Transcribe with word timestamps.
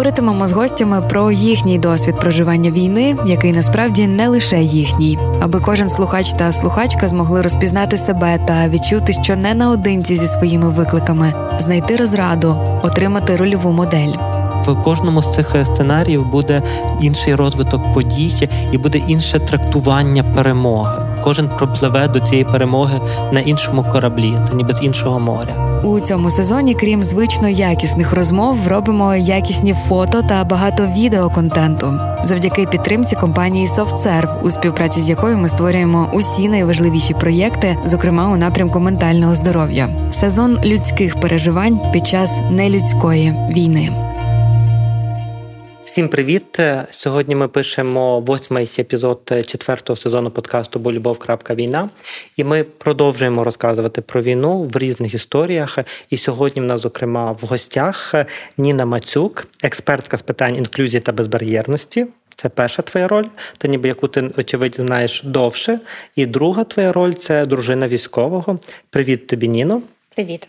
Говоритимемо 0.00 0.46
з 0.46 0.52
гостями 0.52 1.02
про 1.08 1.30
їхній 1.30 1.78
досвід 1.78 2.16
проживання 2.20 2.70
війни, 2.70 3.16
який 3.26 3.52
насправді 3.52 4.06
не 4.06 4.28
лише 4.28 4.62
їхній, 4.62 5.18
аби 5.40 5.60
кожен 5.60 5.88
слухач 5.88 6.32
та 6.32 6.52
слухачка 6.52 7.08
змогли 7.08 7.42
розпізнати 7.42 7.96
себе 7.96 8.38
та 8.46 8.68
відчути, 8.68 9.12
що 9.22 9.36
не 9.36 9.54
наодинці 9.54 10.16
зі 10.16 10.26
своїми 10.26 10.68
викликами, 10.68 11.34
знайти 11.58 11.96
розраду, 11.96 12.56
отримати 12.82 13.36
рольову 13.36 13.70
модель. 13.70 14.12
В 14.66 14.82
кожному 14.82 15.22
з 15.22 15.34
цих 15.34 15.56
сценаріїв 15.64 16.26
буде 16.26 16.62
інший 17.00 17.34
розвиток 17.34 17.92
подій 17.92 18.48
і 18.72 18.78
буде 18.78 18.98
інше 18.98 19.38
трактування 19.38 20.24
перемоги. 20.24 21.09
Кожен 21.24 21.48
пропливе 21.48 22.08
до 22.08 22.20
цієї 22.20 22.44
перемоги 22.44 23.00
на 23.32 23.40
іншому 23.40 23.84
кораблі, 23.92 24.38
та 24.48 24.54
ніби 24.54 24.74
з 24.74 24.82
іншого 24.82 25.20
моря. 25.20 25.80
У 25.84 26.00
цьому 26.00 26.30
сезоні, 26.30 26.74
крім 26.74 27.02
звично 27.02 27.48
якісних 27.48 28.12
розмов, 28.12 28.68
робимо 28.68 29.14
якісні 29.14 29.74
фото 29.88 30.22
та 30.28 30.44
багато 30.44 30.86
відеоконтенту 30.86 32.10
завдяки 32.24 32.66
підтримці 32.66 33.16
компанії 33.16 33.66
SoftServe, 33.66 34.42
у 34.42 34.50
співпраці 34.50 35.00
з 35.00 35.08
якою 35.08 35.36
ми 35.36 35.48
створюємо 35.48 36.10
усі 36.12 36.48
найважливіші 36.48 37.14
проєкти, 37.14 37.76
зокрема 37.86 38.30
у 38.32 38.36
напрямку 38.36 38.80
ментального 38.80 39.34
здоров'я. 39.34 39.88
Сезон 40.12 40.58
людських 40.64 41.20
переживань 41.20 41.80
під 41.92 42.06
час 42.06 42.40
нелюдської 42.50 43.34
війни. 43.50 44.09
Всім 45.84 46.08
привіт! 46.08 46.60
Сьогодні 46.90 47.34
ми 47.34 47.48
пишемо 47.48 48.20
восьмий 48.20 48.70
епізод 48.78 49.32
четвертого 49.46 49.96
сезону 49.96 50.30
подкасту 50.30 50.78
Бо 50.78 50.92
любов. 50.92 51.18
Війна. 51.50 51.90
І 52.36 52.44
ми 52.44 52.64
продовжуємо 52.64 53.44
розказувати 53.44 54.00
про 54.00 54.22
війну 54.22 54.62
в 54.62 54.78
різних 54.78 55.14
історіях. 55.14 55.78
І 56.10 56.16
сьогодні 56.16 56.62
в 56.62 56.64
нас, 56.64 56.80
зокрема, 56.80 57.32
в 57.32 57.46
гостях 57.46 58.14
Ніна 58.58 58.84
Мацюк, 58.84 59.46
експертка 59.62 60.18
з 60.18 60.22
питань 60.22 60.56
інклюзії 60.56 61.00
та 61.00 61.12
безбар'єрності. 61.12 62.06
Це 62.34 62.48
перша 62.48 62.82
твоя 62.82 63.08
роль, 63.08 63.26
та 63.58 63.68
ніби 63.68 63.88
яку 63.88 64.08
ти 64.08 64.30
очевидно 64.36 64.86
знаєш 64.86 65.22
довше. 65.24 65.80
І 66.16 66.26
друга 66.26 66.64
твоя 66.64 66.92
роль 66.92 67.12
це 67.12 67.46
дружина 67.46 67.86
військового. 67.86 68.58
Привіт 68.90 69.26
тобі, 69.26 69.48
Ніно. 69.48 69.82
Привіт. 70.14 70.48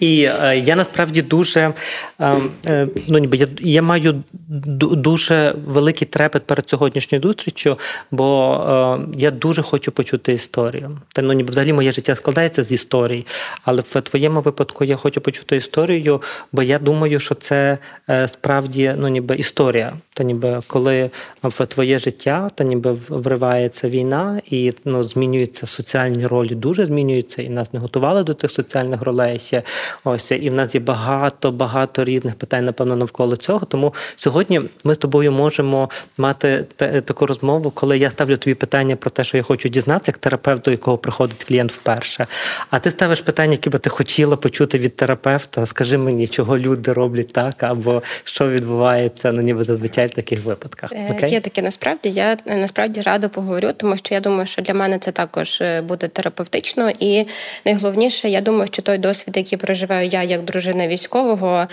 І 0.00 0.22
е, 0.22 0.62
я 0.64 0.76
насправді 0.76 1.22
дуже 1.22 1.72
е, 2.20 2.34
е, 2.66 2.88
ну 3.08 3.18
ніби 3.18 3.36
я, 3.36 3.46
я 3.60 3.82
маю 3.82 4.22
дуже 4.48 5.54
великий 5.66 6.08
трепет 6.08 6.46
перед 6.46 6.68
сьогоднішньою 6.68 7.22
зустрічю, 7.22 7.78
бо 8.10 8.54
е, 8.98 9.20
я 9.20 9.30
дуже 9.30 9.62
хочу 9.62 9.92
почути 9.92 10.32
історію. 10.32 10.98
Та 11.12 11.22
ну 11.22 11.32
ніби 11.32 11.50
взагалі 11.50 11.72
моє 11.72 11.92
життя 11.92 12.14
складається 12.14 12.64
з 12.64 12.72
історій, 12.72 13.26
але 13.62 13.82
в 13.82 14.00
твоєму 14.00 14.40
випадку 14.40 14.84
я 14.84 14.96
хочу 14.96 15.20
почути 15.20 15.56
історію, 15.56 16.22
бо 16.52 16.62
я 16.62 16.78
думаю, 16.78 17.20
що 17.20 17.34
це 17.34 17.78
е, 18.10 18.28
справді 18.28 18.94
ну 18.98 19.08
ніби 19.08 19.36
історія. 19.36 19.92
Та 20.14 20.24
ніби 20.24 20.62
коли 20.66 21.10
в 21.42 21.66
твоє 21.66 21.98
життя 21.98 22.50
та 22.54 22.64
ніби 22.64 22.96
вривається 23.08 23.88
війна 23.88 24.40
і 24.50 24.72
ну 24.84 25.02
змінюються 25.02 25.66
соціальні 25.66 26.26
ролі, 26.26 26.54
дуже 26.54 26.86
змінюються, 26.86 27.42
і 27.42 27.48
нас 27.48 27.72
не 27.72 27.80
готували 27.80 28.24
до 28.24 28.34
цих 28.34 28.50
соціальних 28.50 29.02
ролей 29.02 29.38
ще. 29.38 29.62
Ось 30.04 30.30
і 30.30 30.50
в 30.50 30.54
нас 30.54 30.74
є 30.74 30.80
багато 30.80 31.50
багато 31.50 32.04
різних 32.04 32.34
питань, 32.34 32.64
напевно, 32.64 32.96
навколо 32.96 33.36
цього. 33.36 33.66
Тому 33.66 33.94
сьогодні 34.16 34.60
ми 34.84 34.94
з 34.94 34.98
тобою 34.98 35.32
можемо 35.32 35.90
мати 36.16 36.64
таку 36.76 37.26
розмову, 37.26 37.70
коли 37.70 37.98
я 37.98 38.10
ставлю 38.10 38.36
тобі 38.36 38.54
питання 38.54 38.96
про 38.96 39.10
те, 39.10 39.24
що 39.24 39.36
я 39.36 39.42
хочу 39.42 39.68
дізнатися, 39.68 40.10
як 40.10 40.18
терапевт, 40.18 40.62
до 40.62 40.70
якого 40.70 40.98
приходить 40.98 41.44
клієнт 41.44 41.72
вперше. 41.72 42.26
А 42.70 42.78
ти 42.78 42.90
ставиш 42.90 43.22
питання, 43.22 43.52
які 43.52 43.70
би 43.70 43.78
ти 43.78 43.90
хотіла 43.90 44.36
почути 44.36 44.78
від 44.78 44.96
терапевта. 44.96 45.66
Скажи 45.66 45.98
мені, 45.98 46.28
чого 46.28 46.58
люди 46.58 46.92
роблять 46.92 47.28
так, 47.28 47.62
або 47.62 48.02
що 48.24 48.48
відбувається 48.48 49.32
ну 49.32 49.42
ніби 49.42 49.64
зазвичай 49.64 50.06
в 50.06 50.10
таких 50.10 50.44
випадках. 50.44 50.92
Е, 50.92 51.08
Окей? 51.12 51.30
Є 51.30 51.40
таке 51.40 51.62
насправді. 51.62 52.08
Я 52.10 52.36
е, 52.46 52.56
насправді 52.56 53.00
радо 53.00 53.28
поговорю, 53.28 53.72
тому 53.76 53.96
що 53.96 54.14
я 54.14 54.20
думаю, 54.20 54.46
що 54.46 54.62
для 54.62 54.74
мене 54.74 54.98
це 54.98 55.12
також 55.12 55.60
е, 55.60 55.80
буде 55.80 56.08
терапевтично, 56.08 56.90
і 56.98 57.26
найголовніше, 57.64 58.28
я 58.28 58.40
думаю, 58.40 58.66
що 58.72 58.82
той 58.82 58.98
досвід, 58.98 59.36
який 59.36 59.58
проживаю 59.68 60.08
я 60.08 60.22
як 60.22 60.44
дружина 60.44 60.88
військового, 60.88 61.66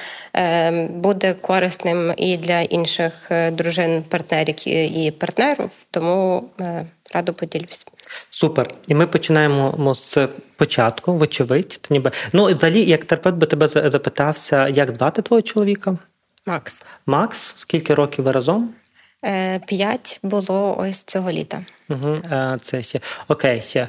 буде 0.90 1.34
корисним 1.34 2.14
і 2.18 2.38
для 2.38 2.62
інших 2.62 3.32
дружин, 3.52 4.04
партнерів 4.10 4.68
і 4.68 5.12
партнерів. 5.12 5.70
Тому 5.92 6.50
радо 7.14 7.34
поділюсь. 7.34 7.86
Супер. 8.30 8.70
І 8.88 8.96
ми 8.96 9.08
починаємо 9.08 9.96
з 9.96 10.28
початку, 10.56 11.14
вочевидь. 11.14 11.80
Ніби 11.90 12.12
ну 12.34 12.46
взагалі, 12.46 12.84
як 12.84 13.06
терапевт 13.06 13.36
би 13.36 13.48
тебе 13.48 13.68
запитався, 13.68 14.68
як 14.68 14.96
звати 14.96 15.22
твого 15.22 15.42
чоловіка? 15.42 15.98
Макс. 16.46 16.84
Макс, 17.06 17.54
скільки 17.58 17.94
років 17.94 18.26
ви 18.26 18.32
разом? 18.32 18.74
Е, 19.26 19.60
п'ять 19.60 20.20
було 20.24 20.78
ось 20.80 21.04
цього 21.04 21.32
літа. 21.32 21.66
Угу, 21.90 22.18
Це 22.62 22.82
ще 22.82 23.00
окей. 23.28 23.62
ще. 23.62 23.88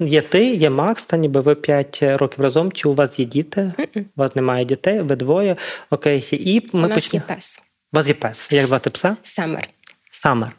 Є 0.00 0.20
ти, 0.22 0.54
є 0.54 0.70
Макс, 0.70 1.04
та 1.06 1.16
ніби 1.16 1.40
ви 1.40 1.54
п'ять 1.54 1.98
років 2.02 2.44
разом. 2.44 2.72
Чи 2.72 2.88
у 2.88 2.94
вас 2.94 3.18
є 3.18 3.24
діти? 3.24 3.72
Mm-mm. 3.78 4.00
У 4.00 4.04
вас 4.16 4.36
немає 4.36 4.64
дітей, 4.64 5.00
ви 5.00 5.16
двоє. 5.16 5.56
Окей, 5.90 6.22
ще. 6.22 6.36
І 6.36 6.68
ми 6.72 6.84
У 6.84 6.86
нас 6.88 6.94
почне... 6.94 7.16
є 7.16 7.34
пес. 7.34 7.62
У 7.92 7.96
вас 7.96 8.08
є 8.08 8.14
пес. 8.14 8.52
Як 8.52 8.66
звати 8.66 8.90
пса? 8.90 9.16
Самер. 9.22 9.68
Самер. 10.12 10.52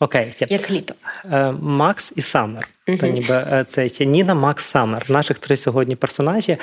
Окей. 0.00 0.32
Ще. 0.32 0.46
Як 0.50 0.70
літо. 0.70 0.94
Е, 1.32 1.52
Макс 1.52 2.12
і 2.16 2.20
Самер. 2.20 2.68
То 2.86 3.06
ніби 3.06 3.34
е, 3.34 3.64
це 3.68 3.88
ще 3.88 4.04
Ніна 4.04 4.34
Макс 4.34 4.64
Самер, 4.64 5.04
наших 5.08 5.38
три 5.38 5.56
сьогодні 5.56 5.96
персонажі. 5.96 6.56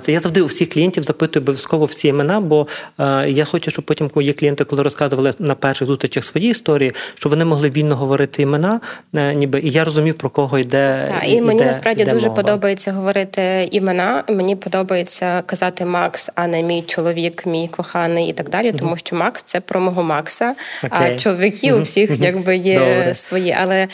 Це 0.00 0.12
я 0.12 0.20
завжди 0.20 0.42
у 0.42 0.46
всіх 0.46 0.68
клієнтів 0.68 1.02
запитую 1.02 1.42
обов'язково 1.42 1.84
всі 1.84 2.08
імена, 2.08 2.40
бо 2.40 2.66
е, 3.00 3.30
я 3.30 3.44
хочу, 3.44 3.70
щоб 3.70 3.84
потім 3.84 4.10
мої 4.14 4.32
клієнти, 4.32 4.64
коли 4.64 4.82
розказували 4.82 5.32
на 5.38 5.54
перших 5.54 5.88
зустрічах 5.88 6.24
свої 6.24 6.50
історії, 6.50 6.92
щоб 7.14 7.30
вони 7.30 7.44
могли 7.44 7.70
вільно 7.70 7.96
говорити 7.96 8.42
імена, 8.42 8.80
е, 9.14 9.34
ніби 9.34 9.60
і 9.60 9.70
я 9.70 9.84
розумів, 9.84 10.14
про 10.14 10.30
кого 10.30 10.58
йде. 10.58 11.12
Так, 11.14 11.28
і 11.28 11.32
йде, 11.32 11.42
мені 11.42 11.62
насправді 11.62 12.02
йде 12.02 12.12
дуже 12.12 12.28
мова. 12.28 12.42
подобається 12.42 12.92
говорити 12.92 13.68
імена. 13.70 14.24
Мені 14.28 14.56
подобається 14.56 15.42
казати 15.42 15.84
Макс, 15.84 16.30
а 16.34 16.46
не 16.46 16.62
мій 16.62 16.82
чоловік, 16.82 17.46
мій 17.46 17.68
коханий 17.68 18.28
і 18.28 18.32
так 18.32 18.50
далі. 18.50 18.72
Тому 18.72 18.96
що 18.96 19.16
Макс 19.16 19.42
це 19.46 19.60
про 19.60 19.80
мого 19.80 20.02
Макса. 20.02 20.54
Okay. 20.82 21.14
А 21.14 21.16
чоловіки 21.16 21.72
у 21.72 21.82
всіх 21.82 22.10
якби 22.18 22.56
є 22.56 22.78
Добре. 22.78 23.14
свої. 23.14 23.56
Але 23.60 23.88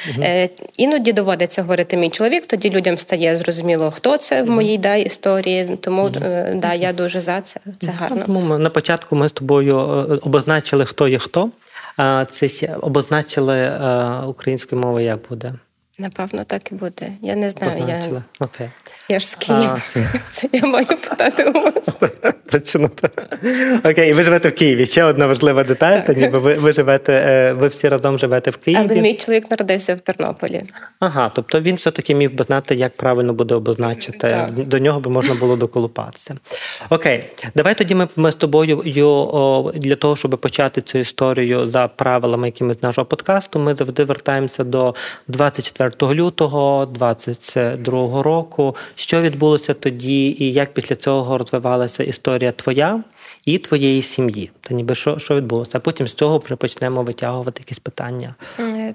іноді 0.77 1.13
доводиться 1.13 1.58
це 1.59 1.63
говорити 1.63 1.97
мій 1.97 2.11
чоловік, 2.11 2.47
тоді 2.47 2.71
людям 2.71 2.99
стає 2.99 3.37
зрозуміло, 3.37 3.91
хто 3.91 4.17
це 4.17 4.43
в 4.43 4.51
моїй 4.51 4.79
да, 4.79 4.95
історії. 4.95 5.79
Тому 5.81 6.03
mm-hmm. 6.03 6.61
да, 6.61 6.75
я 6.75 6.93
дуже 6.93 7.21
за 7.21 7.41
це. 7.41 7.61
Це 7.79 7.91
гарно. 7.91 8.23
Тому 8.27 8.41
ми 8.41 8.59
на 8.59 8.71
початку 8.71 9.17
ми 9.17 9.29
з 9.29 9.33
тобою 9.33 9.79
е, 9.79 10.19
обозначили, 10.23 10.85
хто 10.85 11.09
є 11.09 11.19
хто. 11.19 11.51
Це 12.31 12.77
обозначили 12.81 13.57
е, 13.57 14.07
українською 14.27 14.83
мовою, 14.83 15.07
як 15.07 15.19
буде. 15.29 15.55
Напевно, 15.99 16.45
так 16.45 16.73
і 16.73 16.75
буде. 16.75 17.13
Я 17.23 17.37
не 17.37 17.51
знаю. 17.51 17.85
Я 17.89 18.23
Окей. 18.41 18.71
Я 19.09 19.21
ж 19.21 19.27
з 19.27 19.35
Києва. 19.35 19.81
Це 20.33 20.49
я 20.53 20.67
маю 20.67 20.87
питати 20.87 21.45
у 21.45 21.53
вас. 21.53 21.89
Точно 22.51 22.89
так. 22.89 23.39
Окей, 23.85 24.13
ви 24.13 24.23
живете 24.23 24.49
в 24.49 24.55
Києві. 24.55 24.87
Ще 24.87 25.05
одна 25.05 25.27
важлива 25.27 25.65
деталь. 25.65 26.01
Та 26.01 26.13
ніби 26.13 26.39
ви 26.39 26.55
ви 26.55 26.73
живете, 26.73 27.13
е, 27.13 27.53
ви 27.53 27.69
всі 27.69 27.89
разом 27.89 28.19
живете 28.19 28.51
в 28.51 28.57
Києві. 28.57 28.87
Але 28.91 29.01
мій 29.01 29.15
чоловік 29.15 29.51
народився 29.51 29.95
в 29.95 30.01
Тернополі. 30.01 30.63
Ага, 31.01 31.33
тобто 31.35 31.61
він 31.61 31.75
все-таки 31.75 32.15
міг 32.15 32.35
би 32.35 32.45
знати, 32.45 32.75
як 32.75 32.97
правильно 32.97 33.33
буде 33.33 33.55
обозначити. 33.55 34.19
Так. 34.19 34.53
До 34.53 34.79
нього 34.79 35.01
би 35.01 35.11
можна 35.11 35.35
було 35.35 35.57
доколупатися. 35.57 36.35
Окей, 36.91 37.25
давай 37.55 37.75
тоді 37.75 37.95
ми, 37.95 38.09
ми 38.17 38.33
з 38.33 38.35
тобою 38.35 38.83
для 39.75 39.97
того, 39.97 40.17
щоб 40.17 40.31
почати 40.31 40.81
цю 40.81 40.99
історію 40.99 41.71
за 41.71 41.89
правилами 41.89 42.49
якимись 42.49 42.83
нашого 42.83 43.05
подкасту. 43.05 43.59
Ми 43.59 43.75
завжди 43.75 44.05
вертаємося 44.05 44.65
до 44.65 44.95
24 45.29 46.15
лютого 46.15 46.87
22 46.87 48.23
року 48.23 48.75
що 48.95 49.21
відбулося 49.21 49.75
тоді, 49.75 50.37
і 50.39 50.53
як 50.53 50.75
після 50.75 50.97
цього 50.97 51.39
розвивалася 51.39 52.05
історія 52.05 52.38
твоя 52.39 53.03
і 53.45 53.59
твоєї 53.59 54.03
сім'ї. 54.03 54.51
Та 54.61 54.75
ніби 54.75 54.95
що 54.95 55.19
що 55.19 55.35
відбулося, 55.35 55.71
а 55.75 55.81
потім 55.81 56.09
з 56.09 56.13
цього 56.13 56.39
вже 56.39 56.57
почнемо 56.57 57.03
витягувати 57.03 57.61
якісь 57.61 57.79
питання. 57.79 58.35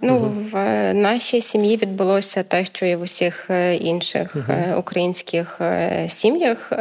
Ну 0.02 0.16
угу. 0.16 0.32
в 0.52 0.94
нашій 0.94 1.42
сім'ї 1.42 1.78
відбулося 1.78 2.44
те, 2.44 2.66
що 2.66 2.86
і 2.86 2.96
в 2.96 3.02
усіх 3.02 3.50
е, 3.50 3.76
інших 3.76 4.36
угу. 4.36 4.78
українських 4.78 5.58
е, 5.62 6.06
сім'ях. 6.10 6.72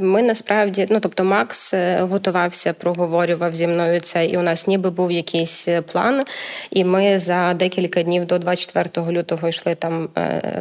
Ми 0.00 0.22
насправді, 0.22 0.86
ну 0.90 1.00
тобто, 1.00 1.24
Макс 1.24 1.74
готувався, 2.00 2.72
проговорював 2.72 3.56
зі 3.56 3.66
мною 3.66 4.00
це, 4.00 4.26
і 4.26 4.36
у 4.36 4.42
нас 4.42 4.66
ніби 4.66 4.90
був 4.90 5.12
якийсь 5.12 5.68
план. 5.92 6.24
І 6.70 6.84
ми 6.84 7.18
за 7.18 7.54
декілька 7.54 8.02
днів 8.02 8.26
до 8.26 8.38
24 8.38 9.10
лютого 9.10 9.48
йшли 9.48 9.74
там 9.74 10.08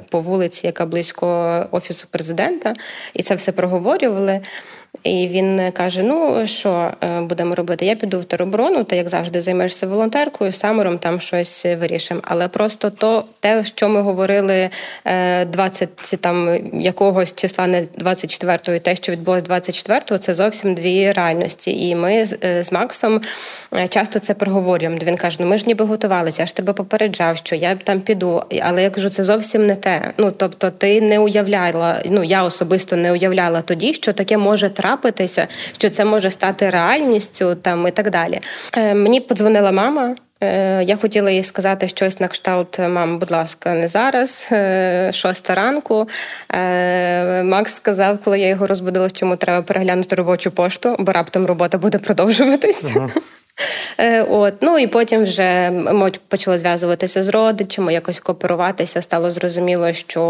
по 0.10 0.19
вулиці, 0.19 0.66
яка 0.68 0.86
близько 0.86 1.68
офісу 1.72 2.08
президента, 2.12 2.74
і 3.13 3.24
це 3.24 3.36
все 3.36 3.52
проговорювали. 3.52 4.42
І 5.03 5.27
він 5.27 5.71
каже: 5.71 6.03
Ну 6.03 6.48
що 6.48 6.92
е, 7.03 7.21
будемо 7.21 7.56
робити? 7.56 7.86
Я 7.86 7.95
піду 7.95 8.19
в 8.19 8.24
тероборону, 8.24 8.83
ти 8.83 8.95
як 8.95 9.09
завжди 9.09 9.42
займешся 9.42 9.88
волонтеркою, 9.88 10.51
самором 10.51 10.98
там 10.98 11.21
щось 11.21 11.65
вирішимо. 11.65 12.21
Але 12.24 12.48
просто 12.48 12.89
то 12.89 13.25
те, 13.39 13.65
що 13.65 13.89
ми 13.89 14.01
говорили 14.01 14.69
20 15.06 15.89
е, 16.13 16.18
там 16.18 16.59
якогось 16.74 17.36
числа, 17.36 17.68
не 17.68 17.81
24-го, 17.81 18.75
і 18.75 18.80
те, 18.80 18.95
що 18.95 19.12
відбулось 19.12 19.44
24-го, 19.44 20.18
це 20.18 20.33
зовсім 20.33 20.74
дві 20.74 21.12
реальності. 21.12 21.89
І 21.89 21.95
ми 21.95 22.25
е, 22.44 22.63
з 22.63 22.71
Максом 22.71 23.21
часто 23.89 24.19
це 24.19 24.33
проговорюємо. 24.33 24.98
Він 25.03 25.18
каже: 25.18 25.38
Ну 25.39 25.48
ми 25.48 25.57
ж 25.57 25.63
ніби 25.68 25.86
готувалися, 25.86 26.42
я 26.42 26.45
ж 26.45 26.56
тебе 26.56 26.74
попереджав, 26.74 27.38
що 27.38 27.56
я 27.56 27.75
там 27.75 28.01
піду. 28.01 28.44
Але 28.62 28.83
я 28.83 28.89
кажу, 28.89 29.09
це 29.09 29.24
зовсім 29.24 29.68
не 29.68 29.75
те. 29.75 30.13
Ну 30.18 30.31
тобто, 30.38 30.71
ти 30.71 31.01
не 31.01 31.19
уявляла. 31.19 32.01
Ну 32.06 32.24
я 32.24 32.44
особисто 32.44 32.95
не 32.95 33.12
уявляла 33.12 33.62
тоді, 33.62 33.94
що 33.94 34.13
таке 34.13 34.38
може 34.38 34.69
трапитися, 34.69 34.91
що 35.78 35.90
це 35.90 36.06
може 36.06 36.32
стати 36.32 36.70
реальністю 36.70 37.56
там 37.56 37.88
і 37.88 37.92
так 37.92 38.10
далі. 38.10 38.40
Е, 38.78 38.94
мені 38.94 39.20
подзвонила 39.20 39.72
мама. 39.72 40.16
Е, 40.44 40.84
я 40.84 40.98
хотіла 40.98 41.32
їй 41.32 41.44
сказати 41.44 41.88
щось 41.88 42.20
на 42.20 42.28
кшталт, 42.28 42.80
мам, 42.80 43.20
будь 43.20 43.32
ласка, 43.32 43.74
не 43.74 43.88
зараз, 43.88 44.50
е, 44.52 45.10
шоста 45.14 45.56
ранку. 45.56 46.10
Макс 47.44 47.74
сказав, 47.74 48.18
коли 48.24 48.40
я 48.40 48.48
його 48.48 48.68
розбудила, 48.68 49.10
чому 49.10 49.36
треба 49.36 49.62
переглянути 49.62 50.16
робочу 50.16 50.52
пошту, 50.52 50.96
бо 51.00 51.12
раптом 51.12 51.46
робота 51.46 51.78
буде 51.78 51.98
продовжуватись. 51.98 52.92
Ага. 52.96 53.10
Е, 53.98 54.24
от. 54.24 54.53
Ну 54.62 54.77
і 54.77 54.88
потім 54.88 55.24
вже 55.24 55.71
ми 55.71 56.12
почали 56.27 56.59
зв'язуватися 56.59 57.24
з 57.24 57.30
родичами, 57.30 57.94
якось 57.94 58.19
кооперуватися. 58.19 59.01
Стало 59.01 59.31
зрозуміло, 59.31 59.94
що 59.94 60.24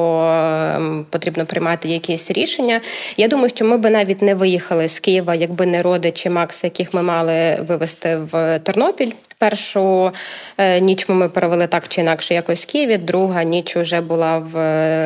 ем, 0.75 1.05
потрібно 1.09 1.45
приймати 1.45 1.89
якісь 1.89 2.31
рішення. 2.31 2.81
Я 3.17 3.27
думаю, 3.27 3.49
що 3.49 3.65
ми 3.65 3.77
би 3.77 3.89
навіть 3.89 4.21
не 4.21 4.35
виїхали 4.35 4.89
з 4.89 4.99
Києва, 4.99 5.35
якби 5.35 5.65
не 5.65 5.81
родичі 5.81 6.29
Макса, 6.29 6.67
яких 6.67 6.93
ми 6.93 7.01
мали 7.03 7.55
вивезти 7.67 8.17
в 8.17 8.59
Тернопіль. 8.59 9.11
Першу 9.37 10.11
е, 10.57 10.81
ніч 10.81 11.09
ми 11.09 11.29
провели 11.29 11.67
так 11.67 11.87
чи 11.87 12.01
інакше 12.01 12.33
якось 12.33 12.63
в 12.63 12.71
Києві, 12.71 12.97
друга 12.97 13.43
ніч 13.43 13.75
вже 13.77 14.01
була 14.01 14.37
в 14.37 14.55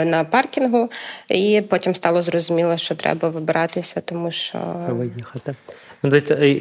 на 0.06 0.24
паркінгу, 0.24 0.90
і 1.30 1.64
потім 1.70 1.96
стало 1.96 2.22
зрозуміло, 2.22 2.78
що 2.78 2.96
треба 2.96 3.30
вибиратися, 3.30 4.02
тому 4.02 4.32
що 4.32 4.60
виїхати. 4.90 5.56
Е, 5.70 5.74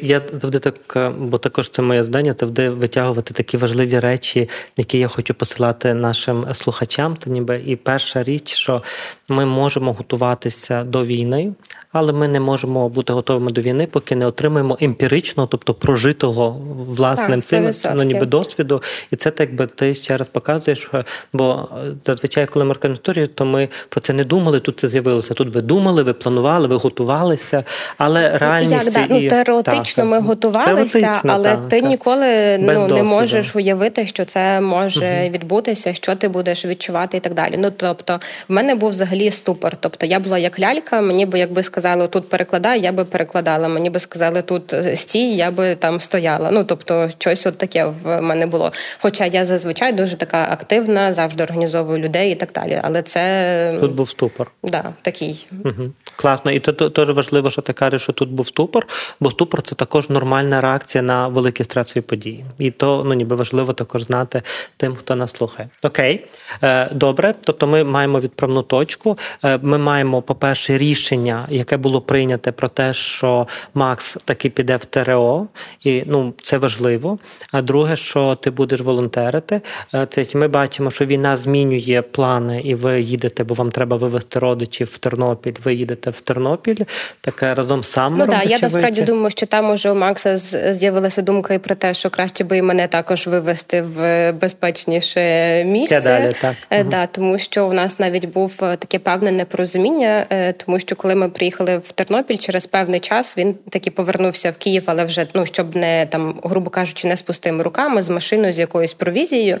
я 0.01 0.21
завжди 0.31 0.59
так, 0.59 0.93
е, 0.95 1.09
бо 1.09 1.37
також 1.37 1.69
це 1.69 1.81
моє 1.81 2.03
здання, 2.03 2.35
завжди 2.39 2.69
витягувати 2.69 3.33
такі 3.33 3.57
важливі 3.57 3.99
речі, 3.99 4.49
які 4.77 4.99
я 4.99 5.07
хочу 5.07 5.33
посилати 5.33 5.93
нашим 5.93 6.45
слухачам. 6.53 7.15
Та 7.15 7.29
ніби 7.29 7.61
і 7.65 7.75
перша 7.75 8.23
річ, 8.23 8.53
що 8.53 8.83
ми 9.27 9.45
можемо 9.45 9.93
готуватися 9.93 10.83
до 10.83 11.05
війни, 11.05 11.51
але 11.91 12.13
ми 12.13 12.27
не 12.27 12.39
можемо 12.39 12.89
бути 12.89 13.13
готовими 13.13 13.51
до 13.51 13.61
війни, 13.61 13.87
поки 13.91 14.15
не 14.15 14.25
отримаємо 14.25 14.77
емпіричного, 14.81 15.47
тобто 15.47 15.73
прожитого 15.73 16.61
власним 16.87 17.41
цим 17.41 17.69
ну, 17.95 18.03
ніби 18.03 18.25
досвіду. 18.25 18.81
І 19.11 19.15
це 19.15 19.31
так 19.31 19.55
би 19.55 19.67
ти 19.67 19.93
ще 19.93 20.17
раз 20.17 20.27
показуєш. 20.27 20.89
Е, 20.93 21.03
бо 21.33 21.69
зазвичай, 22.05 22.45
коли 22.45 22.65
ми 22.65 22.71
організаторі, 22.71 23.27
то 23.27 23.45
ми 23.45 23.69
про 23.89 24.01
це 24.01 24.13
не 24.13 24.23
думали. 24.23 24.59
Тут 24.59 24.79
це 24.79 24.87
з'явилося. 24.87 25.33
Тут 25.33 25.55
ви 25.55 25.61
думали, 25.61 26.03
ви 26.03 26.13
планували, 26.13 26.67
ви 26.67 26.75
готувалися, 26.75 27.63
але 27.97 28.31
ну, 28.31 28.37
реальність 28.37 28.97
Як, 28.97 29.07
да? 29.07 29.19
ну, 29.19 29.27
теоретично 29.27 30.03
так, 30.03 30.11
ми 30.11 30.19
готувалися, 30.19 30.99
теоретично, 30.99 31.33
але 31.33 31.43
так, 31.43 31.59
ти 31.69 31.81
ніколи 31.81 32.57
ну 32.57 32.87
не 32.87 33.03
можеш 33.03 33.55
уявити, 33.55 34.07
що 34.07 34.25
це 34.25 34.61
може 34.61 35.21
угу. 35.21 35.29
відбутися, 35.29 35.93
що 35.93 36.15
ти 36.15 36.27
будеш 36.27 36.65
відчувати 36.65 37.17
і 37.17 37.19
так 37.19 37.33
далі. 37.33 37.55
Ну 37.57 37.71
тобто, 37.77 38.19
в 38.49 38.53
мене 38.53 38.75
був 38.75 38.89
взагалі 38.89 39.14
ступор. 39.31 39.75
Тобто 39.79 40.05
я 40.05 40.19
була 40.19 40.37
як 40.37 40.59
лялька, 40.59 41.01
мені 41.01 41.25
би 41.25 41.39
якби 41.39 41.63
сказали, 41.63 42.07
тут 42.07 42.29
перекладай, 42.29 42.81
я 42.81 42.91
би 42.91 43.05
перекладала. 43.05 43.67
Мені 43.67 43.89
би 43.89 43.99
сказали, 43.99 44.41
тут 44.41 44.73
е, 44.73 44.95
стій, 44.95 45.35
я 45.35 45.51
би 45.51 45.75
там 45.75 45.99
стояла. 45.99 46.51
Ну 46.51 46.63
тобто, 46.63 47.09
щось 47.17 47.47
от 47.47 47.57
таке 47.57 47.85
в 47.85 48.21
мене 48.21 48.45
було. 48.45 48.71
Хоча 48.99 49.25
я 49.25 49.45
зазвичай 49.45 49.93
дуже 49.93 50.15
така 50.15 50.47
активна, 50.51 51.13
завжди 51.13 51.43
організовую 51.43 51.99
людей 51.99 52.31
і 52.31 52.35
так 52.35 52.49
далі. 52.53 52.79
Але 52.83 53.01
це 53.01 53.77
тут 53.79 53.93
був 53.93 54.09
ступор. 54.09 54.51
Да, 54.63 54.93
такий. 55.01 55.47
Угу. 55.65 55.91
Класно, 56.15 56.51
і 56.51 56.59
то 56.59 56.89
теж 56.89 57.09
важливо, 57.09 57.51
що 57.51 57.61
ти 57.61 57.73
кажеш, 57.73 58.01
що 58.01 58.13
тут 58.13 58.29
був 58.29 58.47
ступор, 58.47 58.87
бо 59.19 59.31
ступор 59.31 59.61
це 59.61 59.75
також 59.75 60.09
нормальна 60.09 60.61
реакція 60.61 61.01
на 61.01 61.27
великі 61.27 61.63
стресові 61.63 62.01
події. 62.01 62.45
І 62.57 62.71
то 62.71 63.03
ну 63.05 63.13
ніби 63.13 63.35
важливо 63.35 63.73
також 63.73 64.03
знати 64.03 64.41
тим, 64.77 64.95
хто 64.95 65.15
нас 65.15 65.31
слухає. 65.31 65.69
Окей, 65.83 66.25
е, 66.63 66.89
добре. 66.93 67.35
Тобто, 67.43 67.67
ми 67.67 67.83
маємо 67.83 68.19
відправну 68.19 68.61
точку. 68.61 69.17
Е, 69.45 69.59
ми 69.61 69.77
маємо, 69.77 70.21
по-перше, 70.21 70.77
рішення, 70.77 71.47
яке 71.49 71.77
було 71.77 72.01
прийняте 72.01 72.51
про 72.51 72.69
те, 72.69 72.93
що 72.93 73.47
Макс 73.73 74.17
таки 74.25 74.49
піде 74.49 74.75
в 74.75 74.85
ТРО, 74.85 75.47
і 75.83 76.03
ну 76.05 76.33
це 76.41 76.57
важливо. 76.57 77.19
А 77.51 77.61
друге, 77.61 77.95
що 77.95 78.35
ти 78.35 78.51
будеш 78.51 78.81
волонтерити, 78.81 79.61
е, 79.95 80.07
це 80.09 80.37
ми 80.37 80.47
бачимо, 80.47 80.91
що 80.91 81.05
війна 81.05 81.37
змінює 81.37 82.03
плани, 82.11 82.61
і 82.61 82.75
ви 82.75 83.01
їдете, 83.01 83.43
бо 83.43 83.53
вам 83.53 83.71
треба 83.71 83.97
вивезти 83.97 84.39
родичів 84.39 84.87
в 84.87 84.97
Тернопіль. 84.97 85.53
Ви 85.63 85.73
їдете 85.73 86.04
в 86.11 86.19
Тернопіль, 86.19 86.83
таке 87.21 87.53
разом 87.53 87.83
з 87.83 87.91
Самером. 87.91 88.27
Ну 88.29 88.39
так, 88.39 88.49
я 88.49 88.59
насправді 88.61 89.01
думаю, 89.01 89.29
що 89.29 89.45
там 89.45 89.69
уже 89.71 89.91
у 89.91 89.95
Макса 89.95 90.37
з'явилася 90.73 91.21
думка 91.21 91.53
і 91.53 91.59
про 91.59 91.75
те, 91.75 91.93
що 91.93 92.09
краще 92.09 92.43
би 92.43 92.57
і 92.57 92.61
мене 92.61 92.87
також 92.87 93.27
вивести 93.27 93.81
в 93.81 94.31
безпечніше 94.31 95.63
місце. 95.63 96.01
Далі, 96.01 96.35
так. 96.41 96.55
Угу. 96.71 96.83
Да, 96.83 97.05
тому 97.05 97.37
що 97.37 97.67
у 97.67 97.73
нас 97.73 97.99
навіть 97.99 98.25
був 98.25 98.59
е, 98.63 98.75
таке 98.75 98.99
певне 98.99 99.31
непорозуміння, 99.31 100.25
е, 100.29 100.53
тому 100.53 100.79
що 100.79 100.95
коли 100.95 101.15
ми 101.15 101.29
приїхали 101.29 101.77
в 101.77 101.91
Тернопіль 101.91 102.37
через 102.37 102.65
певний 102.65 102.99
час, 102.99 103.37
він 103.37 103.55
таки 103.69 103.91
повернувся 103.91 104.51
в 104.51 104.53
Київ, 104.57 104.83
але 104.85 105.05
вже 105.05 105.27
ну 105.33 105.45
щоб 105.45 105.75
не 105.75 106.05
там, 106.05 106.39
грубо 106.43 106.69
кажучи, 106.69 107.07
не 107.07 107.17
з 107.17 107.21
пустими 107.21 107.63
руками, 107.63 108.01
з 108.01 108.09
машиною, 108.09 108.53
з 108.53 108.59
якоюсь 108.59 108.93
провізією. 108.93 109.59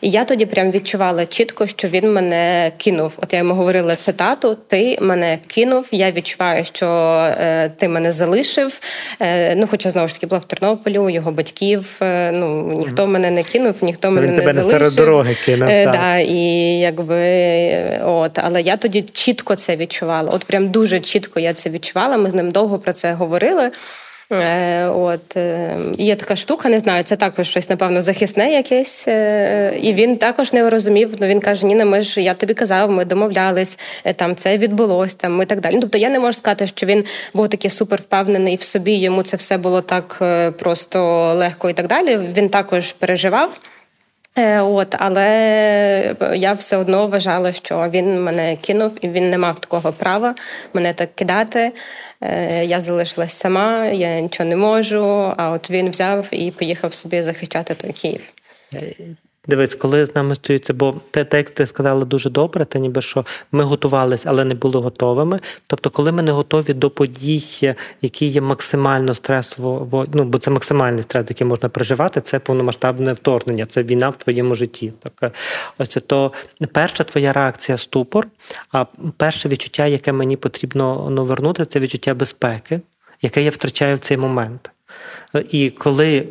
І 0.00 0.10
я 0.10 0.24
тоді 0.24 0.46
прям 0.46 0.70
відчувала 0.70 1.26
чітко, 1.26 1.66
що 1.66 1.88
він 1.88 2.12
мене 2.12 2.72
кинув. 2.76 3.18
От 3.22 3.32
я 3.32 3.38
йому 3.38 3.54
говорила 3.54 3.96
цитату: 3.96 4.56
Ти 4.68 4.98
мене 5.00 5.38
кинув. 5.46 5.83
Я 5.92 6.10
відчуваю, 6.10 6.64
що 6.64 6.86
е, 6.86 7.68
ти 7.68 7.88
мене 7.88 8.12
залишив. 8.12 8.80
Е, 9.20 9.54
ну, 9.54 9.66
хоча 9.70 9.90
знову 9.90 10.08
ж 10.08 10.14
таки 10.14 10.26
була 10.26 10.38
в 10.38 10.44
Тернополі, 10.44 10.98
у 10.98 11.10
його 11.10 11.32
батьків. 11.32 11.96
Е, 12.02 12.32
ну 12.32 12.72
ніхто 12.72 13.06
мене 13.06 13.30
не 13.30 13.42
кинув, 13.42 13.74
ніхто 13.82 14.10
мене 14.10 14.28
тебе 14.28 14.52
не 14.52 14.62
залишив. 14.62 14.70
серед 14.70 14.94
дороги 14.94 15.34
кинув. 15.44 15.68
Е, 15.68 15.86
да, 15.86 16.18
і 16.18 16.38
якби 16.78 17.20
от, 18.04 18.38
але 18.38 18.62
я 18.62 18.76
тоді 18.76 19.02
чітко 19.02 19.54
це 19.54 19.76
відчувала. 19.76 20.30
От 20.30 20.44
прям 20.44 20.68
дуже 20.68 21.00
чітко 21.00 21.40
я 21.40 21.54
це 21.54 21.70
відчувала. 21.70 22.16
Ми 22.16 22.30
з 22.30 22.34
ним 22.34 22.50
довго 22.50 22.78
про 22.78 22.92
це 22.92 23.12
говорили. 23.12 23.70
Е, 24.42 24.88
от 24.88 25.36
е, 25.36 25.76
Є 25.98 26.16
така 26.16 26.36
штука, 26.36 26.68
не 26.68 26.78
знаю, 26.78 27.04
це 27.04 27.16
також 27.16 27.48
щось, 27.48 27.68
напевно, 27.68 28.00
захисне 28.00 28.52
якесь. 28.52 29.08
Е, 29.08 29.74
і 29.82 29.94
він 29.94 30.16
також 30.16 30.52
не 30.52 30.70
розумів. 30.70 31.14
Ну 31.20 31.26
він 31.26 31.40
каже: 31.40 31.66
Ніна, 31.66 31.84
ми 31.84 32.02
ж 32.02 32.20
я 32.20 32.34
тобі 32.34 32.54
казав, 32.54 32.90
ми 32.90 33.04
домовлялись, 33.04 33.78
там 34.16 34.36
це 34.36 34.58
відбулось 34.58 35.14
там 35.14 35.42
і 35.42 35.44
так 35.44 35.60
далі. 35.60 35.74
Ну, 35.74 35.80
Тобто 35.80 35.98
я 35.98 36.10
не 36.10 36.18
можу 36.18 36.32
сказати, 36.38 36.66
що 36.66 36.86
він 36.86 37.04
був 37.34 37.48
такий 37.48 37.70
супер 37.70 38.00
впевнений 38.00 38.56
в 38.56 38.62
собі. 38.62 38.92
Йому 38.92 39.22
це 39.22 39.36
все 39.36 39.58
було 39.58 39.80
так 39.80 40.22
просто 40.58 41.24
легко 41.34 41.70
і 41.70 41.72
так 41.72 41.86
далі. 41.86 42.18
Він 42.36 42.48
також 42.48 42.92
переживав. 42.92 43.60
Е, 44.38 44.60
от, 44.60 44.94
але 44.98 46.16
я 46.34 46.52
все 46.52 46.76
одно 46.76 47.06
вважала, 47.06 47.52
що 47.52 47.90
він 47.90 48.22
мене 48.22 48.56
кинув, 48.56 48.92
і 49.00 49.08
він 49.08 49.30
не 49.30 49.38
мав 49.38 49.58
такого 49.58 49.92
права 49.92 50.34
мене 50.72 50.92
так 50.92 51.14
кидати. 51.14 51.72
Е, 52.20 52.64
я 52.64 52.80
залишилась 52.80 53.32
сама, 53.32 53.86
я 53.86 54.20
нічого 54.20 54.48
не 54.48 54.56
можу. 54.56 55.34
А 55.36 55.50
от 55.50 55.70
він 55.70 55.90
взяв 55.90 56.26
і 56.30 56.50
поїхав 56.50 56.92
собі 56.92 57.22
захищати 57.22 57.74
той 57.74 57.92
Київ. 57.92 58.32
Е, 59.48 59.50
Дивись, 59.50 59.74
коли 59.74 60.06
з 60.06 60.14
нами 60.16 60.34
стоїться, 60.34 60.74
бо 60.74 60.94
те, 61.10 61.24
те, 61.24 61.36
як 61.36 61.50
ти 61.50 61.66
сказала 61.66 62.04
дуже 62.04 62.30
добре, 62.30 62.64
те 62.64 62.78
ніби 62.78 63.02
що 63.02 63.24
ми 63.52 63.64
готувалися, 63.64 64.28
але 64.30 64.44
не 64.44 64.54
були 64.54 64.80
готовими. 64.80 65.40
Тобто, 65.66 65.90
коли 65.90 66.12
ми 66.12 66.22
не 66.22 66.32
готові 66.32 66.72
до 66.74 66.90
подій, 66.90 67.74
які 68.02 68.26
є 68.26 68.40
максимально 68.40 69.14
стресово, 69.14 70.06
ну 70.12 70.24
бо 70.24 70.38
це 70.38 70.50
максимальний 70.50 71.02
стрес, 71.02 71.26
який 71.28 71.46
можна 71.46 71.68
переживати, 71.68 72.20
це 72.20 72.38
повномасштабне 72.38 73.12
вторгнення, 73.12 73.66
це 73.66 73.82
війна 73.82 74.08
в 74.08 74.16
твоєму 74.16 74.54
житті. 74.54 74.92
Так 75.02 75.32
ось 75.78 75.98
то 76.06 76.32
перша 76.72 77.04
твоя 77.04 77.32
реакція 77.32 77.78
ступор. 77.78 78.26
А 78.72 78.84
перше 79.16 79.48
відчуття, 79.48 79.86
яке 79.86 80.12
мені 80.12 80.36
потрібно 80.36 81.08
ну, 81.10 81.24
вернути, 81.24 81.64
це 81.64 81.80
відчуття 81.80 82.14
безпеки, 82.14 82.80
яке 83.22 83.42
я 83.42 83.50
втрачаю 83.50 83.96
в 83.96 83.98
цей 83.98 84.16
момент. 84.16 84.70
І 85.50 85.70
коли, 85.70 86.24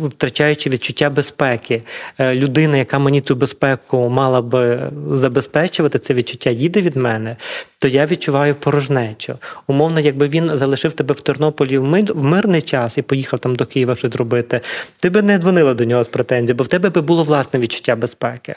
втрачаючи 0.00 0.70
відчуття 0.70 1.10
безпеки, 1.10 1.82
е, 2.18 2.34
людина, 2.34 2.76
яка 2.76 2.98
мені 2.98 3.20
цю 3.20 3.36
безпеку 3.36 4.08
мала 4.08 4.42
би 4.42 4.90
забезпечувати, 5.14 5.98
це 5.98 6.14
відчуття 6.14 6.50
їде 6.50 6.82
від 6.82 6.96
мене, 6.96 7.36
то 7.78 7.88
я 7.88 8.06
відчуваю 8.06 8.54
порожнечу. 8.54 9.34
Умовно, 9.66 10.00
якби 10.00 10.28
він 10.28 10.50
залишив 10.54 10.92
тебе 10.92 11.14
в 11.14 11.20
Тернополі 11.20 11.78
в 11.78 12.24
мирний 12.24 12.62
час 12.62 12.98
і 12.98 13.02
поїхав 13.02 13.40
там 13.40 13.56
до 13.56 13.66
Києва 13.66 13.96
щось 13.96 14.16
робити, 14.16 14.60
ти 15.00 15.10
би 15.10 15.22
не 15.22 15.38
дзвонила 15.38 15.74
до 15.74 15.84
нього 15.84 16.04
з 16.04 16.08
претензією, 16.08 16.54
бо 16.54 16.64
в 16.64 16.68
тебе 16.68 16.90
би 16.90 17.00
було 17.00 17.22
власне 17.22 17.60
відчуття 17.60 17.96
безпеки. 17.96 18.54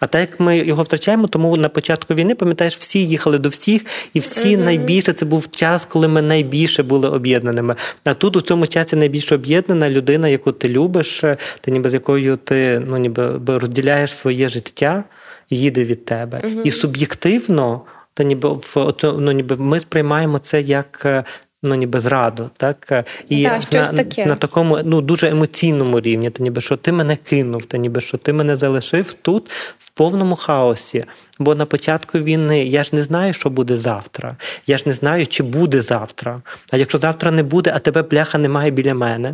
А 0.00 0.06
так 0.06 0.20
як 0.20 0.40
ми 0.40 0.58
його 0.58 0.82
втрачаємо, 0.82 1.26
тому 1.26 1.56
на 1.56 1.68
початку 1.68 2.14
війни, 2.14 2.34
пам'ятаєш, 2.34 2.76
всі 2.76 3.06
їхали 3.06 3.38
до 3.38 3.48
всіх, 3.48 3.84
і 4.14 4.18
всі 4.18 4.56
mm-hmm. 4.56 4.64
найбільше 4.64 5.12
це 5.12 5.26
був 5.26 5.50
час, 5.50 5.84
коли 5.84 6.08
ми 6.08 6.22
найбільше 6.22 6.82
були 6.82 7.08
об'єднаними. 7.08 7.76
А 8.04 8.14
тут 8.14 8.36
у 8.36 8.40
цьому 8.40 8.66
часі 8.66 8.96
найбільш 9.32 9.52
об'єднана 9.52 9.90
людина, 9.90 10.28
яку 10.28 10.52
ти 10.52 10.68
любиш, 10.68 11.24
ти 11.60 11.70
ніби 11.70 11.90
з 11.90 11.94
якою 11.94 12.36
ти 12.36 12.80
ну 12.86 12.96
ніби 12.96 13.40
розділяєш 13.46 14.14
своє 14.14 14.48
життя, 14.48 15.04
їде 15.50 15.84
від 15.84 16.04
тебе. 16.04 16.40
Mm-hmm. 16.40 16.62
І 16.64 16.70
суб'єктивно. 16.70 17.82
Та 18.14 18.24
ніби 18.24 18.48
в 18.48 18.92
ну, 19.02 19.32
ніби 19.32 19.56
ми 19.56 19.80
сприймаємо 19.80 20.38
це 20.38 20.60
як 20.60 21.02
е, 21.04 21.24
ну 21.62 21.74
ніби 21.74 22.00
зраду, 22.00 22.50
так 22.56 23.04
і 23.28 23.42
да, 23.44 23.60
на, 23.72 23.84
таке. 23.84 24.26
на 24.26 24.34
такому 24.34 24.78
ну 24.84 25.00
дуже 25.00 25.28
емоційному 25.28 26.00
рівні, 26.00 26.30
та 26.30 26.42
ніби 26.42 26.60
що 26.60 26.76
ти 26.76 26.92
мене 26.92 27.16
кинув, 27.16 27.64
та 27.64 27.78
ніби 27.78 28.00
що 28.00 28.18
ти 28.18 28.32
мене 28.32 28.56
залишив 28.56 29.12
тут 29.12 29.50
в 29.78 29.90
повному 29.90 30.36
хаосі. 30.36 31.04
Бо 31.38 31.54
на 31.54 31.66
початку 31.66 32.18
війни 32.18 32.64
я 32.64 32.84
ж 32.84 32.90
не 32.92 33.02
знаю, 33.02 33.34
що 33.34 33.50
буде 33.50 33.76
завтра. 33.76 34.36
Я 34.66 34.78
ж 34.78 34.82
не 34.86 34.92
знаю, 34.92 35.26
чи 35.26 35.42
буде 35.42 35.82
завтра. 35.82 36.42
А 36.72 36.76
якщо 36.76 36.98
завтра 36.98 37.30
не 37.30 37.42
буде, 37.42 37.72
а 37.74 37.78
тебе 37.78 38.02
бляха 38.02 38.38
немає 38.38 38.70
біля 38.70 38.94
мене 38.94 39.32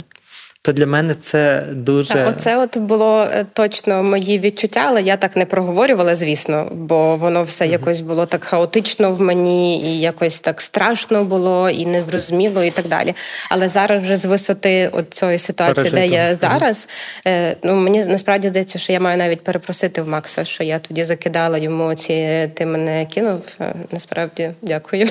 то 0.69 0.73
для 0.73 0.87
мене 0.87 1.15
це 1.15 1.65
дуже 1.73 2.15
Так, 2.15 2.29
оце 2.29 2.57
от 2.57 2.79
було 2.79 3.23
е, 3.23 3.47
точно 3.53 4.03
мої 4.03 4.39
відчуття, 4.39 4.85
але 4.89 5.03
я 5.03 5.17
так 5.17 5.37
не 5.37 5.45
проговорювала, 5.47 6.17
звісно, 6.17 6.69
бо 6.73 7.17
воно 7.17 7.43
все 7.43 7.65
mm 7.65 7.69
якось 7.69 8.01
було 8.01 8.27
так 8.27 8.45
хаотично 8.45 9.13
в 9.13 9.21
мені, 9.21 9.81
і 9.81 10.01
якось 10.01 10.41
так 10.41 10.61
страшно 10.61 11.25
було, 11.25 11.71
і 11.71 11.87
незрозуміло, 11.87 12.65
і 12.65 12.71
так 12.71 12.89
далі. 12.89 13.15
Але 13.51 13.69
зараз, 13.69 14.03
вже 14.03 14.17
з 14.17 14.25
висоти 14.25 14.91
от 14.93 15.15
цієї 15.15 15.39
ситуації, 15.39 15.75
Пережито. 15.75 15.97
де 15.97 16.07
я 16.07 16.37
зараз, 16.37 16.89
mm 17.27 17.57
ну 17.63 17.75
мені 17.75 18.05
насправді 18.05 18.49
здається, 18.49 18.79
що 18.79 18.93
я 18.93 19.01
маю 19.01 19.19
навіть 19.19 19.45
перепросити 19.45 20.03
в 20.03 20.09
Макса, 20.09 20.45
що 20.45 20.65
я 20.65 20.79
тоді 20.79 21.05
закидала 21.05 21.59
йому 21.59 21.95
ці 21.95 22.49
ти 22.55 22.67
мене 22.67 23.07
кинув. 23.15 23.41
Е, 23.61 23.75
насправді 23.93 24.51
дякую. 24.63 25.09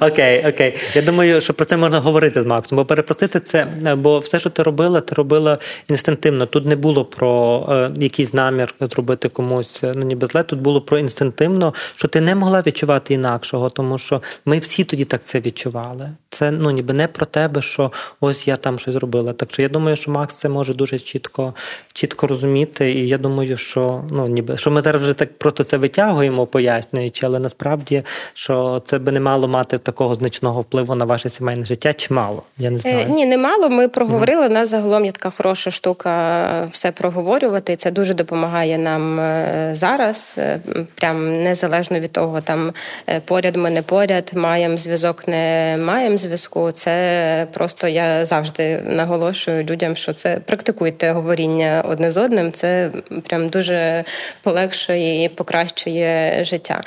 Окей, 0.00 0.46
окей. 0.46 0.74
Я 0.94 1.02
думаю, 1.02 1.40
що 1.40 1.54
про 1.54 1.64
це 1.64 1.76
можна 1.76 2.00
говорити 2.00 2.42
з 2.42 2.46
Максом, 2.46 2.76
бо 2.76 2.84
перепросити 2.84 3.40
це. 3.40 3.66
бо 3.96 4.21
все, 4.22 4.38
що 4.38 4.50
ти 4.50 4.62
робила, 4.62 5.00
ти 5.00 5.14
робила 5.14 5.58
інстинктивно. 5.88 6.46
Тут 6.46 6.66
не 6.66 6.76
було 6.76 7.04
про 7.04 7.64
е, 7.70 7.90
якийсь 7.96 8.34
намір 8.34 8.74
зробити 8.80 9.28
комусь 9.28 9.84
е, 9.84 9.92
ну 9.96 10.06
ніби 10.06 10.26
зле. 10.26 10.42
Тут 10.42 10.60
було 10.60 10.80
про 10.80 10.98
інстинктивно, 10.98 11.74
що 11.96 12.08
ти 12.08 12.20
не 12.20 12.34
могла 12.34 12.62
відчувати 12.66 13.14
інакшого, 13.14 13.70
тому 13.70 13.98
що 13.98 14.22
ми 14.44 14.58
всі 14.58 14.84
тоді 14.84 15.04
так 15.04 15.22
це 15.22 15.40
відчували. 15.40 16.10
Це 16.30 16.50
ну 16.50 16.70
ніби 16.70 16.94
не 16.94 17.08
про 17.08 17.26
тебе, 17.26 17.62
що 17.62 17.92
ось 18.20 18.48
я 18.48 18.56
там 18.56 18.78
щось 18.78 18.94
зробила. 18.94 19.32
Так 19.32 19.52
що 19.52 19.62
я 19.62 19.68
думаю, 19.68 19.96
що 19.96 20.10
Макс 20.10 20.36
це 20.36 20.48
може 20.48 20.74
дуже 20.74 20.98
чітко 20.98 21.54
чітко 21.92 22.26
розуміти. 22.26 22.92
І 22.92 23.08
я 23.08 23.18
думаю, 23.18 23.56
що 23.56 24.04
ну 24.10 24.28
ніби 24.28 24.56
що 24.56 24.70
ми 24.70 24.82
зараз 24.82 25.02
вже 25.02 25.14
так 25.14 25.38
просто 25.38 25.64
це 25.64 25.76
витягуємо, 25.76 26.46
пояснюючи, 26.46 27.26
але 27.26 27.38
насправді 27.38 28.02
що 28.34 28.82
це 28.84 28.98
би 28.98 29.12
не 29.12 29.20
мало 29.20 29.48
мати 29.48 29.78
такого 29.78 30.14
значного 30.14 30.60
впливу 30.60 30.94
на 30.94 31.04
ваше 31.04 31.28
сімейне 31.28 31.64
життя, 31.64 31.92
чи 31.92 32.14
мало? 32.14 32.42
Я 32.58 32.70
не 32.70 32.78
знаю. 32.78 32.98
Е, 32.98 33.08
ні, 33.08 33.26
не 33.26 33.38
мало. 33.38 33.70
Ми 33.70 33.88
проговорили. 34.06 34.46
У 34.46 34.48
нас 34.48 34.68
загалом 34.68 35.04
є 35.04 35.12
така 35.12 35.30
хороша 35.30 35.70
штука 35.70 36.68
все 36.70 36.92
проговорювати. 36.92 37.76
Це 37.76 37.90
дуже 37.90 38.14
допомагає 38.14 38.78
нам 38.78 39.20
е, 39.20 39.70
зараз, 39.74 40.34
е, 40.38 40.58
прям 40.94 41.42
незалежно 41.42 42.00
від 42.00 42.12
того, 42.12 42.40
там 42.40 42.72
е, 43.08 43.20
поряд 43.20 43.56
ми 43.56 43.70
не 43.70 43.82
поряд, 43.82 44.30
маємо 44.34 44.76
зв'язок, 44.76 45.28
не 45.28 45.76
маємо 45.80 46.18
зв'язку. 46.18 46.72
Це 46.72 47.46
просто 47.52 47.88
я 47.88 48.24
завжди 48.24 48.82
наголошую 48.86 49.64
людям, 49.64 49.96
що 49.96 50.12
це 50.12 50.38
практикуйте 50.46 51.12
говоріння 51.12 51.84
одне 51.88 52.10
з 52.10 52.16
одним. 52.16 52.52
Це 52.52 52.90
прям 53.28 53.48
дуже 53.48 54.04
полегшує 54.42 55.24
і 55.24 55.28
покращує 55.28 56.44
життя. 56.44 56.82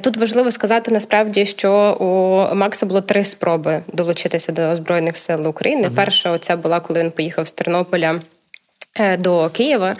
Тут 0.00 0.16
важливо 0.16 0.50
сказати 0.50 0.90
насправді, 0.90 1.46
що 1.46 1.96
у 2.00 2.54
Макса 2.54 2.86
було 2.86 3.00
три 3.00 3.24
спроби 3.24 3.80
долучитися 3.92 4.52
до 4.52 4.76
збройних 4.76 5.16
сил 5.16 5.48
України. 5.48 5.90
Перша 5.96 6.30
оця 6.30 6.56
була, 6.60 6.80
коли 6.80 7.00
він 7.00 7.10
поїхав 7.10 7.46
з 7.46 7.52
Тернополя. 7.52 8.20
Е, 8.98 9.16
до 9.16 9.50
Києва 9.50 9.94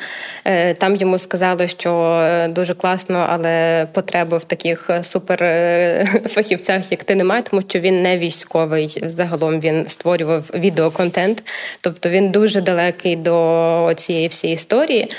е, 0.44 0.74
там 0.74 0.96
йому 0.96 1.18
сказали, 1.18 1.68
що 1.68 2.20
е, 2.22 2.48
дуже 2.48 2.74
класно, 2.74 3.26
але 3.28 3.86
потреби 3.92 4.38
в 4.38 4.44
таких 4.44 4.90
суперфахівцях, 5.02 6.82
як 6.90 7.04
ти 7.04 7.14
немає, 7.14 7.42
тому 7.42 7.62
що 7.68 7.80
він 7.80 8.02
не 8.02 8.18
військовий. 8.18 8.98
Загалом 9.02 9.60
він 9.60 9.88
створював 9.88 10.50
відеоконтент, 10.54 11.42
тобто 11.80 12.08
він 12.08 12.30
дуже 12.30 12.60
далекий 12.60 13.16
до 13.16 13.92
цієї 13.96 14.28
всієї 14.28 14.54
історії. 14.54 15.10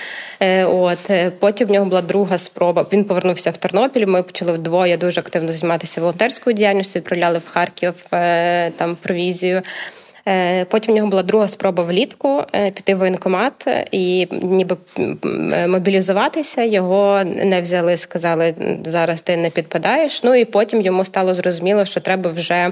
От 0.65 1.11
потім 1.39 1.67
в 1.67 1.71
нього 1.71 1.85
була 1.85 2.01
друга 2.01 2.37
спроба. 2.37 2.85
Він 2.93 3.03
повернувся 3.03 3.51
в 3.51 3.57
Тернопіль. 3.57 4.05
Ми 4.05 4.23
почали 4.23 4.53
вдвоє 4.53 4.97
дуже 4.97 5.19
активно 5.19 5.49
займатися 5.49 6.01
волонтерською 6.01 6.55
діяльністю. 6.55 6.99
Відправляли 6.99 7.41
в 7.45 7.49
Харків 7.49 7.93
там 8.77 8.97
провізію. 9.01 9.61
Е, 10.31 10.65
потім 10.65 10.93
в 10.93 10.97
нього 10.97 11.09
була 11.09 11.23
друга 11.23 11.47
спроба 11.47 11.83
влітку 11.83 12.43
е, 12.55 12.71
піти 12.71 12.95
в 12.95 12.97
воєнкомат 12.97 13.67
і 13.91 14.27
ніби 14.31 14.77
мобілізуватися. 15.67 16.63
Його 16.63 17.21
не 17.23 17.61
взяли, 17.61 17.97
сказали, 17.97 18.55
зараз 18.85 19.21
ти 19.21 19.37
не 19.37 19.49
підпадаєш. 19.49 20.23
Ну 20.23 20.35
і 20.35 20.45
потім 20.45 20.81
йому 20.81 21.05
стало 21.05 21.33
зрозуміло, 21.33 21.85
що 21.85 21.99
треба 21.99 22.31
вже 22.31 22.71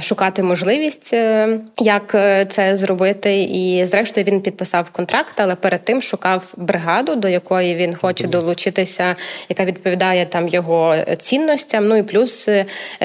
шукати 0.00 0.42
можливість, 0.42 1.10
е, 1.14 1.48
як 1.78 2.14
е, 2.14 2.44
це 2.44 2.76
зробити. 2.76 3.42
І, 3.42 3.84
зрештою, 3.86 4.26
він 4.26 4.40
підписав 4.40 4.90
контракт, 4.90 5.34
але 5.36 5.54
перед 5.54 5.84
тим 5.84 6.02
шукав 6.02 6.54
бригаду, 6.56 7.14
до 7.14 7.28
якої 7.28 7.74
він 7.74 7.94
хоче 7.94 8.26
долучитися, 8.26 9.16
яка 9.48 9.64
відповідає 9.64 10.26
там 10.26 10.48
його 10.48 10.94
цінностям. 11.18 11.88
Ну 11.88 11.96
і 11.96 12.02
плюс 12.02 12.48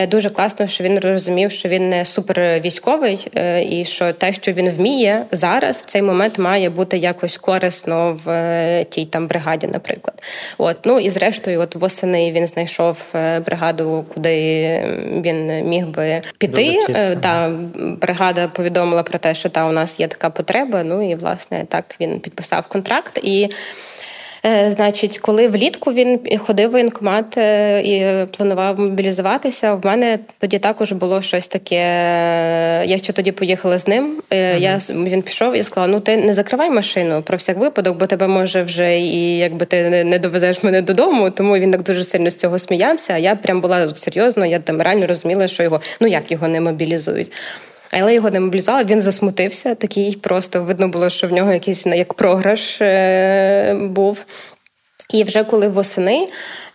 дуже 0.08 0.30
класно, 0.30 0.68
що 0.68 0.84
він 0.84 1.00
розумів, 1.00 1.52
що 1.52 1.70
він 1.70 1.90
не 1.90 2.06
супервійськовий, 2.06 3.28
і 3.70 3.86
що 3.86 4.14
те, 4.14 4.34
що 4.34 4.52
він 4.52 4.70
вміє 4.70 5.26
зараз, 5.32 5.82
в 5.82 5.86
цей 5.86 6.02
момент 6.02 6.40
має 6.40 6.70
бути 6.70 6.98
якось 6.98 7.38
корисно 7.38 8.20
в 8.26 8.86
тій 8.90 9.06
там 9.06 9.28
бригаді, 9.28 9.68
наприклад. 9.68 10.24
От 10.58 10.78
ну 10.86 11.00
і 11.00 11.10
зрештою, 11.10 11.62
от 11.62 11.76
восени 11.76 12.32
він 12.32 12.48
знайшов 12.48 13.14
бригаду, 13.46 14.06
куди 14.14 14.36
він 15.24 15.70
міг 15.70 15.88
би 15.88 16.22
піти. 16.38 16.75
Е, 16.90 17.16
та 17.16 17.52
бригада 17.78 18.48
повідомила 18.48 19.04
про 19.04 19.20
те, 19.20 19.36
що 19.36 19.50
та 19.50 19.66
у 19.66 19.72
нас 19.72 20.00
є 20.00 20.08
така 20.08 20.30
потреба. 20.30 20.84
Ну 20.84 21.12
і 21.12 21.16
власне 21.16 21.66
так 21.70 21.96
він 22.02 22.20
підписав 22.20 22.68
контракт 22.68 23.20
і. 23.24 23.50
Е, 24.46 24.72
значить, 24.72 25.18
коли 25.18 25.48
влітку 25.48 25.94
він 25.94 26.20
ходив 26.38 26.70
в 26.70 26.72
воєнкомат 26.72 27.38
е, 27.38 27.82
і 27.82 28.26
планував 28.38 28.80
мобілізуватися, 28.80 29.74
в 29.74 29.86
мене 29.86 30.20
тоді 30.38 30.60
також 30.60 30.92
було 30.92 31.22
щось 31.22 31.48
таке. 31.48 31.76
Я 32.86 32.98
ще 32.98 33.14
тоді 33.14 33.32
поїхала 33.32 33.78
з 33.78 33.88
ним. 33.88 34.22
Uh-huh. 34.32 34.60
Я 34.60 34.80
Він 34.90 35.22
пішов 35.22 35.56
і 35.56 35.64
сказала: 35.64 35.94
ну 35.94 36.00
ти 36.00 36.18
не 36.18 36.34
закривай 36.34 36.70
машину 36.70 37.22
про 37.22 37.38
всяк 37.38 37.58
випадок, 37.58 37.98
бо 37.98 38.06
тебе 38.06 38.28
може 38.28 38.64
вже 38.64 39.00
і 39.00 39.38
якби 39.38 39.66
ти 39.66 40.04
не 40.04 40.20
довезеш 40.20 40.64
мене 40.64 40.82
додому. 40.82 41.30
Тому 41.30 41.58
він 41.58 41.72
так 41.72 41.84
дуже 41.84 42.04
сильно 42.04 42.30
з 42.30 42.36
цього 42.36 42.60
сміявся. 42.60 43.14
А 43.14 43.18
я 43.18 43.36
прям 43.36 43.62
була 43.62 43.96
серйозно, 43.96 44.46
я 44.46 44.60
там 44.60 44.82
реально 44.82 45.08
розуміла, 45.08 45.48
що 45.48 45.64
його 45.64 45.82
ну 46.00 46.08
як 46.08 46.32
його 46.32 46.48
не 46.48 46.62
мобілізують. 46.62 47.32
Але 48.00 48.14
його 48.14 48.30
не 48.30 48.40
мобілізували, 48.40 48.86
він 48.86 49.02
засмутився. 49.02 49.76
Такий 49.76 50.16
просто 50.16 50.64
видно 50.64 50.88
було, 50.88 51.10
що 51.10 51.28
в 51.28 51.32
нього 51.32 51.52
якийсь 51.52 51.86
як 51.86 52.14
програш 52.14 52.82
е, 52.82 53.74
був. 53.74 54.26
І 55.10 55.24
вже 55.24 55.44
коли 55.44 55.68
восени 55.68 56.28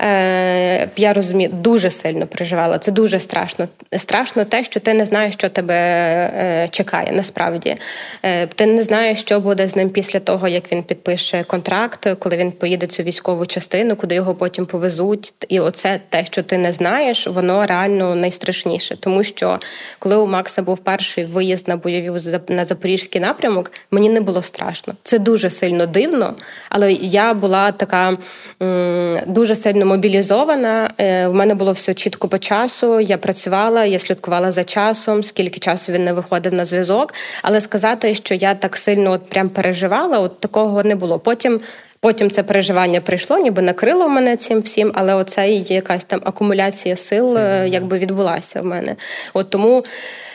е, 0.02 0.88
я 0.96 1.12
розумію, 1.12 1.50
дуже 1.52 1.90
сильно 1.90 2.26
переживала. 2.26 2.78
Це 2.78 2.92
дуже 2.92 3.18
страшно. 3.18 3.68
Страшно 3.96 4.44
те, 4.44 4.64
що 4.64 4.80
ти 4.80 4.94
не 4.94 5.06
знаєш, 5.06 5.34
що 5.34 5.48
тебе 5.48 5.74
е, 5.74 6.68
чекає. 6.70 7.12
Насправді 7.12 7.76
е, 8.22 8.46
ти 8.46 8.66
не 8.66 8.82
знаєш, 8.82 9.20
що 9.20 9.40
буде 9.40 9.68
з 9.68 9.76
ним 9.76 9.90
після 9.90 10.20
того, 10.20 10.48
як 10.48 10.72
він 10.72 10.82
підпише 10.82 11.42
контракт, 11.42 12.08
коли 12.18 12.36
він 12.36 12.52
поїде 12.52 12.86
цю 12.86 13.02
військову 13.02 13.46
частину, 13.46 13.96
куди 13.96 14.14
його 14.14 14.34
потім 14.34 14.66
повезуть. 14.66 15.34
І 15.48 15.60
оце 15.60 16.00
те, 16.08 16.24
що 16.24 16.42
ти 16.42 16.58
не 16.58 16.72
знаєш, 16.72 17.26
воно 17.26 17.66
реально 17.66 18.14
найстрашніше. 18.14 18.96
Тому 18.96 19.24
що 19.24 19.58
коли 19.98 20.16
у 20.16 20.26
Макса 20.26 20.62
був 20.62 20.78
перший 20.78 21.24
виїзд 21.24 21.68
на 21.68 21.76
бойові 21.76 22.10
на 22.48 22.64
запорізький 22.64 23.20
напрямок, 23.20 23.72
мені 23.90 24.08
не 24.08 24.20
було 24.20 24.42
страшно. 24.42 24.94
Це 25.02 25.18
дуже 25.18 25.50
сильно 25.50 25.86
дивно, 25.86 26.34
але 26.68 26.92
я 26.92 27.34
була 27.34 27.72
така 27.72 28.16
дуже 29.26 29.56
сильно 29.56 29.86
мобілізована. 29.86 30.90
У 30.98 31.30
в 31.30 31.34
мене 31.34 31.54
було 31.54 31.72
все 31.72 31.94
чітко 31.94 32.28
по 32.28 32.38
часу. 32.38 33.00
Я 33.00 33.18
працювала, 33.18 33.84
я 33.84 33.98
слідкувала 33.98 34.50
за 34.50 34.64
часом, 34.64 35.22
скільки 35.22 35.58
часу 35.58 35.92
він 35.92 36.04
не 36.04 36.12
виходив 36.12 36.52
на 36.52 36.64
зв'язок. 36.64 37.14
Але 37.42 37.60
сказати, 37.60 38.14
що 38.14 38.34
я 38.34 38.54
так 38.54 38.76
сильно 38.76 39.10
от 39.10 39.28
прям 39.28 39.48
переживала, 39.48 40.18
от 40.18 40.40
такого 40.40 40.82
не 40.82 40.94
було. 40.94 41.18
Потім. 41.18 41.60
Потім 42.02 42.30
це 42.30 42.42
переживання 42.42 43.00
прийшло, 43.00 43.38
ніби 43.38 43.62
накрило 43.62 44.08
мене 44.08 44.36
цим 44.36 44.60
всім, 44.60 44.92
але 44.94 45.14
оця 45.14 45.44
якась 45.44 46.04
там 46.04 46.20
акумуляція 46.24 46.96
сил 46.96 47.36
це, 47.36 47.68
якби 47.68 47.98
відбулася 47.98 48.60
в 48.60 48.64
мене. 48.64 48.96
От 49.34 49.50
тому 49.50 49.84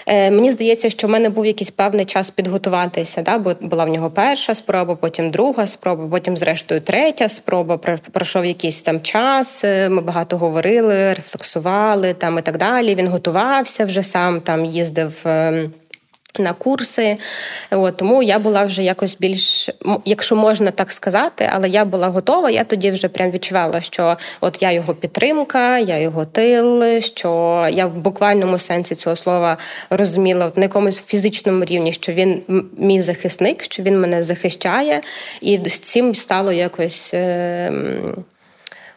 е, 0.05 0.31
мені 0.31 0.51
здається, 0.51 0.89
що 0.89 1.07
в 1.07 1.09
мене 1.09 1.29
був 1.29 1.45
якийсь 1.45 1.69
певний 1.69 2.05
час 2.05 2.29
підготуватися. 2.29 3.21
Да? 3.21 3.37
Бо 3.37 3.53
була 3.61 3.85
в 3.85 3.89
нього 3.89 4.09
перша 4.09 4.55
спроба, 4.55 4.95
потім 4.95 5.31
друга 5.31 5.67
спроба, 5.67 6.07
потім, 6.11 6.37
зрештою, 6.37 6.81
третя 6.81 7.29
спроба. 7.29 7.77
Пройшов 8.11 8.45
якийсь 8.45 8.81
там 8.81 9.01
час. 9.01 9.63
Е, 9.63 9.89
ми 9.89 10.01
багато 10.01 10.37
говорили, 10.37 11.13
рефлексували 11.13 12.13
там 12.13 12.37
і 12.37 12.41
так 12.41 12.57
далі. 12.57 12.95
Він 12.95 13.07
готувався 13.07 13.85
вже 13.85 14.03
сам 14.03 14.41
там 14.41 14.65
їздив. 14.65 15.13
Ем, 15.25 15.71
на 16.39 16.53
курси, 16.53 17.17
От, 17.71 17.97
тому 17.97 18.23
я 18.23 18.39
була 18.39 18.63
вже 18.63 18.83
якось 18.83 19.17
більш, 19.19 19.69
якщо 20.05 20.35
можна 20.35 20.71
так 20.71 20.91
сказати, 20.91 21.49
але 21.53 21.69
я 21.69 21.85
була 21.85 22.07
готова. 22.07 22.49
Я 22.49 22.63
тоді 22.63 22.91
вже 22.91 23.07
прям 23.07 23.31
відчувала, 23.31 23.81
що 23.81 24.17
от 24.41 24.61
я 24.61 24.71
його 24.71 24.95
підтримка, 24.95 25.79
я 25.79 25.97
його 25.97 26.25
тил, 26.25 27.01
що 27.01 27.29
я 27.71 27.85
в 27.85 27.95
буквальному 27.95 28.57
сенсі 28.57 28.95
цього 28.95 29.15
слова 29.15 29.57
розуміла 29.89 30.45
от 30.45 30.57
на 30.57 30.63
якомусь 30.63 30.99
фізичному 30.99 31.65
рівні, 31.65 31.93
що 31.93 32.11
він 32.11 32.41
мій 32.77 33.01
захисник, 33.01 33.63
що 33.63 33.83
він 33.83 34.01
мене 34.01 34.23
захищає, 34.23 35.01
і 35.41 35.59
з 35.65 35.79
цим 35.79 36.15
стало 36.15 36.51
якось. 36.51 37.11
Е- 37.13 37.71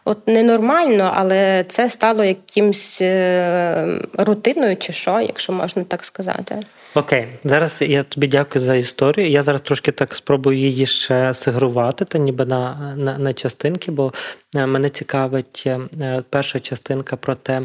От 0.05 0.27
ненормально, 0.27 1.11
але 1.15 1.65
це 1.67 1.89
стало 1.89 2.23
якимсь 2.23 3.01
е, 3.01 3.99
рутиною, 4.17 4.77
чи 4.77 4.93
що, 4.93 5.19
якщо 5.19 5.53
можна 5.53 5.83
так 5.83 6.05
сказати. 6.05 6.55
Окей, 6.95 7.27
зараз 7.43 7.81
я 7.81 8.03
тобі 8.03 8.27
дякую 8.27 8.65
за 8.65 8.75
історію. 8.75 9.29
Я 9.29 9.43
зараз 9.43 9.61
трошки 9.61 9.91
так 9.91 10.15
спробую 10.15 10.57
її 10.57 10.85
ще 10.85 11.33
сегрувати, 11.33 12.05
та 12.05 12.17
ніби 12.17 12.45
на, 12.45 12.93
на, 12.97 13.17
на 13.17 13.33
частинки, 13.33 13.91
бо 13.91 14.13
е, 14.55 14.65
мене 14.65 14.89
цікавить 14.89 15.63
е, 15.67 16.23
перша 16.29 16.59
частинка 16.59 17.15
про 17.15 17.35
те, 17.35 17.61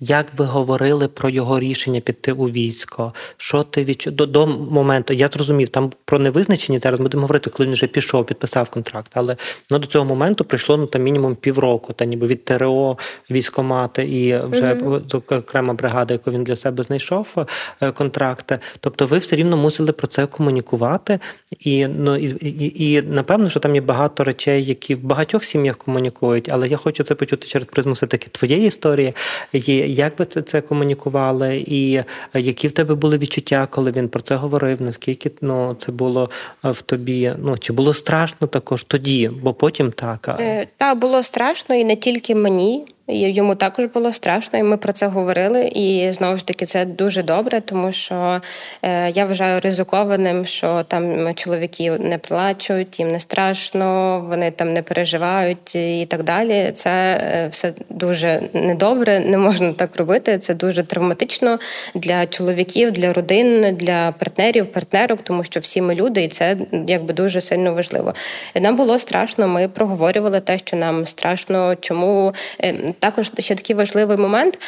як 0.00 0.26
ви 0.36 0.44
говорили 0.44 1.08
про 1.08 1.28
його 1.28 1.60
рішення 1.60 2.00
піти 2.00 2.32
у 2.32 2.44
військо? 2.44 3.14
Що 3.36 3.62
ти 3.62 3.84
відчув 3.84 4.12
до, 4.12 4.26
до 4.26 4.46
моменту? 4.46 5.14
Я 5.14 5.28
зрозумів, 5.28 5.68
там 5.68 5.92
про 6.04 6.18
невизначені 6.18 6.78
зараз 6.78 7.00
будемо 7.00 7.20
говорити, 7.20 7.50
коли 7.50 7.66
він 7.66 7.72
вже 7.72 7.86
пішов, 7.86 8.26
підписав 8.26 8.70
контракт. 8.70 9.12
Але 9.14 9.36
ну, 9.70 9.78
до 9.78 9.86
цього 9.86 10.04
моменту 10.04 10.44
прийшло 10.44 10.76
ну 10.76 10.86
там 10.86 11.02
мінімум 11.02 11.34
півроку, 11.34 11.92
та 11.92 12.04
ніби 12.04 12.26
від 12.26 12.44
ТРО 12.44 12.98
військомати 13.30 14.02
і 14.02 14.38
вже 14.38 14.74
mm-hmm. 14.74 15.38
окрема 15.38 15.74
бригада, 15.74 16.14
яку 16.14 16.30
він 16.30 16.44
для 16.44 16.56
себе 16.56 16.82
знайшов 16.82 17.46
е, 17.80 17.92
контракти. 17.92 18.58
Тобто, 18.80 19.06
ви 19.06 19.18
все 19.18 19.36
рівно 19.36 19.56
мусили 19.56 19.92
про 19.92 20.06
це 20.06 20.26
комунікувати, 20.26 21.18
і 21.58 21.86
ну 21.86 22.16
і, 22.16 22.26
і, 22.40 22.92
і 22.92 23.02
напевно, 23.02 23.50
що 23.50 23.60
там 23.60 23.74
є 23.74 23.80
багато 23.80 24.24
речей, 24.24 24.64
які 24.64 24.94
в 24.94 25.02
багатьох 25.02 25.44
сім'ях 25.44 25.76
комунікують, 25.76 26.48
але 26.52 26.68
я 26.68 26.76
хочу 26.76 27.04
це 27.04 27.14
почути 27.14 27.46
через 27.46 27.66
призму 27.66 27.92
все 27.92 28.06
таки 28.06 28.28
твоєї 28.28 28.66
історії. 28.66 29.14
Є 29.52 29.89
як 29.92 30.18
ви 30.18 30.24
це 30.24 30.42
це 30.42 30.60
комунікували, 30.60 31.64
і 31.66 31.94
е, 31.94 32.04
які 32.40 32.68
в 32.68 32.72
тебе 32.72 32.94
були 32.94 33.18
відчуття, 33.18 33.68
коли 33.70 33.90
він 33.90 34.08
про 34.08 34.20
це 34.20 34.34
говорив? 34.34 34.82
Наскільки 34.82 35.30
ну, 35.40 35.76
це 35.78 35.92
було 35.92 36.30
е, 36.64 36.70
в 36.70 36.82
тобі? 36.82 37.32
Ну 37.38 37.58
чи 37.58 37.72
було 37.72 37.94
страшно 37.94 38.46
також 38.46 38.84
тоді? 38.84 39.30
Бо 39.42 39.54
потім 39.54 39.92
так. 39.92 40.36
Е, 40.40 40.66
та 40.76 40.94
було 40.94 41.22
страшно 41.22 41.74
і 41.74 41.84
не 41.84 41.96
тільки 41.96 42.34
мені. 42.34 42.84
Йому 43.12 43.54
також 43.54 43.84
було 43.84 44.12
страшно, 44.12 44.58
і 44.58 44.62
ми 44.62 44.76
про 44.76 44.92
це 44.92 45.06
говорили. 45.06 45.70
І 45.74 46.12
знову 46.12 46.36
ж 46.36 46.46
таки, 46.46 46.66
це 46.66 46.84
дуже 46.84 47.22
добре, 47.22 47.60
тому 47.60 47.92
що 47.92 48.40
е, 48.82 49.10
я 49.10 49.24
вважаю 49.24 49.60
ризикованим, 49.60 50.46
що 50.46 50.82
там 50.82 51.34
чоловіки 51.34 51.90
не 51.90 52.18
плачуть, 52.18 53.00
їм 53.00 53.12
не 53.12 53.20
страшно, 53.20 54.20
вони 54.28 54.50
там 54.50 54.72
не 54.72 54.82
переживають 54.82 55.74
і 55.74 56.06
так 56.10 56.22
далі. 56.22 56.72
Це 56.74 56.90
е, 56.90 57.48
все 57.50 57.72
дуже 57.90 58.42
недобре, 58.52 59.20
не 59.20 59.38
можна 59.38 59.72
так 59.72 59.96
робити. 59.96 60.38
Це 60.38 60.54
дуже 60.54 60.82
травматично 60.82 61.58
для 61.94 62.26
чоловіків, 62.26 62.90
для 62.90 63.12
родин, 63.12 63.76
для 63.76 64.12
партнерів, 64.12 64.72
партнерок, 64.72 65.20
тому 65.22 65.44
що 65.44 65.60
всі 65.60 65.82
ми 65.82 65.94
люди, 65.94 66.24
і 66.24 66.28
це 66.28 66.56
якби 66.86 67.14
дуже 67.14 67.40
сильно 67.40 67.74
важливо. 67.74 68.14
Нам 68.54 68.76
було 68.76 68.98
страшно. 68.98 69.48
Ми 69.48 69.68
проговорювали 69.68 70.40
те, 70.40 70.58
що 70.58 70.76
нам 70.76 71.06
страшно, 71.06 71.76
чому. 71.80 72.32
Е, 72.62 72.74
також 73.00 73.32
ще 73.38 73.54
такий 73.54 73.76
важливий 73.76 74.16
момент. 74.16 74.58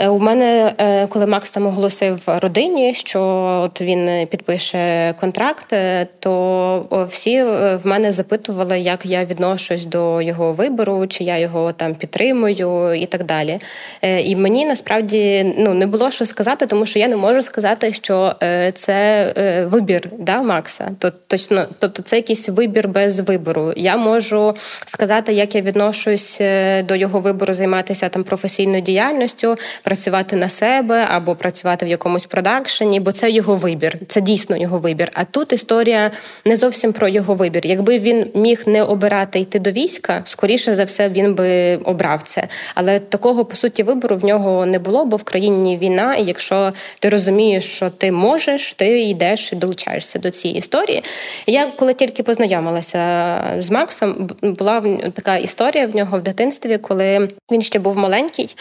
Е, 0.00 0.08
у 0.08 0.18
мене, 0.18 0.74
е, 0.78 1.06
коли 1.06 1.26
Макс 1.26 1.50
там 1.50 1.66
оголосив 1.66 2.20
родині, 2.26 2.94
що 2.94 3.20
от 3.64 3.80
він 3.80 4.26
підпише 4.26 5.14
контракт, 5.20 5.72
е, 5.72 6.06
то 6.20 7.06
всі 7.10 7.42
в 7.42 7.80
мене 7.84 8.12
запитували, 8.12 8.80
як 8.80 9.06
я 9.06 9.24
відношусь 9.24 9.84
до 9.84 10.22
його 10.22 10.52
вибору, 10.52 11.06
чи 11.06 11.24
я 11.24 11.38
його 11.38 11.72
там 11.72 11.94
підтримую 11.94 12.94
і 12.94 13.06
так 13.06 13.24
далі. 13.24 13.60
І 14.02 14.36
мені 14.36 14.66
насправді 14.66 15.54
ну 15.58 15.74
не 15.74 15.86
було 15.86 16.10
що 16.10 16.26
сказати, 16.26 16.66
тому 16.66 16.86
що 16.86 16.98
я 16.98 17.08
не 17.08 17.16
можу 17.16 17.42
сказати, 17.42 17.92
що 17.92 18.34
це 18.74 19.32
вибір 19.70 20.08
да, 20.18 20.42
Макса. 20.42 20.90
точно, 21.26 21.66
тобто 21.78 22.02
це 22.02 22.16
якийсь 22.16 22.48
вибір 22.48 22.88
без 22.88 23.20
вибору. 23.20 23.72
Я 23.76 23.96
можу 23.96 24.54
сказати, 24.84 25.32
як 25.32 25.54
я 25.54 25.60
відношусь 25.60 26.38
до 26.84 26.94
його 26.94 27.20
вибору 27.20 27.54
займатися 27.54 28.08
там 28.08 28.24
професійною 28.24 28.82
діяльністю 28.82 29.56
працювати 29.88 30.36
на 30.36 30.48
себе 30.48 31.06
або 31.10 31.34
працювати 31.34 31.86
в 31.86 31.88
якомусь 31.88 32.26
продакшені, 32.26 33.00
бо 33.00 33.12
це 33.12 33.30
його 33.30 33.56
вибір, 33.56 33.98
це 34.08 34.20
дійсно 34.20 34.56
його 34.56 34.78
вибір. 34.78 35.10
А 35.14 35.24
тут 35.24 35.52
історія 35.52 36.10
не 36.44 36.56
зовсім 36.56 36.92
про 36.92 37.08
його 37.08 37.34
вибір. 37.34 37.66
Якби 37.66 37.98
він 37.98 38.26
міг 38.34 38.62
не 38.66 38.82
обирати 38.82 39.38
йти 39.38 39.58
до 39.58 39.70
війська, 39.70 40.22
скоріше 40.24 40.74
за 40.74 40.84
все 40.84 41.08
він 41.08 41.34
би 41.34 41.76
обрав 41.76 42.22
це. 42.22 42.48
Але 42.74 42.98
такого 42.98 43.44
по 43.44 43.56
суті 43.56 43.82
вибору 43.82 44.16
в 44.16 44.24
нього 44.24 44.66
не 44.66 44.78
було, 44.78 45.04
бо 45.04 45.16
в 45.16 45.22
країні 45.22 45.78
війна. 45.82 46.14
І 46.14 46.24
якщо 46.24 46.72
ти 46.98 47.08
розумієш, 47.08 47.64
що 47.64 47.90
ти 47.90 48.12
можеш, 48.12 48.72
ти 48.72 49.00
йдеш 49.00 49.52
і 49.52 49.56
долучаєшся 49.56 50.18
до 50.18 50.30
цієї 50.30 50.58
історії. 50.58 51.04
Я 51.46 51.66
коли 51.66 51.94
тільки 51.94 52.22
познайомилася 52.22 53.40
з 53.58 53.70
Максом, 53.70 54.30
була 54.42 54.82
така 55.14 55.36
історія 55.36 55.86
в 55.86 55.96
нього 55.96 56.18
в 56.18 56.22
дитинстві, 56.22 56.78
коли 56.78 57.28
він 57.50 57.62
ще 57.62 57.78
був 57.78 57.96
маленький. 57.96 58.56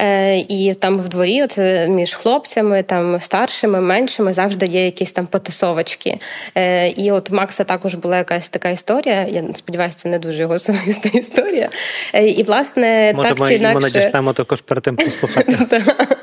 Е, 0.00 0.36
і 0.60 0.74
там 0.74 0.98
в 0.98 1.08
дворі, 1.08 1.42
оце 1.42 1.88
між 1.88 2.14
хлопцями, 2.14 2.82
там 2.82 3.20
старшими, 3.20 3.80
меншими, 3.80 4.32
завжди 4.32 4.66
є 4.66 4.84
якісь 4.84 5.12
там 5.12 5.26
потасовочки. 5.26 6.18
Е, 6.54 6.88
і 6.88 7.10
от 7.12 7.30
Макса 7.30 7.64
також 7.64 7.94
була 7.94 8.16
якась 8.16 8.48
така 8.48 8.68
історія. 8.68 9.26
Я 9.28 9.44
сподіваюся, 9.54 9.98
це 9.98 10.08
не 10.08 10.18
дуже 10.18 10.42
його 10.42 10.54
особиста 10.60 11.08
історія. 11.08 11.68
Е, 12.14 12.26
і 12.26 12.42
власне 12.42 13.12
Може, 13.16 13.28
так 13.28 13.48
чи 13.48 13.54
інакше... 13.54 13.74
Ми 13.74 13.80
надішлемо 13.80 14.32
також 14.32 14.60
перед 14.60 14.82
тим 14.82 14.96
послухати. 14.96 15.82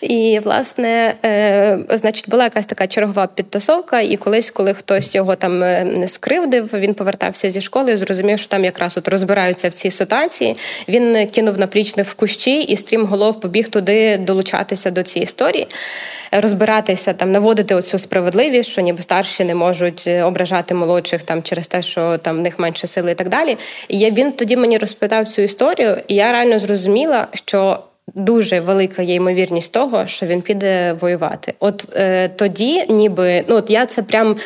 І, 0.00 0.40
власне, 0.44 1.14
е, 1.24 1.78
значить, 1.90 2.28
була 2.28 2.44
якась 2.44 2.66
така 2.66 2.86
чергова 2.86 3.26
підтасовка, 3.26 4.00
і 4.00 4.16
колись, 4.16 4.50
коли 4.50 4.74
хтось 4.74 5.14
його 5.14 5.34
там 5.34 5.62
е, 5.62 6.04
скривдив, 6.06 6.70
він 6.74 6.94
повертався 6.94 7.50
зі 7.50 7.60
школи, 7.60 7.92
і 7.92 7.96
зрозумів, 7.96 8.38
що 8.38 8.48
там 8.48 8.64
якраз 8.64 8.96
от 8.98 9.08
розбираються 9.08 9.68
в 9.68 9.72
цій 9.72 9.90
ситуації. 9.90 10.56
Він 10.88 11.28
кинув 11.28 11.58
наплічник 11.58 12.06
в 12.06 12.14
кущі 12.14 12.62
і 12.62 12.76
стрім 12.76 13.06
голов 13.06 13.40
побіг 13.40 13.68
туди 13.68 14.18
долучатися 14.18 14.90
до 14.90 15.02
цієї 15.02 15.24
історії, 15.24 15.66
розбиратися 16.32 17.12
там, 17.12 17.32
наводити 17.32 17.74
оцю 17.74 17.98
справедливість, 17.98 18.70
що 18.70 18.80
ніби 18.80 19.02
старші 19.02 19.44
не 19.44 19.54
можуть 19.54 20.04
е, 20.06 20.22
ображати 20.22 20.74
молодших 20.74 21.22
там 21.22 21.42
через 21.42 21.68
те, 21.68 21.82
що 21.82 22.18
там 22.18 22.36
в 22.36 22.40
них 22.40 22.58
менше 22.58 22.86
сили, 22.86 23.12
і 23.12 23.14
так 23.14 23.28
далі. 23.28 23.56
І 23.88 24.10
він 24.10 24.32
тоді 24.32 24.56
мені 24.56 24.78
розпитав 24.78 25.28
цю 25.28 25.42
історію, 25.42 25.96
і 26.08 26.14
я 26.14 26.32
реально 26.32 26.58
зрозуміла, 26.58 27.26
що 27.34 27.78
дуже 28.14 28.60
велика 28.60 29.02
є 29.02 29.14
ймовірність 29.14 29.72
того, 29.72 30.06
що 30.06 30.26
він 30.26 30.42
піде 30.42 30.92
воювати. 31.00 31.54
От 31.60 31.84
е, 31.96 32.28
тоді, 32.28 32.84
ніби 32.88 33.44
ну 33.48 33.56
от 33.56 33.70
я 33.70 33.86
це 33.86 34.02
прям 34.02 34.36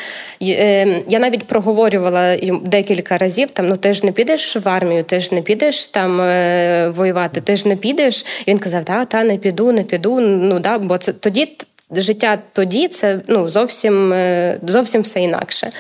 е, 0.42 1.02
я 1.08 1.18
навіть 1.18 1.46
проговорювала 1.46 2.36
декілька 2.62 3.18
разів. 3.18 3.50
Там 3.50 3.68
ну 3.68 3.76
ти 3.76 3.94
ж 3.94 4.06
не 4.06 4.12
підеш 4.12 4.56
в 4.56 4.68
армію, 4.68 5.04
ти 5.04 5.20
ж 5.20 5.34
не 5.34 5.42
підеш 5.42 5.86
там 5.86 6.20
е, 6.20 6.88
воювати, 6.88 7.40
ти 7.40 7.56
ж 7.56 7.68
не 7.68 7.76
підеш. 7.76 8.24
І 8.46 8.50
він 8.50 8.58
казав: 8.58 8.84
Та, 8.84 9.04
та 9.04 9.24
не 9.24 9.36
піду, 9.36 9.72
не 9.72 9.82
піду. 9.82 10.20
Ну 10.20 10.58
да, 10.58 10.78
бо 10.78 10.98
це 10.98 11.12
тоді 11.12 11.56
життя 11.90 12.38
тоді 12.52 12.88
це 12.88 13.20
ну 13.28 13.48
зовсім 13.48 14.12
е, 14.12 14.58
зовсім 14.62 15.02
все 15.02 15.20
інакше. 15.20 15.70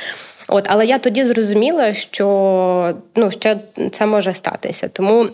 От, 0.48 0.64
але 0.68 0.86
я 0.86 0.98
тоді 0.98 1.24
зрозуміла, 1.24 1.94
що 1.94 2.94
ну 3.16 3.30
ще 3.30 3.56
це 3.92 4.06
може 4.06 4.34
статися, 4.34 4.88
тому. 4.88 5.28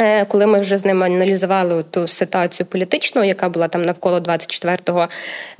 Е, 0.00 0.24
коли 0.24 0.46
ми 0.46 0.60
вже 0.60 0.78
з 0.78 0.84
ними 0.84 1.06
аналізували 1.06 1.84
ту 1.90 2.08
ситуацію 2.08 2.66
політичну, 2.66 3.24
яка 3.24 3.48
була 3.48 3.68
там 3.68 3.82
навколо 3.82 4.18
24-го, 4.18 5.08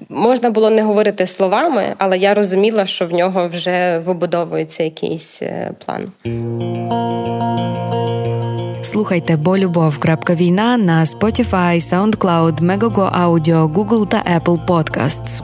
можна 0.08 0.50
було 0.50 0.70
не 0.70 0.82
говорити 0.82 1.26
словами, 1.26 1.94
але 1.98 2.18
я 2.18 2.34
розуміла, 2.34 2.86
що 2.86 3.06
в 3.06 3.12
нього 3.12 3.48
вже 3.48 3.98
вибудовується 3.98 4.82
якийсь 4.82 5.42
е, 5.42 5.70
план. 5.84 6.12
Слухайте 8.82 9.36
бо 9.36 9.58
любов. 9.58 9.94
Війна 10.30 10.76
на 10.76 11.04
Spotify, 11.04 11.80
SoundCloud, 11.80 12.60
Megogo 12.60 13.24
Audio, 13.24 13.72
Google 13.72 14.08
та 14.08 14.40
Apple 14.40 14.66
Podcasts. 14.66 15.42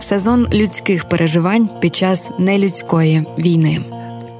Сезон 0.00 0.48
людських 0.52 1.04
переживань 1.08 1.68
під 1.80 1.96
час 1.96 2.30
нелюдської 2.38 3.26
війни. 3.38 3.78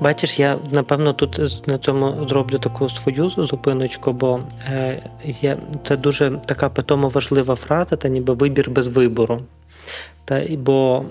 Бачиш, 0.05 0.39
я 0.39 0.59
напевно 0.71 1.13
тут 1.15 1.67
на 1.67 1.79
цьому 1.79 2.29
зроблю 2.29 2.59
таку 2.59 2.89
свою 2.89 3.31
зупиночку, 3.31 4.13
бо 4.13 4.41
е, 4.71 5.03
є 5.27 5.57
це 5.85 5.97
дуже 5.97 6.31
така 6.47 6.69
питомо 6.69 7.09
важлива 7.09 7.55
фраза, 7.55 7.97
та 7.97 8.09
ніби 8.09 8.35
вибір 8.35 8.71
без 8.71 8.87
вибору. 8.87 9.41
Та 10.25 10.43
бо 10.51 11.05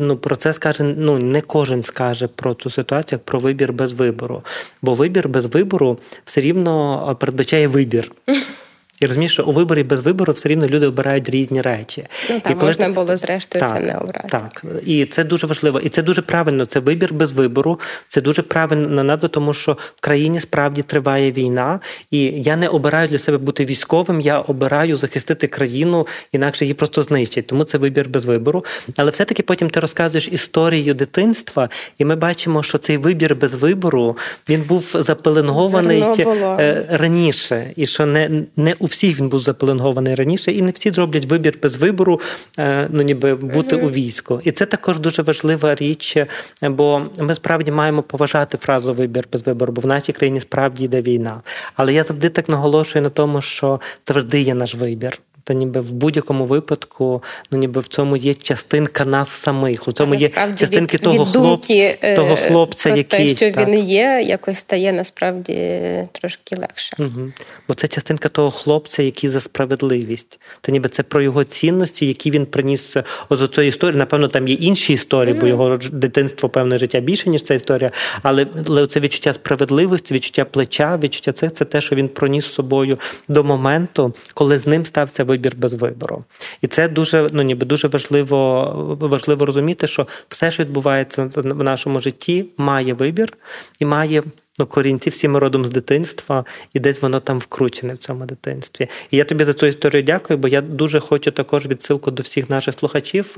ну, 0.00 0.16
про 0.16 0.36
це 0.36 0.52
скаже 0.52 0.84
ну 0.84 1.18
не 1.18 1.40
кожен 1.40 1.82
скаже 1.82 2.26
про 2.26 2.54
цю 2.54 2.70
ситуацію 2.70 3.16
як 3.16 3.24
про 3.24 3.38
вибір 3.38 3.72
без 3.72 3.92
вибору. 3.92 4.42
Бо 4.82 4.94
вибір 4.94 5.28
без 5.28 5.46
вибору 5.46 5.98
все 6.24 6.40
рівно 6.40 7.16
передбачає 7.20 7.68
вибір. 7.68 8.12
І 9.00 9.06
розумієш, 9.06 9.32
що 9.32 9.44
у 9.44 9.52
виборі 9.52 9.82
без 9.82 10.00
вибору 10.00 10.32
все 10.32 10.48
рівно 10.48 10.66
люди 10.66 10.86
обирають 10.86 11.30
різні 11.30 11.62
речі. 11.62 12.04
Ну 12.30 12.40
так, 12.40 12.52
і 12.52 12.54
коли 12.54 12.66
можна 12.66 12.86
ти... 12.86 12.92
було 12.92 13.16
зрештою 13.16 13.64
так, 13.64 13.74
це 13.74 13.80
не 13.80 13.98
обрати. 13.98 14.28
Так, 14.28 14.64
і 14.86 15.06
це 15.06 15.24
дуже 15.24 15.46
важливо. 15.46 15.80
І 15.80 15.88
це 15.88 16.02
дуже 16.02 16.22
правильно. 16.22 16.66
Це 16.66 16.80
вибір 16.80 17.14
без 17.14 17.32
вибору. 17.32 17.80
Це 18.08 18.20
дуже 18.20 18.42
правильно 18.42 19.04
надо, 19.04 19.28
тому 19.28 19.54
що 19.54 19.72
в 19.72 20.00
країні 20.00 20.40
справді 20.40 20.82
триває 20.82 21.30
війна, 21.30 21.80
і 22.10 22.18
я 22.22 22.56
не 22.56 22.68
обираю 22.68 23.08
для 23.08 23.18
себе 23.18 23.38
бути 23.38 23.64
військовим. 23.64 24.20
Я 24.20 24.40
обираю 24.40 24.96
захистити 24.96 25.46
країну, 25.46 26.06
інакше 26.32 26.64
її 26.64 26.74
просто 26.74 27.02
знищать. 27.02 27.46
Тому 27.46 27.64
це 27.64 27.78
вибір 27.78 28.08
без 28.08 28.24
вибору. 28.24 28.64
Але 28.96 29.10
все-таки 29.10 29.42
потім 29.42 29.70
ти 29.70 29.80
розказуєш 29.80 30.28
історію 30.32 30.94
дитинства, 30.94 31.68
і 31.98 32.04
ми 32.04 32.16
бачимо, 32.16 32.62
що 32.62 32.78
цей 32.78 32.96
вибір 32.96 33.36
без 33.36 33.54
вибору 33.54 34.16
він 34.48 34.62
був 34.62 34.90
запеленгований 34.94 36.04
е, 36.18 36.86
раніше, 36.90 37.72
і 37.76 37.86
що 37.86 38.06
не 38.06 38.44
не 38.56 38.74
у 38.84 38.86
всіх 38.86 39.20
він 39.20 39.28
був 39.28 39.40
запеленгований 39.40 40.14
раніше, 40.14 40.52
і 40.52 40.62
не 40.62 40.70
всі 40.70 40.90
зроблять 40.90 41.24
вибір 41.24 41.58
без 41.62 41.76
вибору, 41.76 42.20
е, 42.58 42.88
ну 42.90 43.02
ніби 43.02 43.34
бути 43.34 43.76
mm-hmm. 43.76 43.84
у 43.84 43.90
війську. 43.90 44.40
І 44.44 44.52
це 44.52 44.66
також 44.66 44.98
дуже 44.98 45.22
важлива 45.22 45.74
річ, 45.74 46.16
е, 46.16 46.26
бо 46.62 47.02
ми 47.20 47.34
справді 47.34 47.70
маємо 47.70 48.02
поважати 48.02 48.58
фразу 48.58 48.92
вибір 48.92 49.24
без 49.32 49.46
вибору, 49.46 49.72
бо 49.72 49.80
в 49.80 49.86
нашій 49.86 50.12
країні 50.12 50.40
справді 50.40 50.84
йде 50.84 51.02
війна. 51.02 51.42
Але 51.74 51.94
я 51.94 52.04
завжди 52.04 52.28
так 52.28 52.48
наголошую 52.48 53.02
на 53.02 53.10
тому, 53.10 53.40
що 53.40 53.80
завжди 54.06 54.40
є 54.40 54.54
наш 54.54 54.74
вибір 54.74 55.20
та 55.44 55.54
ніби 55.54 55.80
в 55.80 55.92
будь-якому 55.92 56.46
випадку, 56.46 57.22
ну 57.50 57.58
ніби 57.58 57.80
в 57.80 57.88
цьому 57.88 58.16
є 58.16 58.34
частинка 58.34 59.04
нас 59.04 59.28
самих. 59.28 59.88
У 59.88 59.92
цьому 59.92 60.14
є 60.14 60.30
частинки 60.56 60.96
від, 60.96 61.02
того 61.02 61.24
від 61.24 61.32
думки, 61.32 61.98
хлоп, 62.00 62.16
того 62.16 62.36
хлопця, 62.36 62.88
про 62.88 62.98
який 62.98 63.28
те, 63.28 63.36
що 63.36 63.52
так. 63.52 63.68
він 63.68 63.78
є, 63.78 64.22
якось 64.26 64.58
стає 64.58 64.92
насправді 64.92 65.80
трошки 66.12 66.56
легше. 66.56 66.96
Угу. 66.98 67.32
Бо 67.68 67.74
це 67.74 67.88
частинка 67.88 68.28
того 68.28 68.50
хлопця, 68.50 69.02
який 69.02 69.30
за 69.30 69.40
справедливість. 69.40 70.40
Та 70.60 70.72
ніби 70.72 70.88
це 70.88 71.02
про 71.02 71.22
його 71.22 71.44
цінності, 71.44 72.06
які 72.06 72.30
він 72.30 72.46
приніс 72.46 72.96
з 73.30 73.48
цієї 73.48 73.68
історії. 73.68 73.98
Напевно, 73.98 74.28
там 74.28 74.48
є 74.48 74.54
інші 74.54 74.92
історії, 74.92 75.34
mm 75.34 75.40
бо 75.40 75.46
його 75.46 75.76
дитинство, 75.92 76.48
певне 76.48 76.78
життя 76.78 77.00
більше, 77.00 77.30
ніж 77.30 77.42
ця 77.42 77.54
історія. 77.54 77.90
Але, 78.22 78.46
але 78.66 78.86
це 78.86 79.00
відчуття 79.00 79.32
справедливості, 79.32 80.14
відчуття 80.14 80.44
плеча, 80.44 80.98
відчуття 81.02 81.32
це, 81.32 81.50
це 81.50 81.64
те, 81.64 81.80
що 81.80 81.96
він 81.96 82.08
проніс 82.08 82.46
з 82.46 82.52
собою 82.52 82.98
до 83.28 83.44
моменту, 83.44 84.14
коли 84.34 84.58
з 84.58 84.66
ним 84.66 84.86
стався 84.86 85.24
вибір 85.34 85.52
без 85.56 85.74
вибору. 85.74 86.24
І 86.60 86.66
це 86.66 86.88
дуже 86.88 87.28
ну 87.32 87.42
ніби 87.42 87.66
дуже 87.66 87.88
важливо 87.88 88.98
важливо 89.00 89.46
розуміти, 89.46 89.86
що 89.86 90.06
все, 90.28 90.50
що 90.50 90.62
відбувається 90.62 91.30
в 91.34 91.62
нашому 91.62 92.00
житті, 92.00 92.46
має 92.56 92.94
вибір 92.94 93.32
і 93.80 93.84
має. 93.84 94.22
Ну, 94.58 94.66
корінці 94.66 95.10
всі 95.10 95.28
ми 95.28 95.38
родом 95.38 95.66
з 95.66 95.70
дитинства, 95.70 96.44
і 96.72 96.80
десь 96.80 97.02
воно 97.02 97.20
там 97.20 97.38
вкручене 97.38 97.94
в 97.94 97.98
цьому 97.98 98.24
дитинстві. 98.24 98.88
І 99.10 99.16
я 99.16 99.24
тобі 99.24 99.44
за 99.44 99.54
цю 99.54 99.66
історію 99.66 100.02
дякую, 100.02 100.38
бо 100.38 100.48
я 100.48 100.60
дуже 100.60 101.00
хочу 101.00 101.30
також 101.30 101.66
відсилку 101.66 102.10
до 102.10 102.22
всіх 102.22 102.50
наших 102.50 102.74
слухачів. 102.78 103.36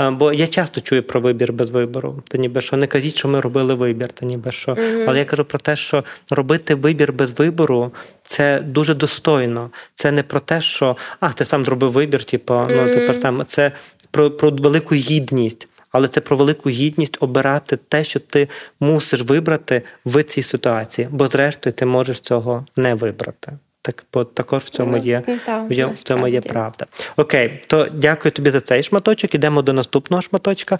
Е, 0.00 0.10
бо 0.10 0.32
я 0.32 0.46
часто 0.46 0.80
чую 0.80 1.02
про 1.02 1.20
вибір 1.20 1.52
без 1.52 1.70
вибору. 1.70 2.22
Та 2.28 2.38
ніби 2.38 2.60
що 2.60 2.76
не 2.76 2.86
кажіть, 2.86 3.16
що 3.16 3.28
ми 3.28 3.40
робили 3.40 3.74
вибір, 3.74 4.08
та 4.08 4.26
ніби 4.26 4.52
що. 4.52 4.72
Mm-hmm. 4.72 5.04
Але 5.08 5.18
я 5.18 5.24
кажу 5.24 5.44
про 5.44 5.58
те, 5.58 5.76
що 5.76 6.04
робити 6.30 6.74
вибір 6.74 7.12
без 7.12 7.30
вибору 7.30 7.92
це 8.22 8.60
дуже 8.60 8.94
достойно. 8.94 9.70
Це 9.94 10.12
не 10.12 10.22
про 10.22 10.40
те, 10.40 10.60
що 10.60 10.96
а 11.20 11.32
ти 11.32 11.44
сам 11.44 11.64
зробив 11.64 11.92
вибір, 11.92 12.24
типу, 12.24 12.54
mm-hmm. 12.54 12.86
ну 12.86 12.94
тепер 12.94 13.20
там 13.20 13.44
це 13.46 13.72
про, 14.10 14.30
про 14.30 14.50
велику 14.50 14.94
гідність 14.94 15.68
але 15.92 16.08
це 16.08 16.20
про 16.20 16.36
велику 16.36 16.70
гідність 16.70 17.16
обирати 17.20 17.76
те, 17.76 18.04
що 18.04 18.20
ти 18.20 18.48
мусиш 18.80 19.22
вибрати 19.22 19.82
в 20.04 20.22
цій 20.22 20.42
ситуації, 20.42 21.08
бо 21.10 21.26
зрештою 21.26 21.72
ти 21.72 21.86
можеш 21.86 22.20
цього 22.20 22.66
не 22.76 22.94
вибрати. 22.94 23.52
Так, 23.82 24.04
бо 24.12 24.24
також 24.24 24.62
в 24.62 24.70
цьому 24.70 24.96
ну, 24.96 25.02
є 25.02 25.22
в 25.68 25.94
цьому 25.94 26.28
є 26.28 26.40
правда. 26.40 26.86
Окей, 27.16 27.60
то 27.66 27.88
дякую 27.92 28.32
тобі 28.32 28.50
за 28.50 28.60
цей 28.60 28.82
шматочок. 28.82 29.34
Ідемо 29.34 29.62
до 29.62 29.72
наступного 29.72 30.22
шматочка. 30.22 30.78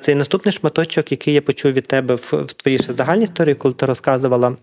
Цей 0.00 0.14
наступний 0.14 0.52
шматочок, 0.52 1.12
який 1.12 1.34
я 1.34 1.42
почув 1.42 1.72
від 1.72 1.86
тебе 1.86 2.14
в, 2.14 2.32
в 2.32 2.52
твоїй 2.52 2.78
загальній 2.78 3.24
історії, 3.24 3.54
коли 3.54 3.74
ти 3.74 3.86
розказувала. 3.86 4.56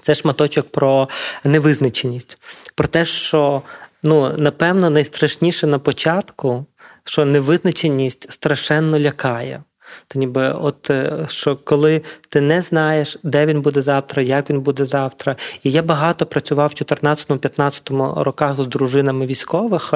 Це 0.00 0.14
шматочок 0.14 0.68
про 0.68 1.08
невизначеність, 1.44 2.38
про 2.74 2.88
те, 2.88 3.04
що 3.04 3.62
ну 4.02 4.36
напевно 4.36 4.90
найстрашніше 4.90 5.66
на 5.66 5.78
початку 5.78 6.66
що 7.04 7.24
невизначеність 7.24 8.32
страшенно 8.32 8.98
лякає. 8.98 9.62
Та 10.08 10.18
ніби, 10.18 10.54
от 10.60 10.90
е, 10.90 11.12
що 11.28 11.56
коли 11.56 12.02
ти 12.28 12.40
не 12.40 12.62
знаєш, 12.62 13.18
де 13.22 13.46
він 13.46 13.60
буде 13.60 13.82
завтра, 13.82 14.22
як 14.22 14.50
він 14.50 14.60
буде 14.60 14.84
завтра. 14.84 15.36
І 15.62 15.70
я 15.70 15.82
багато 15.82 16.26
працював 16.26 16.68
в 16.68 16.82
14-15 16.82 18.22
роках 18.22 18.62
з 18.62 18.66
дружинами 18.66 19.26
військових. 19.26 19.94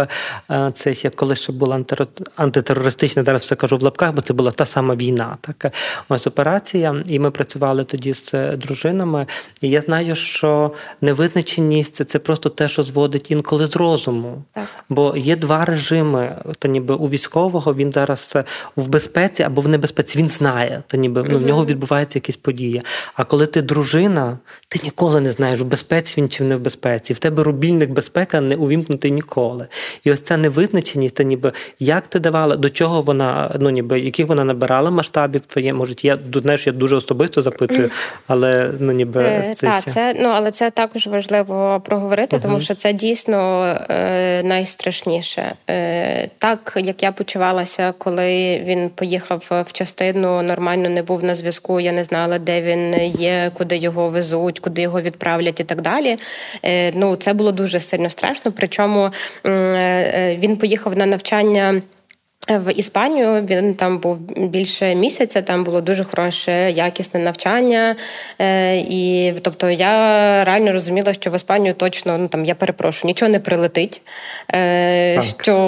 Е, 0.51 0.71
це 0.75 0.93
я 0.93 1.11
коли 1.11 1.37
ще 1.37 1.53
була 1.53 1.85
антитерористична, 2.37 3.23
зараз 3.23 3.43
все 3.43 3.55
кажу 3.55 3.77
в 3.77 3.83
лапках, 3.83 4.13
бо 4.13 4.23
це 4.23 4.33
була 4.33 4.51
та 4.51 4.65
сама 4.67 4.95
війна. 4.95 5.37
Так 5.41 5.73
ось 6.09 6.27
операція, 6.27 7.03
і 7.07 7.19
ми 7.19 7.31
працювали 7.31 7.85
тоді 7.85 8.15
з 8.15 8.35
е, 8.35 8.57
дружинами. 8.57 9.27
І 9.61 9.71
я 9.71 9.81
знаю, 9.81 10.17
що 10.17 10.73
невизначеність 11.01 12.09
це 12.09 12.19
просто 12.19 12.49
те, 12.49 12.69
що 12.69 12.83
зводить 12.83 13.31
інколи 13.31 13.67
з 13.67 13.77
розуму. 13.77 14.43
Так. 14.53 14.67
Бо 14.89 15.15
є 15.17 15.37
два 15.37 15.65
режими. 15.65 16.43
Та 16.59 16.69
ніби 16.69 16.95
у 16.95 17.09
військового 17.09 17.75
він 17.75 17.93
зараз 17.93 18.37
в 18.77 18.89
безпеці 18.89 19.43
або 19.43 19.61
в 19.61 19.69
небезпеці. 19.69 19.88
Він 20.17 20.29
знає, 20.29 20.83
та 20.87 20.97
ніби 20.97 21.25
ну, 21.29 21.39
в 21.39 21.47
нього 21.47 21.65
відбувається 21.65 22.17
якісь 22.19 22.37
події. 22.37 22.83
А 23.15 23.25
коли 23.25 23.47
ти 23.47 23.63
дружина, 23.63 24.39
ти 24.69 24.81
ніколи 24.85 25.21
не 25.21 25.31
знаєш, 25.31 25.61
в 25.61 25.65
безпеці 25.65 26.21
він 26.21 26.29
чи 26.29 26.45
не 26.45 26.57
в 26.57 26.61
безпеці. 26.61 27.15
В 27.15 27.19
тебе 27.19 27.43
рубільник 27.43 27.91
безпека 27.91 28.41
не 28.41 28.57
увімкнутий 28.57 29.11
ніколи. 29.11 29.67
І 30.05 30.13
ось 30.13 30.21
ця 30.21 30.37
невизначеність, 30.37 31.15
та 31.15 31.23
ніби 31.23 31.53
як 31.79 32.07
ти 32.07 32.19
давала, 32.19 32.57
до 32.57 32.71
чого 32.71 33.03
вона, 33.03 33.57
ну 33.61 33.71
ніби 33.71 34.01
яких 34.01 34.27
вона 34.27 34.45
набирала 34.45 34.91
масштабів 34.91 35.41
твоє, 35.41 35.73
може, 35.73 35.95
я 36.03 36.19
знаєш, 36.33 36.67
я 36.67 36.73
дуже 36.73 36.97
особисто 36.97 37.43
запитую, 37.43 37.91
але 38.27 38.71
ну 38.81 38.93
ніби 38.93 39.23
е, 39.23 39.53
це, 39.57 39.67
та, 39.67 39.81
це 39.81 40.15
ну 40.21 40.29
але 40.29 40.51
це 40.51 40.71
також 40.71 41.07
важливо 41.07 41.83
проговорити, 41.85 42.37
uh 42.37 42.43
тому 42.43 42.61
що 42.61 42.75
це 42.75 42.93
дійсно 42.93 43.65
е, 43.91 44.43
найстрашніше. 44.43 45.55
Е, 45.71 46.29
Так 46.39 46.73
як 46.77 47.03
я 47.03 47.13
почувалася, 47.13 47.95
коли 47.99 48.59
він 48.65 48.89
поїхав 48.89 49.45
в 49.67 49.68
частину, 49.73 50.43
нормально 50.43 50.89
не 50.89 51.03
був 51.03 51.25
на 51.25 51.35
зв'язку. 51.35 51.81
Я 51.81 51.93
не 51.93 52.05
знала, 52.05 52.39
де 52.39 52.63
він 52.63 52.95
є, 53.21 53.51
куди 53.55 53.77
його 53.77 54.11
везуть, 54.11 54.59
куди 54.59 54.83
його 54.83 55.01
відправлять 55.01 55.61
і 55.61 55.65
так 55.65 55.81
далі. 55.81 56.19
Е, 56.65 56.93
ну 56.95 57.17
це 57.17 57.35
було 57.35 57.53
дуже 57.53 57.81
сильно 57.81 58.11
страшно. 58.11 58.53
Причому 58.57 59.11
е, 59.45 59.51
е, 59.51 60.37
він 60.37 60.57
поїхав 60.57 60.97
на 60.97 61.07
навчання. 61.07 61.83
В 62.49 62.73
Іспанію 62.73 63.47
він 63.51 63.75
там 63.75 63.99
був 63.99 64.19
більше 64.37 64.95
місяця, 64.95 65.43
там 65.43 65.65
було 65.65 65.81
дуже 65.81 66.05
хороше, 66.05 66.71
якісне 66.71 67.21
навчання. 67.21 67.97
Е, 68.39 68.77
І 68.77 69.33
тобто 69.43 69.71
я 69.71 69.91
реально 70.45 70.73
розуміла, 70.73 71.15
що 71.15 71.31
в 71.31 71.35
Іспанію 71.35 71.75
точно 71.75 72.19
ну 72.19 72.29
там 72.29 72.45
я 72.45 72.55
перепрошую, 72.55 73.09
нічого 73.09 73.29
не 73.33 73.41
прилетить. 73.41 74.03
Е, 74.55 75.23
Що 75.23 75.59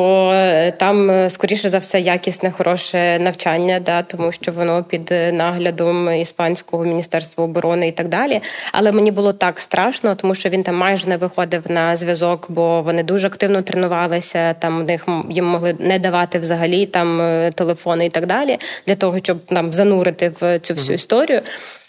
там, 0.78 1.28
скоріше 1.30 1.68
за 1.68 1.78
все, 1.78 2.00
якісне, 2.00 2.50
хороше 2.50 3.18
навчання, 3.18 3.80
да, 3.80 4.02
тому 4.02 4.32
що 4.32 4.52
воно 4.52 4.84
під 4.84 5.14
наглядом 5.32 6.14
іспанського 6.14 6.84
міністерства 6.84 7.44
оборони 7.44 7.88
і 7.88 7.92
так 7.92 8.08
далі. 8.08 8.40
Але 8.72 8.92
мені 8.92 9.10
було 9.10 9.32
так 9.32 9.60
страшно, 9.60 10.14
тому 10.14 10.34
що 10.34 10.48
він 10.48 10.62
там 10.62 10.76
майже 10.76 11.08
не 11.08 11.16
виходив 11.16 11.62
на 11.68 11.96
зв'язок, 11.96 12.46
бо 12.48 12.82
вони 12.82 13.02
дуже 13.02 13.26
активно 13.26 13.62
тренувалися. 13.62 14.54
Там 14.54 14.80
у 14.80 14.82
них 14.82 15.06
їм 15.30 15.44
могли 15.44 15.76
не 15.78 15.98
давати 15.98 16.38
взагалі 16.38 16.69
взагалі 16.70 16.86
там 16.86 17.20
е, 17.20 17.52
телефони 17.54 18.06
і 18.06 18.08
так 18.08 18.26
далі, 18.26 18.58
для 18.86 18.94
того, 18.94 19.18
щоб 19.22 19.38
нам 19.50 19.72
занурити 19.72 20.32
в 20.40 20.58
цю 20.58 20.74
всю 20.74 20.94
історію. 20.94 21.42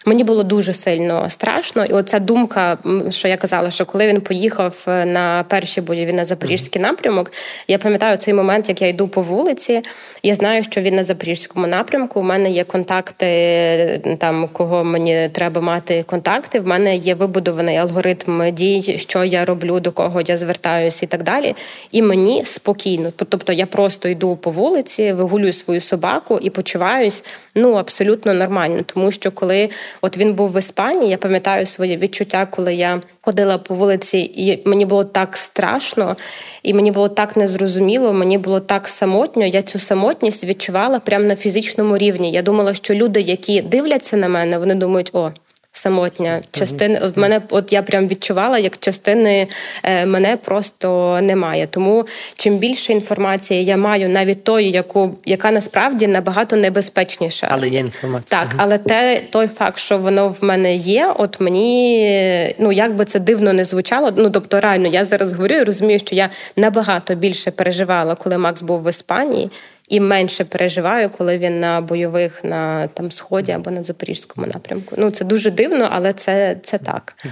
Мені 0.06 0.24
було 0.24 0.44
дуже 0.44 0.74
сильно 0.74 1.30
страшно, 1.30 1.86
і 1.86 1.94
оця 1.94 2.20
думка, 2.20 2.78
що 3.10 3.28
я 3.28 3.38
казала, 3.38 3.72
що 3.72 3.86
коли 3.86 4.08
він 4.08 4.22
поїхав 4.22 4.86
е, 4.88 5.06
на 5.06 5.46
перші 5.48 5.82
бойові 5.82 6.14
на 6.14 6.26
запорізький 6.26 6.82
напрямок, 6.82 7.32
я 7.68 7.78
пам'ятаю 7.78 8.18
цей 8.18 8.34
момент, 8.34 8.70
як 8.70 8.82
я 8.82 8.88
йду 8.88 9.08
по 9.08 9.22
вулиці. 9.22 9.82
Я 10.24 10.36
знаю, 10.36 10.64
що 10.64 10.82
він 10.82 10.96
на 10.96 11.04
запорізькому 11.04 11.68
напрямку. 11.68 12.20
У 12.20 12.24
мене 12.24 12.52
є 12.52 12.64
контакти, 12.64 14.18
там 14.20 14.50
кого 14.54 14.84
мені 14.84 15.30
треба 15.32 15.62
мати 15.62 16.04
контакти. 16.04 16.60
В 16.60 16.68
мене 16.68 16.96
є 16.96 17.16
вибудований 17.16 17.78
алгоритм 17.78 18.52
дій, 18.52 18.96
що 19.00 19.24
я 19.24 19.46
роблю, 19.46 19.80
до 19.80 19.92
кого 19.92 20.22
я 20.22 20.38
звертаюся 20.38 21.06
і 21.06 21.10
так 21.10 21.24
далі. 21.24 21.56
І 21.92 22.02
мені 22.02 22.46
спокійно. 22.46 23.14
Тобто 23.30 23.54
я 23.54 23.66
просто 23.66 24.10
йду 24.10 24.36
по 24.36 24.52
вулиці, 24.52 25.14
вигулюю 25.14 25.54
свою 25.54 25.82
собаку 25.82 26.40
і 26.42 26.50
почуваюсь 26.50 27.24
ну 27.56 27.74
абсолютно 27.74 28.34
нормально, 28.34 28.84
тому 28.86 29.12
що 29.12 29.32
коли. 29.32 29.70
От 30.02 30.18
він 30.18 30.34
був 30.34 30.52
в 30.52 30.60
Іспанії. 30.60 31.12
Я 31.12 31.18
пам'ятаю 31.18 31.66
своє 31.66 31.98
відчуття, 31.98 32.46
коли 32.46 32.76
я 32.76 33.02
ходила 33.22 33.58
по 33.58 33.76
вулиці, 33.76 34.18
і 34.18 34.62
мені 34.66 34.86
було 34.86 35.04
так 35.04 35.38
страшно, 35.38 36.18
і 36.64 36.74
мені 36.74 36.92
було 36.92 37.10
так 37.10 37.38
незрозуміло, 37.38 38.14
мені 38.14 38.38
було 38.38 38.60
так 38.60 38.88
самотньо. 38.88 39.46
Я 39.46 39.62
цю 39.62 39.80
самотність 39.80 40.44
відчувала 40.44 41.00
прямо 41.00 41.26
на 41.26 41.36
фізичному 41.36 41.98
рівні. 41.98 42.32
Я 42.32 42.42
думала, 42.42 42.74
що 42.74 42.94
люди, 42.94 43.22
які 43.22 43.62
дивляться 43.62 44.18
на 44.18 44.28
мене, 44.28 44.58
вони 44.58 44.76
думають, 44.76 45.10
о 45.14 45.32
самотня. 45.72 46.42
Частини 46.52 47.02
мене, 47.16 47.42
от 47.50 47.74
я 47.74 47.82
прям 47.82 48.08
відчувала, 48.08 48.60
як 48.60 48.78
частини 48.78 49.48
е, 49.84 50.06
мене 50.06 50.38
просто 50.38 51.20
немає. 51.22 51.68
Тому 51.68 52.06
чим 52.36 52.58
більше 52.58 52.94
інформації 52.94 53.66
я 53.66 53.78
маю, 53.78 54.10
навіть 54.10 54.44
тої, 54.44 54.72
яку 54.72 55.16
яка 55.26 55.52
насправді 55.52 56.08
набагато 56.08 56.56
небезпечніша. 56.56 57.48
Але 57.52 57.68
є 57.68 57.80
інформація. 57.80 58.42
Так, 58.42 58.54
але 58.58 58.78
те 58.78 59.22
той 59.30 59.48
факт, 59.48 59.80
що 59.80 59.98
воно 59.98 60.30
в 60.30 60.38
мене 60.42 60.76
є, 60.76 61.14
от 61.18 61.40
мені 61.40 62.56
ну 62.60 62.72
як 62.72 62.96
би 62.96 63.06
це 63.06 63.20
дивно 63.20 63.54
не 63.54 63.66
звучало. 63.66 64.12
Ну 64.16 64.30
тобто, 64.30 64.62
реально, 64.62 64.88
я 64.88 65.06
зараз 65.06 65.34
говорю 65.34 65.56
і 65.56 65.64
розумію, 65.64 66.00
що 66.00 66.16
я 66.16 66.30
набагато 66.56 67.16
більше 67.16 67.52
переживала, 67.52 68.16
коли 68.16 68.38
Макс 68.38 68.62
був 68.62 68.84
в 68.84 68.90
Іспанії 68.90 69.50
і 69.92 70.00
менше 70.00 70.46
переживаю, 70.46 71.10
коли 71.10 71.38
він 71.38 71.60
на 71.60 71.82
бойових 71.82 72.44
на 72.44 72.88
там 72.88 73.12
сході 73.12 73.52
або 73.52 73.72
на 73.72 73.84
запорізькому 73.84 74.48
напрямку. 74.48 74.96
Ну 74.98 75.12
це 75.12 75.26
дуже 75.26 75.52
дивно, 75.52 75.90
але 75.92 76.14
це, 76.14 76.58
це 76.64 76.78
так. 76.78 77.16
Є, 77.26 77.32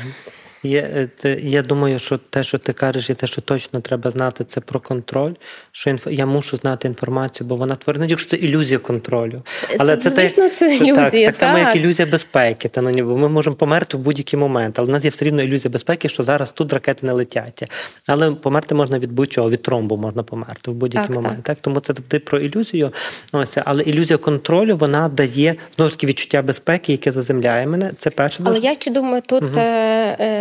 е, 0.66 1.10
Я 1.42 1.62
думаю, 1.62 2.00
що 2.00 2.18
те, 2.18 2.44
що 2.44 2.58
ти 2.58 2.74
кажеш, 2.74 3.10
і 3.10 3.14
те, 3.14 3.28
що 3.28 3.42
точно 3.42 3.82
треба 3.82 4.12
знати, 4.12 4.44
це 4.44 4.62
про 4.62 4.80
контроль. 4.80 5.34
Що 5.72 5.90
інф... 5.90 6.08
я 6.12 6.26
мушу 6.26 6.58
знати 6.58 6.88
інформацію, 6.88 7.48
бо 7.48 7.56
вона 7.56 7.76
творена, 7.76 8.06
якщо 8.10 8.30
це 8.30 8.38
ілюзія 8.38 8.80
контролю. 8.80 9.42
Але 9.78 9.98
це 9.98 10.10
Звісно, 10.10 10.50
це 10.50 10.76
ілюзія. 10.76 10.96
Так, 10.96 11.12
так, 11.12 11.26
так 11.26 11.36
само, 11.36 11.58
як 11.58 11.76
ілюзія 11.76 12.06
безпеки. 12.06 12.70
Та, 12.70 12.82
ну, 12.82 12.90
ніби 12.90 13.18
Ми 13.18 13.30
можемо 13.30 13.56
померти 13.56 13.98
в 13.98 14.00
будь-який 14.00 14.40
момент, 14.40 14.80
але 14.80 14.88
в 14.88 14.92
нас 14.92 15.04
є 15.04 15.10
все 15.10 15.26
рівно 15.26 15.42
ілюзія 15.42 15.72
безпеки, 15.72 16.10
що 16.10 16.24
зараз 16.24 16.52
тут 16.52 16.74
ракети 16.74 17.08
не 17.08 17.14
летять. 17.14 17.72
Але 18.08 18.32
померти 18.32 18.76
можна 18.76 19.00
від 19.00 19.12
будь-чого, 19.12 19.50
від 19.50 19.62
тромбу 19.62 19.98
можна 19.98 20.24
померти 20.24 20.72
в 20.72 20.74
будь-який 20.74 21.08
так, 21.08 21.16
момент. 21.16 21.44
Так. 21.44 21.58
Тому 21.62 21.80
це 21.80 21.94
ти 21.94 22.20
про 22.20 22.40
ілюзію. 22.40 22.92
Ось, 23.34 23.58
Але 23.66 23.84
ілюзія 23.84 24.18
контролю 24.18 24.78
вона 24.78 25.10
дає 25.10 25.56
знову 25.76 25.90
ж 25.90 25.96
таки 25.96 26.08
відчуття 26.08 26.42
безпеки, 26.42 26.92
яке 26.92 27.12
заземляє 27.12 27.68
мене. 27.68 27.92
Це 27.98 28.10
перше. 28.10 28.44
Але 28.46 28.60
я 28.60 28.74
ще 28.74 28.92
думаю, 28.92 29.24
тут. 29.28 29.44
Угу 29.44 29.62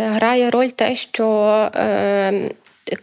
грає 0.09 0.49
роль 0.49 0.67
те, 0.67 0.95
що 0.95 1.25
е, 1.75 2.51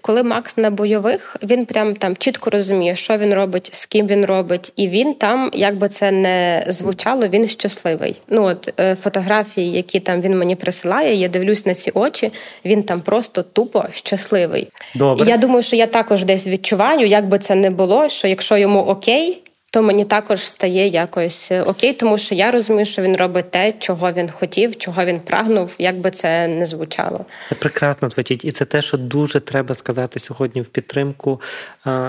коли 0.01 0.23
Макс 0.23 0.57
на 0.57 0.71
бойових, 0.71 1.37
він 1.43 1.67
прям 1.67 1.97
там 1.97 2.17
чітко 2.17 2.51
розуміє, 2.51 2.97
що 2.97 3.19
він 3.19 3.35
робить, 3.35 3.69
з 3.73 3.87
ким 3.87 4.07
він 4.07 4.25
робить, 4.25 4.73
і 4.77 4.89
він 4.89 5.15
там, 5.15 5.51
як 5.55 5.77
би 5.77 5.89
це 5.89 6.11
не 6.11 6.65
звучало, 6.69 7.29
він 7.29 7.49
щасливий. 7.49 8.17
Ну 8.29 8.45
от 8.45 8.81
е, 8.81 8.95
фотографії, 8.95 9.73
які 9.73 10.01
там 10.01 10.21
він 10.21 10.39
мені 10.39 10.57
присилає, 10.57 11.15
я 11.15 11.29
дивлюсь 11.29 11.67
на 11.67 11.75
ці 11.75 11.91
очі. 11.95 12.33
Він 12.65 12.83
там 12.83 13.01
просто 13.01 13.43
тупо 13.43 13.85
щасливий. 13.93 14.69
Добре. 14.95 15.27
І 15.27 15.29
я 15.29 15.37
думаю, 15.37 15.63
що 15.63 15.77
я 15.77 15.87
також 15.87 16.25
десь 16.25 16.47
відчуваю, 16.47 17.07
як 17.07 17.29
би 17.29 17.39
це 17.39 17.55
не 17.55 17.71
було, 17.71 18.09
що 18.09 18.29
якщо 18.29 18.57
йому 18.57 18.81
окей 18.81 19.43
то 19.77 19.83
мені 19.83 20.05
також 20.05 20.41
стає 20.41 20.89
якось 20.89 21.53
е, 21.53 21.63
окей, 21.63 21.93
тому 21.93 22.19
що 22.19 22.35
я 22.35 22.51
розумію, 22.51 22.87
що 22.87 23.03
він 23.03 23.17
робить 23.17 23.51
те, 23.51 23.73
чого 23.79 24.13
він 24.13 24.31
хотів, 24.31 24.77
чого 24.77 25.05
він 25.05 25.21
прагнув, 25.21 25.75
як 25.79 26.01
би 26.01 26.11
це 26.11 26.49
не 26.49 26.67
звучало. 26.67 27.25
Це 27.49 27.55
прекрасно 27.55 28.11
звучить, 28.11 28.45
і 28.45 28.51
це 28.51 28.65
те, 28.65 28.83
що 28.83 28.97
дуже 28.97 29.41
треба 29.41 29.75
сказати 29.75 30.19
сьогодні 30.19 30.63
в 30.63 30.67
підтримку 30.67 31.41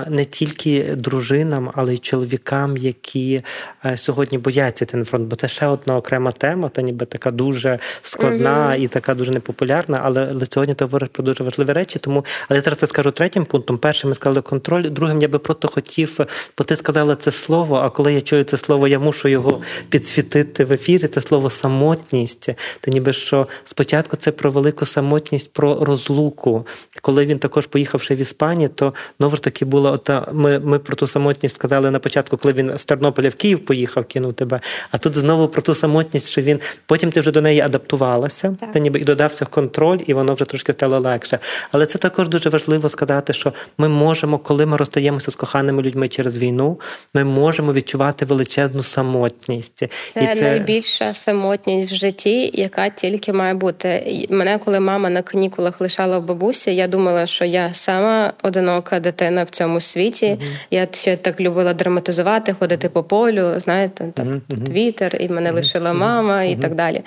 не 0.07 0.25
тільки 0.25 0.83
дружинам, 0.83 1.71
але 1.75 1.93
й 1.93 1.97
чоловікам, 1.97 2.77
які 2.77 3.41
е, 3.85 3.97
сьогодні 3.97 4.37
бояться 4.37 4.85
на 4.93 5.05
фронт, 5.05 5.27
бо 5.27 5.35
це 5.35 5.47
ще 5.47 5.65
одна 5.65 5.97
окрема 5.97 6.31
тема, 6.31 6.69
та 6.69 6.81
ніби 6.81 7.05
така 7.05 7.31
дуже 7.31 7.79
складна 8.01 8.67
mm 8.69 8.77
і 8.77 8.87
така 8.87 9.15
дуже 9.15 9.31
непопулярна. 9.31 10.01
Але 10.03 10.33
сьогодні 10.49 10.75
ти 10.75 10.85
говориш 10.85 11.09
про 11.11 11.23
дуже 11.23 11.43
важливі 11.43 11.71
речі. 11.73 11.99
Тому 11.99 12.25
але 12.49 12.57
я 12.57 12.63
зараз 12.63 12.79
це 12.79 12.87
скажу 12.87 13.11
третім 13.11 13.45
пунктом. 13.45 13.77
Першим 13.77 14.09
ми 14.09 14.15
сказали 14.15 14.41
контроль, 14.41 14.83
другим 14.83 15.21
я 15.21 15.27
би 15.27 15.39
просто 15.39 15.67
хотів, 15.67 16.19
бо 16.57 16.63
ти 16.63 16.75
сказала 16.75 17.15
це 17.15 17.31
слово. 17.31 17.56
А 17.65 17.89
коли 17.89 18.13
я 18.13 18.21
чую 18.21 18.43
це 18.43 18.57
слово, 18.57 18.87
я 18.87 18.99
мушу 18.99 19.27
його 19.27 19.61
підсвітити 19.89 20.65
в 20.65 20.73
ефірі. 20.73 21.07
Це 21.07 21.21
слово 21.21 21.49
самотність. 21.49 22.49
Та 22.81 22.91
ніби 22.91 23.13
що 23.13 23.47
спочатку 23.65 24.17
це 24.17 24.31
про 24.31 24.51
велику 24.51 24.85
самотність, 24.85 25.53
про 25.53 25.85
розлуку. 25.85 26.65
Коли 27.01 27.25
він 27.25 27.39
також 27.39 27.65
поїхавши 27.65 28.15
в 28.15 28.17
Іспанію, 28.17 28.69
то 28.69 28.93
знову 29.19 29.35
ж 29.35 29.41
таки 29.41 29.65
було 29.65 29.91
ота. 29.91 30.27
Ми 30.33 30.59
ми 30.59 30.79
про 30.79 30.95
ту 30.95 31.07
самотність 31.07 31.55
сказали 31.55 31.91
на 31.91 31.99
початку, 31.99 32.37
коли 32.37 32.53
він 32.53 32.77
з 32.77 32.85
Тернополя 32.85 33.29
в 33.29 33.35
Київ 33.35 33.59
поїхав, 33.65 34.05
кинув 34.05 34.33
тебе. 34.33 34.61
А 34.91 34.97
тут 34.97 35.15
знову 35.15 35.47
про 35.47 35.61
ту 35.61 35.75
самотність, 35.75 36.29
що 36.29 36.41
він 36.41 36.59
потім 36.85 37.11
ти 37.11 37.19
вже 37.19 37.31
до 37.31 37.41
неї 37.41 37.61
адаптувалася, 37.61 38.55
так. 38.59 38.71
та 38.71 38.79
ніби 38.79 38.99
і 38.99 39.03
додався 39.03 39.45
контроль, 39.45 39.99
і 40.07 40.13
воно 40.13 40.33
вже 40.33 40.45
трошки 40.45 40.73
стало 40.73 40.99
легше. 40.99 41.39
Але 41.71 41.85
це 41.85 41.97
також 41.97 42.27
дуже 42.27 42.49
важливо 42.49 42.89
сказати, 42.89 43.33
що 43.33 43.53
ми 43.77 43.89
можемо, 43.89 44.37
коли 44.37 44.65
ми 44.65 44.77
розстаємося 44.77 45.31
з 45.31 45.35
коханими 45.35 45.81
людьми 45.81 46.07
через 46.07 46.37
війну, 46.37 46.79
ми 47.13 47.23
можемо 47.23 47.46
відчувати 47.51 48.25
величезну 48.25 48.83
самотність. 48.83 49.77
Це, 50.13 50.23
і 50.23 50.35
це 50.35 50.41
найбільша 50.41 51.13
самотність 51.13 51.93
в 51.93 51.95
житті, 51.95 52.51
яка 52.53 52.89
тільки 52.89 53.33
має 53.33 53.53
бути. 53.53 54.27
Мене, 54.29 54.57
коли 54.57 54.79
мама 54.79 55.09
на 55.09 55.21
канікулах 55.21 55.81
лишала 55.81 56.19
в 56.19 56.25
бабусі, 56.25 56.75
я 56.75 56.87
думала, 56.87 57.27
що 57.27 57.45
я 57.45 57.73
сама 57.73 58.33
одинока 58.43 58.99
дитина 58.99 59.43
в 59.43 59.49
цьому 59.49 59.81
світі. 59.81 60.25
Mm-hmm. 60.25 60.67
Я 60.71 60.87
ще 60.91 61.17
так 61.17 61.39
любила 61.39 61.73
драматизувати, 61.73 62.53
ходити 62.59 62.89
по 62.89 63.03
полю. 63.03 63.59
Знаєте, 63.59 64.05
там 64.13 64.27
mm-hmm. 64.27 64.41
тут 64.49 64.69
вітер, 64.69 65.17
і 65.19 65.29
мене 65.29 65.51
лишила 65.51 65.93
мама, 65.93 66.43
і 66.43 66.55
так 66.55 66.75
далі. 66.75 67.01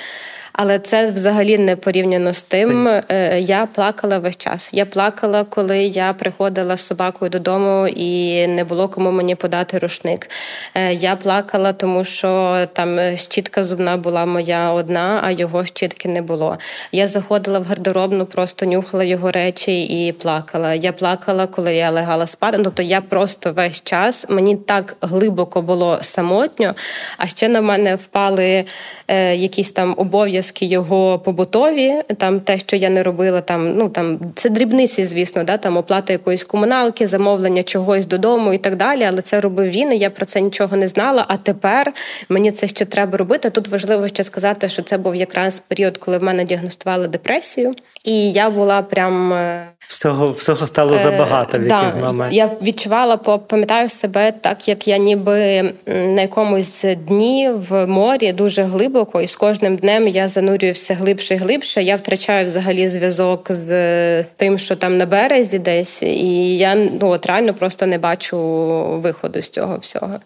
Але 0.53 0.79
це 0.79 1.11
взагалі 1.11 1.59
не 1.59 1.77
порівняно 1.77 2.33
з 2.33 2.43
тим. 2.43 2.89
Е, 2.89 3.41
я 3.41 3.67
плакала 3.67 4.19
весь 4.19 4.37
час. 4.37 4.71
Я 4.73 4.87
плакала, 4.87 5.45
коли 5.45 5.79
я 5.79 6.13
приходила 6.13 6.77
з 6.77 6.87
собакою 6.87 7.31
додому 7.31 7.89
і 7.89 8.47
не 8.47 8.65
було 8.65 8.89
кому 8.89 9.11
мені 9.11 9.35
подати 9.35 9.79
рушник. 9.79 10.31
Е, 10.75 10.95
я 10.95 11.17
плакала, 11.17 11.73
тому 11.73 12.05
що 12.05 12.61
там 12.73 13.17
щітка 13.17 13.65
зубна 13.65 13.97
була 13.97 14.27
моя 14.27 14.73
одна, 14.73 15.21
а 15.25 15.31
його 15.31 15.65
щітки 15.65 16.09
не 16.09 16.23
було. 16.23 16.59
Я 16.93 17.09
заходила 17.09 17.59
в 17.59 17.65
гардеробну, 17.65 18.27
просто 18.27 18.67
нюхала 18.67 19.05
його 19.05 19.31
речі 19.31 19.83
і 19.85 20.13
плакала. 20.13 20.75
Я 20.75 20.93
плакала, 20.93 21.47
коли 21.47 21.75
я 21.75 21.91
легала 21.91 22.27
спати. 22.27 22.59
Тобто 22.65 22.83
я 22.83 23.01
просто 23.01 23.53
весь 23.53 23.83
час 23.83 24.27
мені 24.29 24.57
так 24.57 24.97
глибоко 25.01 25.63
було 25.63 25.99
самотньо, 26.03 26.75
а 27.19 27.27
ще 27.27 27.49
на 27.49 27.61
мене 27.61 27.97
впали 27.97 28.65
е, 29.09 29.37
якісь 29.37 29.71
там 29.71 29.95
обов'язки 29.99 30.39
обов'язки 30.40 30.66
його 30.66 31.18
побутові, 31.18 31.94
там 32.16 32.40
те, 32.40 32.59
що 32.59 32.76
я 32.76 32.90
не 32.90 33.03
робила, 33.03 33.40
там 33.40 33.76
ну 33.76 33.88
там 33.88 34.20
це 34.35 34.48
дрібниці, 34.48 35.05
звісно, 35.05 35.44
да, 35.44 35.57
там 35.57 35.76
оплата 35.76 36.12
якоїсь 36.12 36.44
комуналки, 36.44 37.07
замовлення 37.07 37.62
чогось 37.62 38.07
додому 38.07 38.53
і 38.53 38.59
так 38.59 38.76
далі. 38.76 39.05
Але 39.05 39.22
це 39.22 39.40
робив 39.40 39.70
він. 39.70 39.92
і 39.92 39.98
Я 39.98 40.11
про 40.11 40.26
це 40.26 40.40
нічого 40.40 40.76
не 40.76 40.88
знала. 40.88 41.24
А 41.29 41.37
тепер 41.37 41.92
мені 42.29 42.50
це 42.50 42.68
ще 42.68 42.85
треба 42.85 43.18
робити. 43.18 43.50
Тут 43.50 43.68
важливо 43.68 44.09
ще 44.09 44.24
сказати, 44.24 44.68
що 44.68 44.83
це 44.83 44.98
був 44.98 45.14
якраз 45.14 45.61
період, 45.68 45.98
коли 45.98 46.18
в 46.18 46.22
мене 46.22 46.44
діагностували 46.44 47.09
депресію. 47.09 47.74
І 48.05 48.33
я 48.33 48.51
була 48.51 48.83
прям 48.83 49.33
е, 49.33 49.67
всього 49.87 50.31
всього 50.31 50.67
стало 50.67 50.99
забагато. 50.99 51.59
в 51.59 51.67
да, 51.67 51.93
момент. 51.97 52.33
Я 52.33 52.51
відчувала, 52.63 53.17
пам'ятаю 53.17 53.89
себе 53.89 54.33
так, 54.33 54.69
як 54.69 54.89
я 54.89 54.99
ніби 54.99 55.63
на 55.87 56.23
якомусь 56.23 56.85
дні 57.07 57.51
в 57.69 57.87
морі 57.87 58.33
дуже 58.33 58.63
глибоко, 58.63 59.21
і 59.21 59.27
з 59.27 59.37
кожним 59.37 59.77
днем 59.77 60.09
я 60.09 60.29
занурюю 60.29 60.73
все 60.73 60.95
глибше 60.95 61.35
і 61.35 61.37
глибше. 61.37 61.83
Я 61.83 61.97
втрачаю 61.97 62.47
взагалі 62.47 62.89
зв'язок 62.89 63.47
з 63.51 63.71
з 64.23 64.33
тим, 64.33 64.59
що 64.59 64.77
там 64.77 64.99
на 64.99 65.07
березі 65.07 65.59
десь, 65.59 66.03
і 66.03 66.59
я 66.59 66.75
ну 66.75 67.09
от 67.09 67.27
реально 67.27 67.55
просто 67.55 67.87
не 67.87 67.99
бачу 67.99 68.39
виходу 69.03 69.43
з 69.43 69.49
цього 69.49 69.79
всього. 69.79 70.21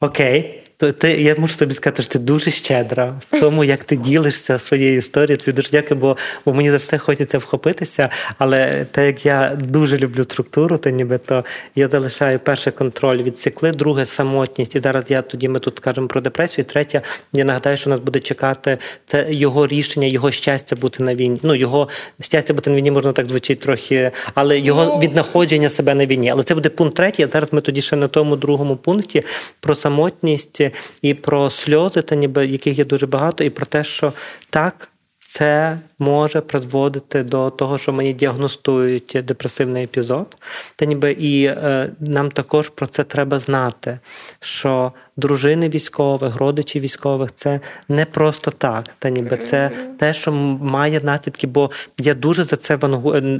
Окей. 0.00 0.63
То 0.76 0.92
ти 0.92 1.22
я 1.22 1.34
можу 1.38 1.56
тобі 1.56 1.74
сказати, 1.74 2.02
що 2.02 2.12
ти 2.12 2.18
дуже 2.18 2.50
щедра 2.50 3.20
в 3.30 3.40
тому, 3.40 3.64
як 3.64 3.84
ти 3.84 3.96
ділишся 3.96 4.58
своєю 4.58 4.96
історією. 4.96 5.36
Тобі 5.36 5.52
дуже 5.52 5.68
дякую, 5.70 6.00
бо, 6.00 6.16
бо 6.44 6.54
мені 6.54 6.70
за 6.70 6.76
все 6.76 6.98
хочеться 6.98 7.38
вхопитися. 7.38 8.08
Але 8.38 8.86
те, 8.90 9.06
як 9.06 9.26
я 9.26 9.58
дуже 9.60 9.98
люблю 9.98 10.24
структуру, 10.24 10.78
то 10.78 10.90
ніби 10.90 11.18
то 11.18 11.44
я 11.74 11.88
залишаю 11.88 12.38
перший 12.38 12.72
контроль 12.72 13.22
відсікли, 13.22 13.72
друге 13.72 14.06
самотність. 14.06 14.76
І 14.76 14.80
зараз 14.80 15.10
я 15.10 15.22
тоді 15.22 15.48
ми 15.48 15.60
тут 15.60 15.80
кажемо 15.80 16.08
про 16.08 16.20
депресію. 16.20 16.64
Третє, 16.64 17.02
я 17.32 17.44
нагадаю, 17.44 17.76
що 17.76 17.90
нас 17.90 18.00
буде 18.00 18.20
чекати 18.20 18.78
це 19.06 19.26
його 19.30 19.66
рішення, 19.66 20.08
його 20.08 20.30
щастя 20.30 20.76
бути 20.76 21.02
на 21.02 21.14
війні. 21.14 21.40
Ну 21.42 21.54
його 21.54 21.88
щастя 22.20 22.54
бути 22.54 22.70
на 22.70 22.76
війні 22.76 22.90
можна 22.90 23.12
так 23.12 23.26
звучить 23.26 23.60
трохи, 23.60 24.10
але 24.34 24.58
його 24.58 24.84
ну. 24.84 24.98
віднаходження 24.98 25.68
себе 25.68 25.94
на 25.94 26.06
війні. 26.06 26.30
Але 26.30 26.42
це 26.42 26.54
буде 26.54 26.68
пункт 26.68 26.96
третій. 26.96 27.22
а 27.22 27.28
Зараз 27.28 27.52
ми 27.52 27.60
тоді 27.60 27.80
ще 27.80 27.96
на 27.96 28.08
тому 28.08 28.36
другому 28.36 28.76
пункті 28.76 29.22
про 29.60 29.74
самотність 29.74 30.64
і 31.02 31.14
про 31.14 31.50
сльози, 31.50 32.02
та 32.02 32.14
ніби 32.14 32.46
яких 32.46 32.78
є 32.78 32.84
дуже 32.84 33.06
багато, 33.06 33.44
і 33.44 33.50
про 33.50 33.66
те, 33.66 33.84
що 33.84 34.12
так. 34.50 34.90
Це 35.26 35.78
може 35.98 36.40
призводити 36.40 37.22
до 37.22 37.50
того, 37.50 37.78
що 37.78 37.92
мені 37.92 38.12
діагностують 38.12 39.18
депресивний 39.24 39.84
епізод. 39.84 40.36
Та 40.76 40.84
ніби 40.84 41.12
і 41.12 41.44
е, 41.44 41.90
нам 42.00 42.30
також 42.30 42.68
про 42.68 42.86
це 42.86 43.04
треба 43.04 43.38
знати, 43.38 43.98
що 44.40 44.92
дружини 45.16 45.68
військових, 45.68 46.36
родичі 46.36 46.80
військових 46.80 47.30
це 47.34 47.60
не 47.88 48.04
просто 48.04 48.50
так. 48.50 48.84
Та 48.98 49.10
ніби 49.10 49.36
це 49.36 49.70
те, 49.98 50.12
що 50.12 50.32
має 50.32 51.00
наслідки, 51.00 51.46
бо 51.46 51.70
я 52.00 52.14
дуже 52.14 52.44
за 52.44 52.56
це 52.56 52.74
е, 52.74 52.88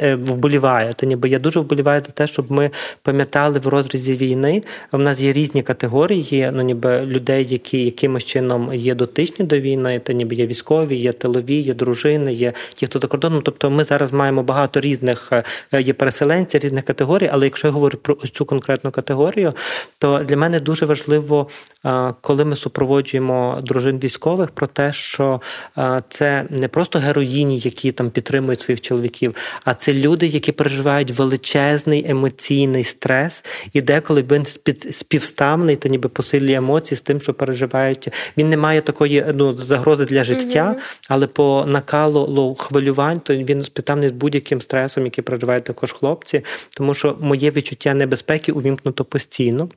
е, 0.03 0.14
вболіваю. 0.14 0.95
Та 0.95 1.07
ніби 1.07 1.29
я 1.29 1.38
дуже 1.38 1.61
вболіваю 1.61 2.03
за 2.05 2.11
те, 2.11 2.27
щоб 2.27 2.53
ми 2.53 2.71
пам'ятали 3.03 3.59
в 3.59 3.67
розрізі 3.67 4.14
війни. 4.14 4.62
В 4.93 4.99
нас 4.99 5.21
є 5.21 5.33
різні 5.33 5.62
категорії, 5.62 6.51
ну 6.53 6.62
ніби 6.62 7.01
людей, 7.01 7.47
які 7.49 7.85
якимось 7.85 8.25
чином 8.25 8.75
є 8.75 8.95
дотичні 8.95 9.47
до 9.47 9.61
війни, 9.61 9.99
та 9.99 10.12
ніби 10.12 10.37
є 10.37 10.47
військові, 10.47 10.97
є 10.97 11.12
тилові, 11.12 11.61
є 11.61 11.75
дружини, 11.75 12.33
є 12.33 12.53
ті, 12.75 12.87
хто 12.87 12.99
за 12.99 13.07
кордоном. 13.07 13.43
Тобто 13.43 13.71
ми 13.71 13.85
зараз 13.85 14.12
маємо 14.12 14.43
багато 14.43 14.81
різних 14.81 15.29
е, 15.73 15.83
є 15.83 15.93
переселенців, 15.93 16.61
різних 16.61 16.85
категорій. 16.85 17.31
Але 17.33 17.47
якщо 17.47 17.67
я 17.67 17.73
говорю 17.73 17.99
про 17.99 18.17
ось 18.23 18.31
цю 18.31 18.45
конкретну 18.45 18.90
категорію, 18.90 19.53
то 19.99 20.19
для 20.19 20.37
мене 20.37 20.61
дуже 20.61 20.87
важливо 20.87 21.49
коли 22.21 22.45
ми 22.45 22.57
супроводжуємо 22.57 23.59
дружин 23.62 23.99
військових 23.99 24.51
про 24.51 24.67
те, 24.67 24.93
що 24.93 25.40
це 26.09 26.45
не 26.51 26.69
просто 26.69 26.99
героїні, 26.99 27.59
які 27.59 27.93
там 27.93 28.11
підтримують 28.11 28.61
своїх 28.61 28.81
чоловіків, 28.81 29.35
а 29.64 29.75
це 29.75 29.95
люди, 29.95 30.27
які 30.27 30.53
переживають 30.53 31.11
величезний 31.11 32.11
емоційний 32.11 32.85
стрес, 32.85 33.45
і 33.73 33.81
деколи 33.81 34.25
він 34.31 34.47
співставний 34.93 35.77
та 35.77 35.88
ніби 35.88 36.09
посилює 36.09 36.55
емоції 36.55 36.99
з 36.99 37.01
тим, 37.01 37.21
що 37.21 37.35
переживають. 37.35 38.09
Він 38.37 38.51
не 38.51 38.57
має 38.57 38.81
такої 38.81 39.25
ну, 39.35 39.53
загрози 39.53 40.05
для 40.05 40.25
життя, 40.25 40.77
але 41.09 41.27
по 41.27 41.64
накалу 41.67 42.27
хвилювань, 42.59 43.20
то 43.20 43.37
він 43.37 43.64
співставний 43.64 44.09
з 44.09 44.12
будь-яким 44.12 44.61
стресом, 44.61 45.05
який 45.05 45.25
проживають 45.25 45.64
також 45.64 45.92
хлопці, 45.92 46.44
тому 46.77 46.94
що 46.94 47.16
моє 47.20 47.51
відчуття 47.51 47.94
небезпеки 47.94 48.53
увімкнуто 48.53 49.05
постійно. 49.05 49.68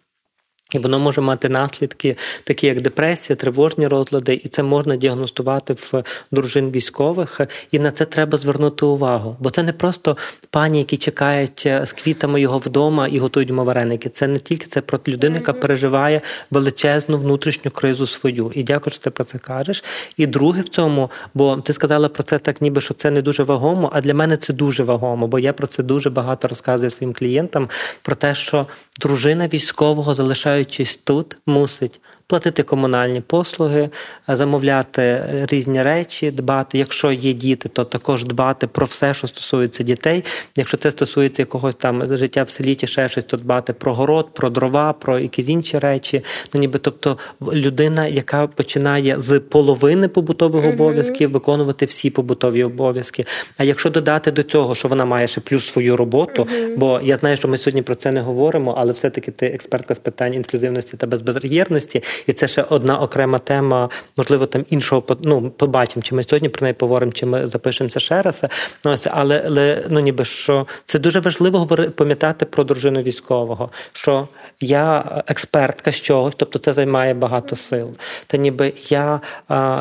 І 0.73 0.79
воно 0.79 0.99
може 0.99 1.21
мати 1.21 1.49
наслідки, 1.49 2.17
такі 2.43 2.67
як 2.67 2.81
депресія, 2.81 3.35
тривожні 3.35 3.87
розлади, 3.87 4.41
і 4.43 4.47
це 4.47 4.63
можна 4.63 4.95
діагностувати 4.95 5.73
в 5.73 6.03
дружин 6.31 6.71
військових. 6.71 7.41
І 7.71 7.79
на 7.79 7.91
це 7.91 8.05
треба 8.05 8.37
звернути 8.37 8.85
увагу. 8.85 9.35
Бо 9.39 9.49
це 9.49 9.63
не 9.63 9.73
просто 9.73 10.17
пані, 10.49 10.77
які 10.77 10.97
чекають 10.97 11.63
е, 11.65 11.85
з 11.85 11.93
квітами 11.93 12.41
його 12.41 12.57
вдома 12.57 13.07
і 13.07 13.19
готують 13.19 13.49
йому 13.49 13.63
вареники. 13.63 14.09
Це 14.09 14.27
не 14.27 14.39
тільки 14.39 14.65
це 14.65 14.81
про 14.81 14.99
людину, 15.07 15.35
яка 15.35 15.53
переживає 15.53 16.21
величезну 16.51 17.17
внутрішню 17.17 17.71
кризу 17.71 18.07
свою. 18.07 18.51
І 18.55 18.63
дякую, 18.63 18.93
що 18.93 19.03
ти 19.03 19.09
про 19.09 19.23
це 19.23 19.37
кажеш. 19.37 19.83
І 20.17 20.25
друге 20.25 20.61
в 20.61 20.69
цьому, 20.69 21.11
бо 21.33 21.57
ти 21.57 21.73
сказала 21.73 22.09
про 22.09 22.23
це 22.23 22.39
так, 22.39 22.61
ніби 22.61 22.81
що 22.81 22.93
це 22.93 23.11
не 23.11 23.21
дуже 23.21 23.43
вагомо. 23.43 23.89
А 23.93 24.01
для 24.01 24.13
мене 24.13 24.37
це 24.37 24.53
дуже 24.53 24.83
вагомо, 24.83 25.27
бо 25.27 25.39
я 25.39 25.53
про 25.53 25.67
це 25.67 25.83
дуже 25.83 26.09
багато 26.09 26.47
розказую 26.47 26.89
своїм 26.89 27.13
клієнтам 27.13 27.69
про 28.01 28.15
те, 28.15 28.35
що 28.35 28.67
дружина 28.99 29.47
військового, 29.47 30.13
залишаючись 30.57 30.99
тут, 31.03 31.37
мусить 31.45 32.01
платити 32.27 32.63
комунальні 32.63 33.21
послуги, 33.21 33.89
замовляти 34.27 35.23
різні 35.49 35.83
речі, 35.83 36.31
дбати. 36.31 36.77
Якщо 36.77 37.11
є 37.11 37.33
діти, 37.33 37.69
то 37.69 37.85
також 37.85 38.23
дбати 38.23 38.67
про 38.67 38.85
все, 38.85 39.13
що 39.13 39.27
стосується 39.27 39.83
дітей. 39.83 40.23
Якщо 40.55 40.77
це 40.77 40.91
стосується 40.91 41.41
якогось 41.41 41.75
там 41.75 42.17
життя 42.17 42.43
в 42.43 42.49
селі 42.49 42.75
чи 42.75 42.87
ще 42.87 43.09
щось, 43.09 43.23
то 43.23 43.37
дбати 43.37 43.73
про 43.73 43.93
город, 43.93 44.27
про 44.33 44.49
дрова, 44.49 44.93
про 44.93 45.19
якісь 45.19 45.49
інші 45.49 45.79
речі. 45.79 46.21
Ну 46.53 46.59
ніби 46.59 46.79
тобто 46.79 47.17
людина, 47.53 48.07
яка 48.07 48.47
починає 48.47 49.15
з 49.19 49.39
половини 49.39 50.07
побутових 50.07 50.65
mm-hmm. 50.65 50.73
обов'язків 50.73 51.31
виконувати 51.31 51.85
всі 51.85 52.09
побутові 52.09 52.63
обов'язки. 52.63 53.25
А 53.57 53.63
якщо 53.63 53.89
додати 53.89 54.31
до 54.31 54.43
цього, 54.43 54.75
що 54.75 54.87
вона 54.87 55.05
має 55.05 55.27
ще 55.27 55.41
плюс 55.41 55.67
свою 55.67 55.97
роботу, 55.97 56.43
mm-hmm. 56.43 56.77
бо 56.77 56.99
я 57.03 57.17
знаю, 57.17 57.37
що 57.37 57.47
ми 57.47 57.57
сьогодні 57.57 57.81
про 57.81 57.95
це 57.95 58.11
не 58.11 58.21
говоримо, 58.21 58.75
але 58.77 58.93
все-таки 58.93 59.31
ти 59.31 59.45
експертка 59.45 59.95
з 59.95 59.99
питань 59.99 60.33
інклюзивності 60.33 60.97
та 60.97 61.07
безбар'єрності, 61.07 62.03
і 62.27 62.33
це 62.33 62.47
ще 62.47 62.61
одна 62.61 62.99
окрема 62.99 63.39
тема, 63.39 63.89
можливо, 64.17 64.45
там 64.45 64.65
іншого 64.69 65.03
ну, 65.21 65.49
побачимо, 65.49 66.03
чи 66.03 66.15
ми 66.15 66.23
сьогодні 66.23 66.49
про 66.49 66.65
неї 66.65 66.73
поговоримо, 66.73 67.11
чи 67.11 67.25
ми 67.25 67.47
запишемося 67.47 67.99
ще 67.99 68.21
раз. 68.21 68.43
Ну, 68.85 68.95
Але 69.11 69.43
але 69.47 69.83
ну 69.89 69.99
ніби 69.99 70.25
що 70.25 70.67
це 70.85 70.99
дуже 70.99 71.19
важливо 71.19 71.59
говорити, 71.59 71.89
пам'ятати 71.89 72.45
про 72.45 72.63
дружину 72.63 73.01
військового, 73.01 73.69
що 73.93 74.27
я 74.59 75.03
експертка 75.27 75.91
з 75.91 76.01
чогось, 76.01 76.33
тобто 76.37 76.59
це 76.59 76.73
займає 76.73 77.13
багато 77.13 77.55
сил. 77.55 77.89
Та 78.27 78.37
ніби 78.37 78.73
я 78.89 79.21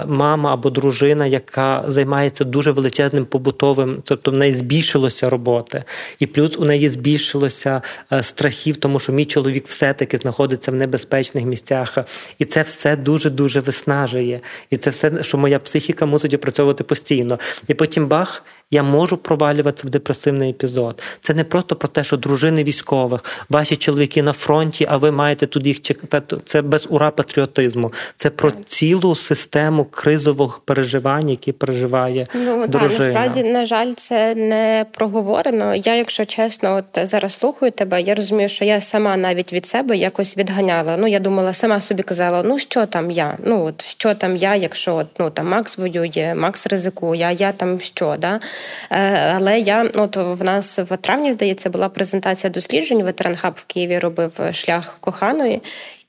мама 0.06 0.52
або 0.52 0.70
дружина, 0.70 1.26
яка 1.26 1.84
займається 1.88 2.44
дуже 2.44 2.70
величезним 2.70 3.24
побутовим, 3.24 4.02
тобто 4.04 4.30
в 4.30 4.34
неї 4.34 4.54
збільшилося 4.54 5.30
роботи, 5.30 5.84
і 6.18 6.26
плюс 6.26 6.58
у 6.58 6.64
неї 6.64 6.90
збільшилося 6.90 7.82
е, 8.12 8.22
страхів, 8.22 8.76
тому 8.76 8.98
що 8.98 9.12
мій 9.12 9.24
чоловік 9.24 9.66
все-таки 9.66 10.18
знаходиться 10.18 10.70
в 10.70 10.74
небезпечних 10.74 11.44
місцях. 11.44 11.98
І 12.38 12.44
це 12.44 12.62
все 12.62 12.96
дуже-дуже 12.96 13.60
виснажує. 13.60 14.40
І 14.70 14.76
це 14.76 14.90
все, 14.90 15.22
що 15.22 15.38
моя 15.38 15.58
психіка 15.58 16.06
мусить 16.06 16.34
опрацьовувати 16.34 16.84
постійно. 16.84 17.38
І 17.68 17.74
потім 17.74 18.06
бах, 18.06 18.44
я 18.70 18.82
можу 18.82 19.16
провалюватися 19.16 19.86
в 19.86 19.90
депресивний 19.90 20.50
епізод. 20.50 21.02
Це 21.20 21.34
не 21.34 21.44
просто 21.44 21.76
про 21.76 21.88
те, 21.88 22.04
що 22.04 22.16
дружини 22.16 22.64
військових, 22.64 23.24
ваші 23.48 23.76
чоловіки 23.76 24.22
на 24.22 24.32
фронті, 24.32 24.86
а 24.90 24.96
ви 24.96 25.10
маєте 25.10 25.46
тут 25.46 25.66
їх 25.66 25.80
чекати. 25.80 26.36
Це 26.44 26.62
без 26.62 26.86
ура 26.90 27.10
патріотизму. 27.10 27.92
Це 28.16 28.30
про 28.30 28.52
цілу 28.66 29.14
систему 29.14 29.84
кризових 29.84 30.58
переживань, 30.58 31.30
які 31.30 31.52
переживає 31.52 32.26
ну, 32.34 32.66
дружина. 32.66 32.98
Так, 32.98 33.14
насправді, 33.14 33.42
на 33.42 33.66
жаль, 33.66 33.92
це 33.96 34.34
не 34.34 34.86
проговорено. 34.92 35.74
Я, 35.74 35.94
якщо 35.94 36.24
чесно, 36.24 36.76
от 36.76 37.08
зараз 37.08 37.34
слухаю 37.34 37.72
тебе, 37.72 38.02
я 38.02 38.14
розумію, 38.14 38.48
що 38.48 38.64
я 38.64 38.80
сама 38.80 39.16
навіть 39.16 39.52
від 39.52 39.66
себе 39.66 39.96
якось 39.96 40.36
відганяла. 40.36 40.96
Ну, 40.96 41.06
я 41.06 41.18
думала, 41.18 41.52
сама 41.52 41.80
собі 41.80 42.02
казала, 42.02 42.42
ну 42.42 42.58
що 42.58 42.86
там 42.86 43.10
я? 43.10 43.38
Ну 43.44 43.64
от 43.64 43.84
що 43.84 44.14
там 44.14 44.36
я, 44.36 44.54
якщо 44.54 44.96
от, 44.96 45.06
ну 45.18 45.30
там 45.30 45.48
Макс 45.48 45.78
воює, 45.78 46.34
Макс 46.36 46.66
ризикує, 46.66 47.24
а 47.24 47.30
я 47.30 47.52
там 47.52 47.80
що? 47.80 48.16
да? 48.18 48.40
Е, 48.90 49.32
але 49.36 49.58
я 49.60 49.90
от 49.94 50.16
в 50.16 50.42
нас 50.44 50.78
в 50.78 50.96
травні, 50.96 51.32
здається, 51.32 51.70
була 51.70 51.88
презентація 51.88 52.50
досліджень. 52.50 53.02
Ветеранхаб 53.02 53.54
в 53.56 53.64
Києві 53.64 53.98
робив 53.98 54.40
шлях 54.52 54.96
коханої, 55.00 55.62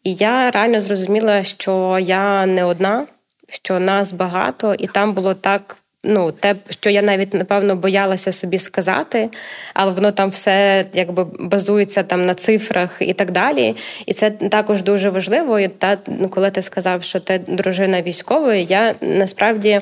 і 0.03 0.13
я 0.13 0.51
реально 0.51 0.81
зрозуміла, 0.81 1.43
що 1.43 1.99
я 2.01 2.45
не 2.45 2.63
одна, 2.63 3.07
що 3.49 3.79
нас 3.79 4.11
багато, 4.11 4.73
і 4.73 4.87
там 4.87 5.13
було 5.13 5.33
так 5.33 5.77
ну, 6.03 6.31
те, 6.31 6.55
що 6.69 6.89
я 6.89 7.01
навіть 7.01 7.33
напевно 7.33 7.75
боялася 7.75 8.31
собі 8.31 8.59
сказати, 8.59 9.29
але 9.73 9.91
воно 9.91 10.11
там 10.11 10.29
все 10.29 10.85
якби 10.93 11.25
базується 11.39 12.03
там 12.03 12.25
на 12.25 12.33
цифрах 12.33 12.97
і 12.99 13.13
так 13.13 13.31
далі. 13.31 13.75
І 14.05 14.13
це 14.13 14.29
також 14.29 14.83
дуже 14.83 15.09
важливо. 15.09 15.59
І 15.59 15.67
та 15.67 15.97
ну, 16.07 16.29
коли 16.29 16.51
ти 16.51 16.61
сказав, 16.61 17.03
що 17.03 17.19
ти 17.19 17.41
дружина 17.47 18.01
військової, 18.01 18.65
я 18.65 18.95
насправді 19.01 19.81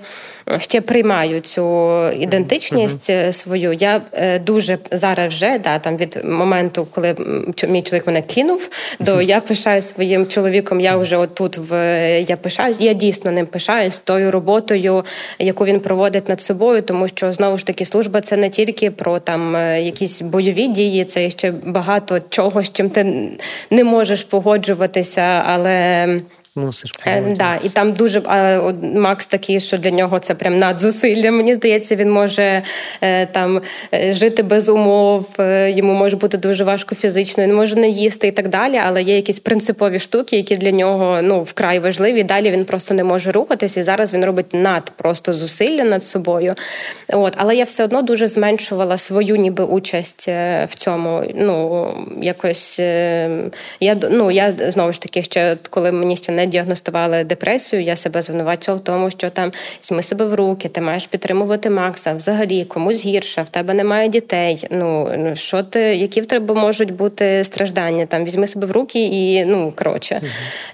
ще 0.58 0.82
приймаю 0.82 1.40
цю 1.40 1.92
ідентичність 2.10 3.10
uh-huh. 3.10 3.34
свою. 3.34 3.74
Я 3.74 4.02
е, 4.14 4.40
дуже 4.40 4.78
зараз 4.92 5.34
вже 5.34 5.60
да, 5.60 5.80
там 5.80 5.98
від 5.98 6.22
моменту, 6.26 6.88
коли 6.92 7.16
мій 7.68 7.82
чоловік 7.82 8.08
мене 8.08 8.22
кинув, 8.22 8.70
до 9.00 9.22
я 9.22 9.40
пишаю 9.40 9.82
своїм 9.82 10.28
чоловіком. 10.28 10.82
Я 10.82 10.98
вже 10.98 11.18
отут 11.18 11.58
в 11.58 11.76
я 12.22 12.38
пишаюсь, 12.38 12.78
я 12.80 12.94
дійсно 12.94 13.32
ним 13.32 13.46
пишаюсь 13.46 14.00
тою 14.00 14.32
роботою, 14.32 15.04
яку 15.40 15.66
він 15.66 15.80
проводить 15.80 16.05
проводить 16.06 16.30
над 16.30 16.42
собою, 16.42 16.82
тому 16.82 17.08
що 17.08 17.34
знову 17.34 17.58
ж 17.58 17.66
таки 17.66 17.86
служба 17.86 18.22
це 18.22 18.38
не 18.38 18.50
тільки 18.50 18.92
про 18.92 19.20
там 19.20 19.56
е, 19.56 19.82
якісь 19.82 20.22
бойові 20.22 20.68
дії, 20.68 21.06
це 21.06 21.30
ще 21.30 21.52
багато 21.52 22.20
чого, 22.30 22.64
з 22.64 22.72
чим 22.72 22.90
ти 22.90 23.30
не 23.72 23.84
можеш 23.84 24.24
погоджуватися, 24.24 25.44
але. 25.48 26.08
Мусиш 26.58 26.92
е, 27.06 27.22
да, 27.22 27.56
І 27.56 27.70
там 27.70 27.94
дуже 27.94 28.22
а, 28.26 28.72
Макс 28.82 29.26
такий, 29.26 29.60
що 29.60 29.78
для 29.78 29.92
нього 29.92 30.20
це 30.20 30.34
прям 30.36 30.58
надзусилля. 30.58 31.32
Мені 31.32 31.56
здається, 31.56 31.96
він 31.96 32.12
може 32.12 32.64
е, 33.02 33.26
там 33.26 33.62
е, 33.94 34.14
жити 34.14 34.44
без 34.44 34.70
умов, 34.70 35.28
е, 35.40 35.72
йому 35.72 35.94
може 35.94 36.18
бути 36.18 36.38
дуже 36.38 36.64
важко 36.64 36.96
фізично, 36.96 37.44
він 37.44 37.56
може 37.56 37.76
не 37.76 37.90
їсти 37.90 38.28
і 38.28 38.32
так 38.32 38.48
далі. 38.48 38.82
Але 38.86 39.02
є 39.02 39.16
якісь 39.16 39.40
принципові 39.40 40.00
штуки, 40.00 40.36
які 40.36 40.58
для 40.58 40.72
нього 40.72 41.20
ну 41.24 41.44
вкрай 41.44 41.80
важливі. 41.80 42.24
Далі 42.24 42.52
він 42.52 42.66
просто 42.66 42.94
не 42.94 43.04
може 43.04 43.32
рухатись, 43.32 43.78
і 43.78 43.84
зараз 43.84 44.14
він 44.14 44.26
робить 44.26 44.54
над 44.54 44.90
просто 44.90 45.34
зусилля 45.34 45.84
над 45.84 46.04
собою. 46.04 46.54
От, 47.08 47.34
але 47.38 47.56
я 47.56 47.64
все 47.64 47.84
одно 47.84 48.02
дуже 48.02 48.28
зменшувала 48.28 48.98
свою 48.98 49.36
ніби 49.36 49.64
участь 49.64 50.28
в 50.68 50.76
цьому. 50.78 51.24
Ну 51.36 51.88
якось 52.22 52.80
я 53.80 53.96
ну 54.12 54.32
я 54.32 54.54
знову 54.68 54.94
ж 54.94 55.02
таки 55.02 55.24
ще 55.24 55.58
коли 55.70 55.92
мені 55.92 56.18
ще 56.18 56.32
не 56.32 56.45
діагностували 56.46 57.24
депресію, 57.24 57.82
я 57.82 57.96
себе 57.96 58.22
звинувачувала 58.22 58.82
в 58.82 58.84
тому, 58.84 59.12
що 59.12 59.30
там 59.30 59.52
візьми 59.84 60.04
себе 60.04 60.26
в 60.26 60.34
руки, 60.34 60.70
ти 60.70 60.82
маєш 60.82 61.08
підтримувати 61.08 61.70
Макса. 61.70 62.14
Взагалі 62.14 62.66
комусь 62.66 63.06
гірше, 63.06 63.42
в 63.42 63.50
тебе 63.50 63.74
немає 63.74 64.10
дітей. 64.10 64.68
Ну, 64.72 65.12
ну 65.18 65.36
що 65.36 65.64
ти, 65.64 65.80
які 65.80 66.22
в 66.22 66.26
тебе 66.26 66.56
можуть 66.56 66.92
бути 66.92 67.44
страждання? 67.44 68.06
Там 68.06 68.26
візьми 68.26 68.48
себе 68.48 68.68
в 68.68 68.72
руки 68.72 69.00
і 69.00 69.46
ну 69.46 69.74
коротше. 69.76 70.22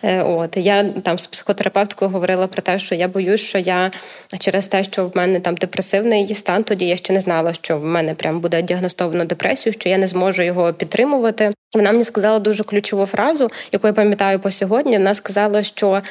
Uh-huh. 0.04 0.40
От 0.40 0.58
я 0.58 0.84
там 0.84 1.18
з 1.20 1.28
психотерапевткою 1.28 2.12
говорила 2.12 2.48
про 2.48 2.62
те, 2.62 2.80
що 2.80 2.96
я 2.96 3.08
боюсь, 3.08 3.42
що 3.42 3.58
я 3.58 3.92
через 4.40 4.68
те, 4.68 4.84
що 4.84 5.08
в 5.08 5.18
мене 5.18 5.40
там 5.40 5.56
депресивний 5.56 6.36
стан, 6.36 6.64
тоді 6.64 6.86
я 6.86 6.98
ще 6.98 7.14
не 7.14 7.20
знала, 7.20 7.54
що 7.54 7.78
в 7.78 7.86
мене 7.86 8.14
прям 8.14 8.40
буде 8.40 8.62
діагностовано 8.62 9.26
депресію, 9.26 9.74
що 9.74 9.90
я 9.90 9.98
не 9.98 10.08
зможу 10.08 10.42
його 10.42 10.74
підтримувати. 10.74 11.52
Вона 11.74 11.92
мені 11.92 12.04
сказала 12.04 12.40
дуже 12.40 12.64
ключову 12.64 13.06
фразу, 13.06 13.52
яку 13.72 13.88
я 13.88 13.94
пам'ятаю 13.94 14.40
по 14.40 14.52
сьогодні. 14.52 14.98
Вона 14.98 15.16
сказала, 15.16 15.64
що 15.64 16.02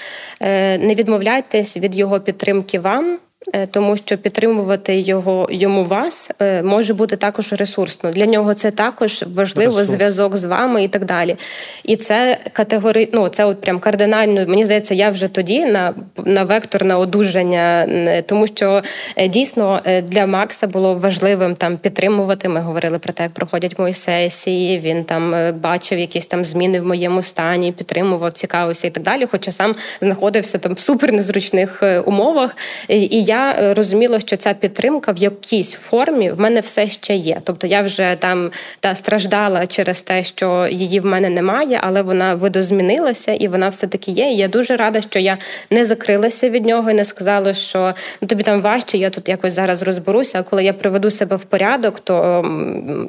е, 0.40 0.78
не 0.78 0.94
відмовляйтесь 0.94 1.76
від 1.76 1.96
його 1.96 2.20
підтримки 2.20 2.80
вам. 2.80 3.18
Е, 3.52 3.66
тому 3.66 3.96
що 3.96 4.18
підтримувати 4.18 4.96
його 4.96 5.46
йому 5.50 5.84
вас 5.84 6.30
е, 6.42 6.62
може 6.62 6.94
бути 6.94 7.16
також 7.16 7.52
ресурсно. 7.52 8.10
Для 8.10 8.26
нього 8.26 8.54
це 8.54 8.70
також 8.70 9.24
важливо 9.34 9.78
Ресурс. 9.78 9.88
зв'язок 9.96 10.36
з 10.36 10.44
вами 10.44 10.84
і 10.84 10.88
так 10.88 11.04
далі. 11.04 11.36
І 11.84 11.96
це 11.96 12.38
категорі... 12.52 13.08
ну, 13.12 13.28
це 13.28 13.44
от 13.44 13.60
прям 13.60 13.78
кардинально. 13.78 14.46
Мені 14.46 14.64
здається, 14.64 14.94
я 14.94 15.10
вже 15.10 15.28
тоді 15.28 15.64
на 15.64 15.94
на 16.24 16.44
вектор 16.44 16.84
на 16.84 16.98
одужання, 16.98 17.88
тому 18.26 18.46
що 18.46 18.82
е, 19.16 19.28
дійсно 19.28 19.80
для 20.02 20.26
Макса 20.26 20.66
було 20.66 20.94
важливим 20.94 21.56
там 21.56 21.76
підтримувати. 21.76 22.48
Ми 22.48 22.60
говорили 22.60 22.98
про 22.98 23.12
те, 23.12 23.22
як 23.22 23.32
проходять 23.32 23.78
мої 23.78 23.94
сесії. 23.94 24.80
Він 24.80 25.04
там 25.04 25.54
бачив 25.60 25.98
якісь 25.98 26.26
там 26.26 26.44
зміни 26.44 26.80
в 26.80 26.86
моєму 26.86 27.22
стані, 27.22 27.72
підтримував, 27.72 28.32
цікавився 28.32 28.86
і 28.86 28.90
так 28.90 29.02
далі. 29.02 29.26
Хоча 29.30 29.52
сам 29.52 29.74
знаходився 30.00 30.58
там 30.58 30.74
в 30.74 30.80
супер 30.80 31.12
незручних 31.12 31.82
умовах. 32.04 32.56
І 32.88 33.24
я 33.30 33.56
е, 33.58 33.74
розуміла, 33.74 34.20
що 34.20 34.36
ця 34.36 34.54
підтримка 34.54 35.12
в 35.12 35.16
якійсь 35.16 35.72
формі 35.72 36.30
в 36.30 36.40
мене 36.40 36.60
все 36.60 36.86
ще 36.88 37.14
є. 37.14 37.40
Тобто 37.44 37.66
я 37.66 37.82
вже 37.82 38.16
там 38.18 38.50
та 38.80 38.94
страждала 38.94 39.66
через 39.66 40.02
те, 40.02 40.24
що 40.24 40.68
її 40.70 41.00
в 41.00 41.06
мене 41.06 41.30
немає, 41.30 41.80
але 41.82 42.02
вона 42.02 42.34
видозмінилася 42.34 43.32
і 43.32 43.48
вона 43.48 43.68
все 43.68 43.86
таки 43.86 44.10
є. 44.10 44.30
І 44.30 44.36
Я 44.36 44.48
дуже 44.48 44.76
рада, 44.76 45.00
що 45.02 45.18
я 45.18 45.38
не 45.70 45.84
закрилася 45.84 46.50
від 46.50 46.66
нього 46.66 46.90
і 46.90 46.94
не 46.94 47.04
сказала, 47.04 47.54
що 47.54 47.94
ну 48.20 48.28
тобі 48.28 48.42
там 48.42 48.62
важче, 48.62 48.98
я 48.98 49.10
тут 49.10 49.28
якось 49.28 49.52
зараз 49.52 49.82
розберуся. 49.82 50.38
А 50.38 50.42
коли 50.42 50.64
я 50.64 50.72
приведу 50.72 51.10
себе 51.10 51.36
в 51.36 51.44
порядок, 51.44 52.00
то 52.00 52.44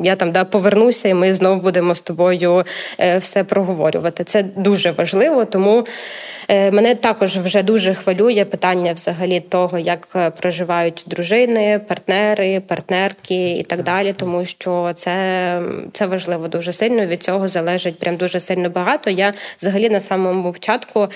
я 0.01 0.15
там 0.15 0.31
да 0.31 0.43
повернуся, 0.43 1.09
і 1.09 1.13
ми 1.13 1.33
знову 1.33 1.61
будемо 1.61 1.95
з 1.95 2.01
тобою 2.01 2.63
е, 2.99 3.17
все 3.17 3.43
проговорювати. 3.43 4.23
Це 4.23 4.43
дуже 4.43 4.91
важливо, 4.91 5.45
тому 5.45 5.85
е, 6.47 6.71
мене 6.71 6.95
також 6.95 7.37
вже 7.37 7.63
дуже 7.63 7.93
хвилює 7.93 8.45
питання 8.45 8.93
взагалі 8.93 9.39
того, 9.39 9.79
як 9.79 10.07
Е, 10.15 10.29
проживають 10.31 11.03
дружини, 11.07 11.79
партнери, 11.87 12.59
партнерки 12.59 13.51
і 13.51 13.63
так 13.63 13.83
далі, 13.83 14.13
тому 14.13 14.45
що 14.45 14.91
це 14.95 15.61
це 15.93 16.05
важливо 16.05 16.47
дуже 16.47 16.73
сильно. 16.73 17.05
Від 17.05 17.23
цього 17.23 17.47
залежить 17.47 17.99
прям 17.99 18.17
дуже 18.17 18.39
сильно 18.39 18.69
багато. 18.69 19.09
Я 19.09 19.33
взагалі 19.57 19.89
на 19.89 19.99
самому 19.99 20.53
початку 20.53 21.07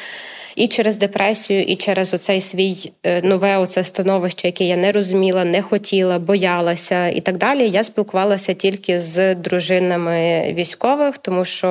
і 0.56 0.68
через 0.68 0.96
депресію, 0.96 1.62
і 1.62 1.76
через 1.76 2.14
оцей 2.14 2.42
свій 2.42 2.92
е, 3.04 3.22
нове 3.22 3.58
оце 3.58 3.84
становище, 3.84 4.48
яке 4.48 4.64
я 4.64 4.76
не 4.76 4.92
розуміла, 4.92 5.46
не 5.46 5.62
хотіла, 5.62 6.20
боялася 6.20 7.08
і 7.08 7.20
так 7.20 7.38
далі. 7.38 7.70
Я 7.70 7.84
спілкувалася 7.84 8.54
тільки 8.54 9.00
з 9.00 9.36
дружинами 9.36 10.54
військових, 10.58 11.18
тому 11.18 11.46
що 11.46 11.68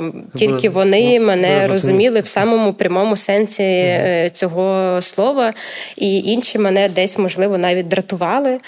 ем, 0.00 0.24
тільки 0.34 0.68
вони 0.68 1.20
мене 1.20 1.68
розуміли 1.68 2.20
в 2.20 2.26
самому 2.26 2.72
прямому 2.72 3.16
сенсі 3.16 3.62
е, 3.62 4.30
цього 4.32 4.98
слова, 5.02 5.54
і 5.96 6.18
інші 6.18 6.58
мене 6.58 6.88
десь 6.88 7.18
можливо 7.18 7.58
навіть 7.58 7.88
дратували. 7.88 8.60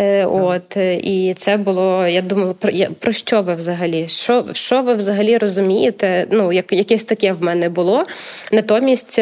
Е, 0.00 0.26
от 0.26 0.76
і 1.02 1.34
це 1.38 1.56
було. 1.56 2.06
Я 2.06 2.22
думала, 2.22 2.52
про 2.52 2.72
про 2.98 3.12
що 3.12 3.42
ви 3.42 3.54
взагалі? 3.54 4.08
Що 4.08 4.44
що 4.52 4.82
ви 4.82 4.94
взагалі 4.94 5.38
розумієте? 5.38 6.26
Ну, 6.30 6.52
як 6.52 6.72
якесь 6.72 7.04
таке 7.04 7.32
в 7.32 7.42
мене 7.42 7.68
було. 7.68 8.04
Натомість. 8.52 9.20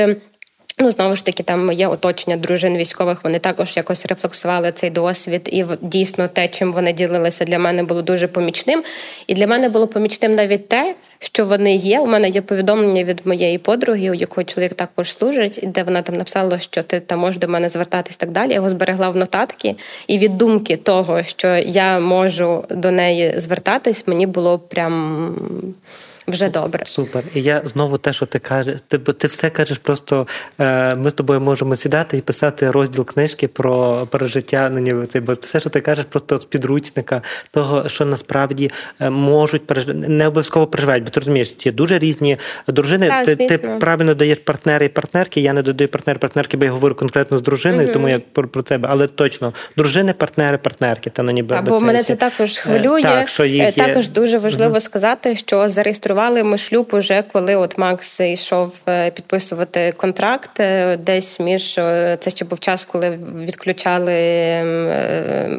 Ну, 0.80 0.90
знову 0.90 1.16
ж 1.16 1.24
таки, 1.24 1.42
там 1.42 1.66
моє 1.66 1.88
оточення 1.88 2.36
дружин 2.36 2.76
військових. 2.76 3.24
Вони 3.24 3.38
також 3.38 3.76
якось 3.76 4.06
рефлексували 4.06 4.72
цей 4.72 4.90
досвід, 4.90 5.48
і 5.52 5.64
дійсно 5.82 6.28
те, 6.28 6.48
чим 6.48 6.72
вони 6.72 6.92
ділилися, 6.92 7.44
для 7.44 7.58
мене 7.58 7.82
було 7.82 8.02
дуже 8.02 8.28
помічним. 8.28 8.82
І 9.26 9.34
для 9.34 9.46
мене 9.46 9.68
було 9.68 9.86
помічним 9.86 10.34
навіть 10.34 10.68
те, 10.68 10.94
що 11.18 11.46
вони 11.46 11.74
є. 11.74 12.00
У 12.00 12.06
мене 12.06 12.28
є 12.28 12.42
повідомлення 12.42 13.04
від 13.04 13.26
моєї 13.26 13.58
подруги, 13.58 14.10
у 14.10 14.14
якої 14.14 14.44
чоловік 14.44 14.74
також 14.74 15.12
служить, 15.12 15.60
де 15.62 15.82
вона 15.82 16.02
там 16.02 16.16
написала, 16.16 16.58
що 16.58 16.82
ти 16.82 17.00
там 17.00 17.18
можеш 17.18 17.36
до 17.36 17.48
мене 17.48 17.68
звертатись 17.68 18.16
так 18.16 18.30
далі. 18.30 18.48
Я 18.48 18.54
його 18.54 18.70
зберегла 18.70 19.08
в 19.08 19.16
нотатки, 19.16 19.76
і 20.06 20.18
від 20.18 20.38
думки 20.38 20.76
того, 20.76 21.24
що 21.24 21.48
я 21.56 22.00
можу 22.00 22.64
до 22.70 22.90
неї 22.90 23.34
звертатись, 23.36 24.06
мені 24.06 24.26
було 24.26 24.58
прям 24.58 25.34
вже 26.28 26.48
добре. 26.48 26.86
Супер. 26.86 27.24
І 27.34 27.42
я 27.42 27.62
знову 27.64 27.96
те, 27.96 28.12
що 28.12 28.26
ти 28.26 28.38
кажеш, 28.38 28.78
ти 28.88 28.98
ти 28.98 29.26
все 29.26 29.50
кажеш, 29.50 29.78
просто 29.78 30.26
е, 30.60 30.94
ми 30.94 31.10
з 31.10 31.12
тобою 31.12 31.40
можемо 31.40 31.76
сідати 31.76 32.16
і 32.16 32.20
писати 32.20 32.70
розділ 32.70 33.04
книжки 33.04 33.48
про 33.48 34.06
пережиття 34.10 34.70
на 34.70 34.80
ніби 34.80 35.06
цей, 35.06 35.20
бо 35.20 35.32
все, 35.32 35.60
що 35.60 35.70
ти 35.70 35.80
кажеш, 35.80 36.04
просто 36.10 36.38
з 36.38 36.44
підручника 36.44 37.22
того, 37.50 37.88
що 37.88 38.04
насправді 38.04 38.70
е, 39.00 39.10
можуть 39.10 39.66
пережити, 39.66 39.94
не 39.94 40.26
обов'язково 40.26 40.66
переживають, 40.66 41.04
бо 41.04 41.10
ти 41.10 41.20
розумієш, 41.20 41.54
є 41.64 41.72
дуже 41.72 41.98
різні 41.98 42.36
дружини. 42.68 43.08
Так, 43.08 43.26
ти 43.26 43.36
ти 43.36 43.58
правильно 43.58 44.14
даєш 44.14 44.38
партнери 44.38 44.86
і 44.86 44.88
партнерки. 44.88 45.40
Я 45.40 45.52
не 45.52 45.62
додаю 45.62 45.88
партнери 45.88 46.18
партнерки, 46.18 46.56
бо 46.56 46.64
я 46.64 46.70
говорю 46.70 46.94
конкретно 46.94 47.38
з 47.38 47.42
дружиною, 47.42 47.88
mm 47.88 47.92
тому 47.92 48.08
я 48.08 48.20
про, 48.32 48.48
про 48.48 48.62
тебе, 48.62 48.88
але 48.92 49.06
точно 49.06 49.52
дружини, 49.76 50.12
партнери, 50.12 50.58
партнерки. 50.58 51.10
Та 51.10 51.22
на 51.22 51.32
ніби 51.32 51.56
Або 51.56 51.80
мене 51.80 52.02
це 52.02 52.14
також 52.14 52.58
е, 52.58 52.60
хвилює. 52.60 53.02
Так, 53.02 53.28
що 53.28 53.44
їх 53.44 53.74
Також 53.74 54.06
є... 54.06 54.12
дуже 54.12 54.38
важливо 54.38 54.74
mm 54.74 54.80
сказати, 54.80 55.36
що 55.36 55.68
зареєструвати 55.68 56.17
зареєстрували 56.18 56.44
ми 56.44 56.58
шлюб 56.58 56.88
уже 56.92 57.24
коли 57.32 57.56
от 57.56 57.78
Макс 57.78 58.20
йшов 58.20 58.72
е, 58.88 59.10
підписувати 59.10 59.92
контракт 59.96 60.60
е, 60.60 60.96
десь 60.96 61.40
між 61.40 61.78
е, 61.78 62.16
це 62.20 62.30
ще 62.30 62.44
був 62.44 62.60
час, 62.60 62.84
коли 62.84 63.18
відключали 63.36 64.14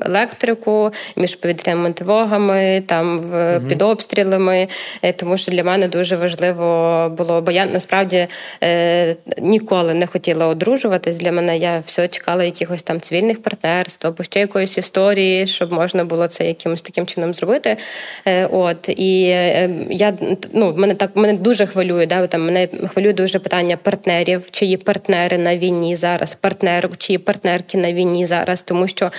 електрику 0.01 0.91
між 1.15 1.35
повітряними 1.35 1.93
тривогами, 1.93 2.83
там 2.87 3.17
угу. 3.17 3.67
під 3.67 3.81
обстрілами. 3.81 4.67
Тому 5.15 5.37
що 5.37 5.51
для 5.51 5.63
мене 5.63 5.87
дуже 5.87 6.15
важливо 6.15 7.09
було, 7.17 7.41
бо 7.41 7.51
я 7.51 7.65
насправді 7.65 8.27
ніколи 9.37 9.93
не 9.93 10.07
хотіла 10.07 10.47
одружуватись. 10.47 11.15
Для 11.15 11.31
мене 11.31 11.57
я 11.57 11.83
все 11.85 12.07
чекала 12.07 12.43
якихось 12.43 12.81
там 12.81 13.01
цивільних 13.01 13.43
партнерств 13.43 14.07
або 14.07 14.23
ще 14.23 14.39
якоїсь 14.39 14.77
історії, 14.77 15.47
щоб 15.47 15.71
можна 15.71 16.05
було 16.05 16.27
це 16.27 16.47
якимось 16.47 16.81
таким 16.81 17.05
чином 17.05 17.33
зробити. 17.33 17.77
От 18.51 18.89
і 18.89 19.21
я 19.89 20.13
ну 20.53 20.73
мене 20.77 20.95
так 20.95 21.11
мене 21.15 21.33
дуже 21.33 21.65
хвилює. 21.65 22.05
Да, 22.05 22.27
там 22.27 22.45
мене 22.45 22.67
хвилює 22.93 23.13
дуже 23.13 23.39
питання 23.39 23.77
партнерів, 23.77 24.47
чиї 24.51 24.77
партнери 24.77 25.37
на 25.37 25.57
війні 25.57 25.95
зараз, 25.95 26.35
партнерок, 26.35 26.97
чиї 26.97 27.17
партнерки 27.17 27.77
на 27.77 27.93
війні 27.93 28.25
зараз, 28.25 28.61
тому 28.61 28.87
що 28.87 29.11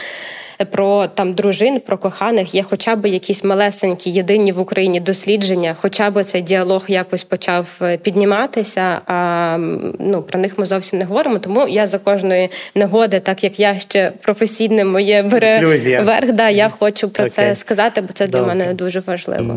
про 0.70 1.06
там 1.06 1.34
дружин, 1.34 1.80
про 1.80 1.98
коханих 1.98 2.54
є 2.54 2.62
хоча 2.62 2.96
б 2.96 3.06
якісь 3.06 3.44
малесенькі, 3.44 4.10
єдині 4.10 4.52
в 4.52 4.60
Україні 4.60 5.00
дослідження, 5.00 5.76
хоча 5.80 6.10
б 6.10 6.24
цей 6.24 6.42
діалог 6.42 6.84
якось 6.88 7.24
почав 7.24 7.68
е, 7.82 7.96
підніматися. 7.96 9.00
А 9.06 9.56
ну 9.98 10.22
про 10.22 10.40
них 10.40 10.58
ми 10.58 10.66
зовсім 10.66 10.98
не 10.98 11.04
говоримо. 11.04 11.38
Тому 11.38 11.68
я 11.68 11.86
за 11.86 11.98
кожної 11.98 12.48
негоди, 12.74 13.20
так 13.20 13.44
як 13.44 13.60
я 13.60 13.78
ще 13.78 14.12
професійне 14.22 14.84
моє 14.84 15.22
бере 15.22 15.58
Ілюзія. 15.58 16.02
верх, 16.02 16.32
да 16.32 16.48
я 16.48 16.68
хочу 16.68 17.08
про 17.08 17.24
okay. 17.24 17.28
це 17.28 17.54
сказати, 17.54 18.00
бо 18.00 18.12
це 18.12 18.26
для 18.26 18.42
мене 18.42 18.74
дуже 18.74 19.00
важливо. 19.00 19.56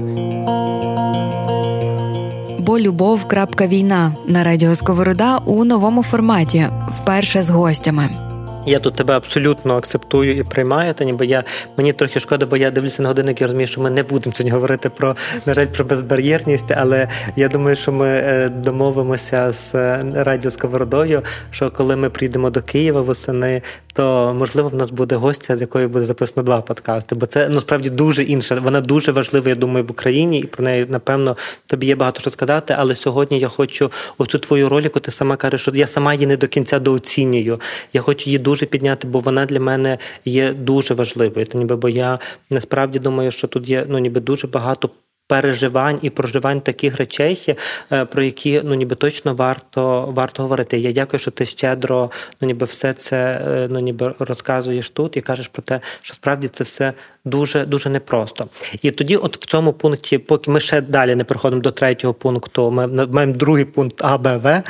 Бо 2.66 2.80
любов. 2.80 3.26
Війна 3.68 4.16
на 4.28 4.44
радіо 4.44 4.76
Сковорода 4.76 5.38
у 5.38 5.66
новому 5.66 6.04
форматі, 6.04 6.68
вперше 7.02 7.44
з 7.44 7.50
гостями. 7.50 8.33
Я 8.66 8.80
тут 8.80 8.96
тебе 8.96 9.14
абсолютно 9.14 9.76
акцептую 9.76 10.38
і 10.38 10.44
приймаю. 10.44 10.94
Та 10.94 11.04
ніби 11.04 11.26
я 11.26 11.44
мені 11.78 11.94
трохи 11.94 12.20
шкода, 12.20 12.46
бо 12.46 12.58
я 12.58 12.72
дивлюся 12.72 13.02
на 13.02 13.10
годинник 13.10 13.42
і 13.42 13.44
розумію, 13.44 13.68
що 13.68 13.82
ми 13.82 13.90
не 13.90 14.04
будемо 14.04 14.36
сьогодні 14.36 14.52
говорити 14.52 14.90
про 14.90 15.16
на 15.46 15.54
жаль 15.54 15.66
про 15.66 15.86
безбар'єрність, 15.86 16.72
але 16.78 17.08
я 17.36 17.48
думаю, 17.48 17.76
що 17.76 17.92
ми 17.92 18.08
е, 18.08 18.50
домовимося 18.50 19.54
з 19.54 19.76
е, 19.76 20.06
радіо 20.16 20.52
Сковородою, 20.52 21.22
що 21.52 21.72
коли 21.72 21.96
ми 21.96 22.10
прийдемо 22.10 22.50
до 22.50 22.62
Києва 22.62 23.02
восени, 23.02 23.62
то 23.94 24.36
можливо 24.40 24.70
в 24.70 24.76
нас 24.76 24.92
буде 24.92 25.16
гостя, 25.16 25.56
з 25.56 25.62
якою 25.62 25.90
буде 25.90 26.06
записано 26.06 26.44
два 26.44 26.62
подкасти. 26.62 27.16
Бо 27.16 27.26
це 27.26 27.50
насправді 27.50 27.90
дуже 27.90 28.24
інше. 28.24 28.56
Вона 28.64 28.82
дуже 28.82 29.12
важлива, 29.12 29.50
я 29.50 29.56
думаю, 29.56 29.86
в 29.86 29.92
Україні, 29.92 30.40
і 30.40 30.44
про 30.44 30.64
неї 30.64 30.86
напевно 30.90 31.38
тобі 31.68 31.88
є 31.88 31.96
багато 31.96 32.20
що 32.20 32.30
сказати. 32.30 32.76
Але 32.78 32.96
сьогодні 32.96 33.40
я 33.40 33.48
хочу 33.48 33.92
оцю 34.18 34.40
твою 34.40 34.70
роль, 34.70 34.84
яку 34.84 35.00
ти 35.00 35.12
сама 35.12 35.36
кажеш, 35.36 35.62
що 35.62 35.72
я 35.74 35.88
сама 35.88 36.14
її 36.14 36.28
не 36.28 36.38
до 36.38 36.48
кінця 36.48 36.80
дооцінюю. 36.80 37.60
Я 37.94 38.02
хочу 38.02 38.30
її 38.30 38.40
дуже 38.40 38.53
підняти, 38.66 39.08
бо 39.08 39.20
вона 39.20 39.46
для 39.46 39.60
мене 39.60 39.98
є 40.26 40.54
дуже 40.54 40.94
важливою. 40.94 41.46
То 41.46 41.58
ніби 41.58 41.76
бо 41.76 41.90
я 41.90 42.20
насправді 42.50 43.00
думаю, 43.00 43.32
що 43.32 43.48
тут 43.48 43.70
є 43.70 43.86
ну 43.90 44.00
ніби 44.00 44.22
дуже 44.22 44.48
багато 44.48 44.90
переживань 45.28 46.00
і 46.02 46.10
проживань 46.10 46.62
таких 46.62 46.98
речей, 46.98 47.56
е, 47.92 48.06
про 48.06 48.24
які 48.24 48.62
ну 48.64 48.74
ніби 48.74 48.96
точно 48.96 49.34
варто 49.34 50.12
варто 50.16 50.44
говорити. 50.44 50.80
Я 50.80 50.92
дякую, 50.92 51.20
що 51.20 51.32
ти 51.32 51.46
щедро 51.46 52.12
ну 52.42 52.48
ніби 52.48 52.66
все 52.66 52.94
це 52.94 53.42
е, 53.48 53.68
ну 53.70 53.80
ніби 53.80 54.14
розказуєш 54.20 54.90
тут 54.90 55.18
і 55.18 55.22
кажеш 55.22 55.48
про 55.48 55.64
те, 55.64 55.80
що 56.02 56.14
справді 56.14 56.48
це 56.48 56.64
все 56.64 56.94
дуже 57.26 57.66
дуже 57.66 57.90
непросто. 57.90 58.48
І 58.82 58.92
тоді, 58.92 59.16
от 59.18 59.44
в 59.44 59.46
цьому 59.46 59.74
пункті, 59.74 60.18
поки 60.18 60.52
ми 60.52 60.60
ще 60.60 60.82
далі 60.82 61.16
не 61.16 61.24
переходимо 61.24 61.62
до 61.62 61.72
третього 61.72 62.14
пункту, 62.14 62.72
ми 62.72 62.88
маємо 62.88 63.34
другий 63.34 63.66
пункт 63.66 64.02
А, 64.02 64.18
Б, 64.18 64.38
В. 64.38 64.64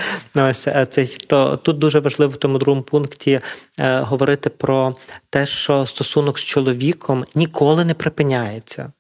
Ось 0.49 0.68
е, 0.68 0.88
цей 0.89 1.18
то 1.28 1.58
тут 1.58 1.78
дуже 1.78 1.99
важливо 1.99 2.32
в 2.32 2.36
тому 2.36 2.58
другому 2.58 2.84
пункті 2.84 3.39
е, 3.80 3.99
говорити 3.99 4.49
про 4.49 4.95
те, 5.30 5.45
що 5.45 5.86
стосунок 5.86 6.39
з 6.39 6.43
чоловіком 6.43 7.26
ніколи 7.36 7.86
не 7.86 7.93
припиняється 7.93 8.91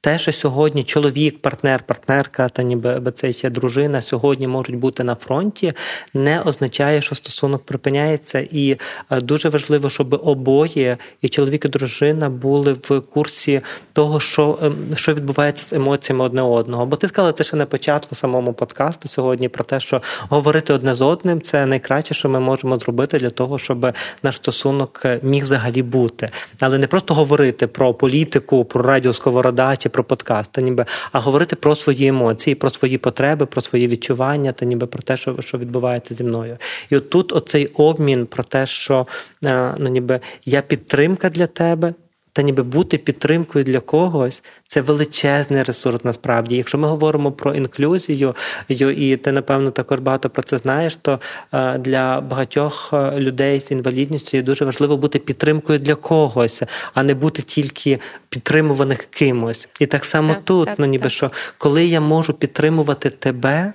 те, 0.00 0.18
що 0.18 0.32
сьогодні 0.32 0.84
чоловік, 0.84 1.42
партнер, 1.42 1.82
партнерка 1.82 2.48
та 2.48 2.62
ніби 2.62 3.12
ця 3.12 3.50
дружина 3.50 4.02
сьогодні 4.02 4.46
можуть 4.46 4.76
бути 4.76 5.04
на 5.04 5.14
фронті, 5.14 5.72
не 6.14 6.40
означає, 6.40 7.02
що 7.02 7.14
стосунок 7.14 7.62
припиняється, 7.62 8.46
і 8.50 8.76
е, 9.10 9.20
дуже 9.20 9.48
важливо, 9.48 9.90
щоб 9.90 10.20
обоє 10.24 10.96
і 11.22 11.28
чоловік 11.28 11.64
і 11.64 11.68
дружина 11.68 12.30
були 12.30 12.72
в 12.72 13.00
курсі 13.00 13.60
того, 13.92 14.20
що 14.20 14.58
ем, 14.62 14.76
що 14.96 15.14
відбувається 15.14 15.64
з 15.64 15.72
емоціями 15.72 16.24
одне 16.24 16.42
одного. 16.42 16.86
Бо 16.86 16.96
ти 16.96 17.08
сказала 17.08 17.32
це 17.32 17.44
ще 17.44 17.56
на 17.56 17.66
початку 17.66 18.14
самому 18.14 18.52
подкасту 18.52 19.08
сьогодні 19.08 19.48
про 19.48 19.64
те, 19.64 19.80
що 19.80 20.02
говорити 20.28 20.72
одне 20.72 20.94
з 20.94 21.00
одним 21.02 21.40
це 21.40 21.66
найкраще, 21.66 22.14
що 22.14 22.28
ми 22.28 22.40
можемо 22.40 22.78
зробити 22.78 23.18
для 23.18 23.30
того, 23.30 23.58
щоб 23.58 23.92
наш 24.22 24.36
стосунок 24.36 25.02
е, 25.04 25.20
міг 25.22 25.42
взагалі 25.42 25.82
бути, 25.82 26.30
але 26.60 26.78
не 26.78 26.86
просто 26.86 27.14
говорити 27.14 27.66
про 27.66 27.94
політику, 27.94 28.64
про 28.64 28.82
радіо 28.82 29.12
Сковорода 29.12 29.76
чи 29.86 29.90
про 29.90 30.04
подкаст, 30.04 30.52
та 30.52 30.60
ніби, 30.60 30.84
а 31.12 31.20
говорити 31.20 31.56
про 31.56 31.74
свої 31.74 32.06
емоції, 32.06 32.54
про 32.54 32.70
свої 32.70 32.98
потреби, 32.98 33.46
про 33.46 33.60
свої 33.60 33.88
відчування, 33.88 34.52
та 34.52 34.66
ніби 34.66 34.86
про 34.86 35.02
те, 35.02 35.16
що 35.16 35.36
що 35.40 35.58
відбувається 35.58 36.14
зі 36.14 36.24
мною. 36.24 36.58
І 36.90 36.96
от 36.96 37.10
тут 37.10 37.32
оцей 37.32 37.66
обмін 37.66 38.26
про 38.26 38.44
те, 38.44 38.66
що 38.66 39.06
е, 39.44 39.74
ну, 39.78 39.88
ніби 39.88 40.20
я 40.44 40.62
підтримка 40.62 41.28
для 41.28 41.46
тебе 41.46 41.94
та 42.36 42.42
ніби 42.42 42.62
бути 42.62 42.98
підтримкою 42.98 43.64
для 43.64 43.80
когось 43.80 44.42
це 44.68 44.80
величезний 44.80 45.62
ресурс 45.62 46.04
насправді. 46.04 46.56
Якщо 46.56 46.78
ми 46.78 46.88
говоримо 46.88 47.32
про 47.32 47.54
інклюзію, 47.54 48.34
і 48.68 49.16
ти, 49.16 49.32
напевно, 49.32 49.70
також 49.70 49.98
багато 49.98 50.30
про 50.30 50.42
це 50.42 50.58
знаєш, 50.58 50.96
то 50.96 51.20
е, 51.54 51.78
для 51.78 52.20
багатьох 52.20 52.90
е, 52.92 53.18
людей 53.18 53.60
з 53.60 53.70
інвалідністю 53.70 54.42
дуже 54.42 54.64
важливо 54.64 54.96
бути 54.96 55.18
підтримкою 55.18 55.78
для 55.78 55.94
когось, 55.94 56.62
а 56.94 57.02
не 57.02 57.14
бути 57.14 57.42
тільки 57.42 57.98
підтримуваних 58.28 59.04
кимось. 59.04 59.68
І 59.80 59.86
так 59.86 60.04
само 60.04 60.34
так, 60.34 60.44
тут, 60.44 60.66
так, 60.66 60.78
ну 60.78 60.86
ніби 60.86 61.02
так. 61.02 61.12
що 61.12 61.30
коли 61.58 61.86
я 61.86 62.00
можу 62.00 62.32
підтримувати 62.32 63.10
тебе 63.10 63.72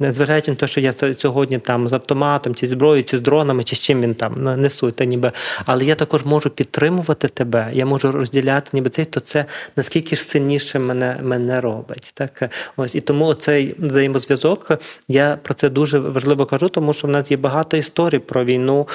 незважаючи 0.00 0.50
на 0.50 0.56
те, 0.56 0.66
що 0.66 0.80
я 0.80 0.92
сьогодні 1.18 1.58
там 1.58 1.88
з 1.88 1.92
автоматом, 1.92 2.54
чи 2.54 2.66
зброєю, 2.68 3.04
чи 3.04 3.18
з 3.18 3.20
дронами, 3.20 3.64
чи 3.64 3.76
з 3.76 3.78
чим 3.78 4.02
він 4.02 4.14
там 4.14 4.60
несуть, 4.60 4.96
та 4.96 5.04
ніби, 5.04 5.32
але 5.66 5.84
я 5.84 5.94
також 5.94 6.24
можу 6.24 6.50
підтримувати 6.50 7.28
тебе, 7.28 7.70
я 7.72 7.86
можу 7.86 8.12
розділяти, 8.12 8.70
ніби 8.72 8.90
цей, 8.90 9.04
то 9.04 9.20
це 9.20 9.44
наскільки 9.76 10.16
ж 10.16 10.22
сильніше 10.22 10.78
мене 10.78 11.20
мене 11.22 11.60
робить. 11.60 12.10
Так 12.14 12.50
ось 12.76 12.94
і 12.94 13.00
тому 13.00 13.34
цей 13.34 13.74
взаємозв'язок. 13.78 14.72
Я 15.08 15.38
про 15.42 15.54
це 15.54 15.68
дуже 15.68 15.98
важливо 15.98 16.46
кажу, 16.46 16.68
тому 16.68 16.92
що 16.92 17.06
в 17.06 17.10
нас 17.10 17.30
є 17.30 17.36
багато 17.36 17.76
історій 17.76 18.18
про 18.18 18.44
війну, 18.44 18.88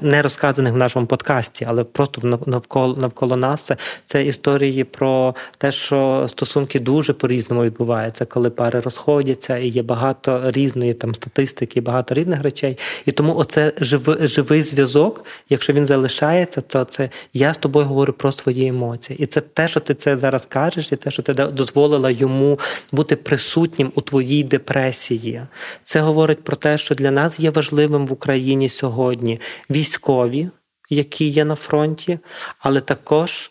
не 0.00 0.22
розказаних 0.22 0.72
в 0.72 0.76
нашому 0.76 1.06
подкасті, 1.06 1.66
але 1.68 1.84
просто 1.84 2.40
навколо 2.46 2.96
навколо 2.96 3.36
нас. 3.36 3.70
Це 4.06 4.24
історії 4.24 4.84
про 4.84 5.34
те, 5.58 5.72
що 5.72 6.26
стосунки 6.28 6.80
дуже 6.80 7.12
по 7.12 7.28
різному 7.28 7.64
відбуваються, 7.64 8.24
коли 8.24 8.50
пари 8.50 8.80
розходяться, 8.80 9.56
і 9.56 9.68
є 9.68 9.82
багато 9.82 10.49
різної 10.50 10.94
там 10.94 11.14
статистики, 11.14 11.80
багато 11.80 12.14
різних 12.14 12.42
речей. 12.42 12.78
І 13.06 13.12
тому 13.12 13.36
оце 13.36 13.72
живий, 13.80 14.28
живий 14.28 14.62
зв'язок. 14.62 15.24
Якщо 15.48 15.72
він 15.72 15.86
залишається, 15.86 16.60
то 16.60 16.84
це 16.84 17.10
я 17.32 17.54
з 17.54 17.58
тобою 17.58 17.86
говорю 17.86 18.12
про 18.12 18.32
свої 18.32 18.66
емоції. 18.66 19.18
І 19.22 19.26
це 19.26 19.40
те, 19.40 19.68
що 19.68 19.80
ти 19.80 19.94
це 19.94 20.16
зараз 20.16 20.46
кажеш, 20.46 20.92
і 20.92 20.96
те, 20.96 21.10
що 21.10 21.22
ти 21.22 21.34
дозволила 21.34 22.10
йому 22.10 22.58
бути 22.92 23.16
присутнім 23.16 23.92
у 23.94 24.00
твоїй 24.00 24.44
депресії. 24.44 25.42
Це 25.84 26.00
говорить 26.00 26.44
про 26.44 26.56
те, 26.56 26.78
що 26.78 26.94
для 26.94 27.10
нас 27.10 27.40
є 27.40 27.50
важливим 27.50 28.06
в 28.06 28.12
Україні 28.12 28.68
сьогодні 28.68 29.40
військові, 29.70 30.50
які 30.90 31.28
є 31.28 31.44
на 31.44 31.54
фронті, 31.54 32.18
але 32.58 32.80
також 32.80 33.50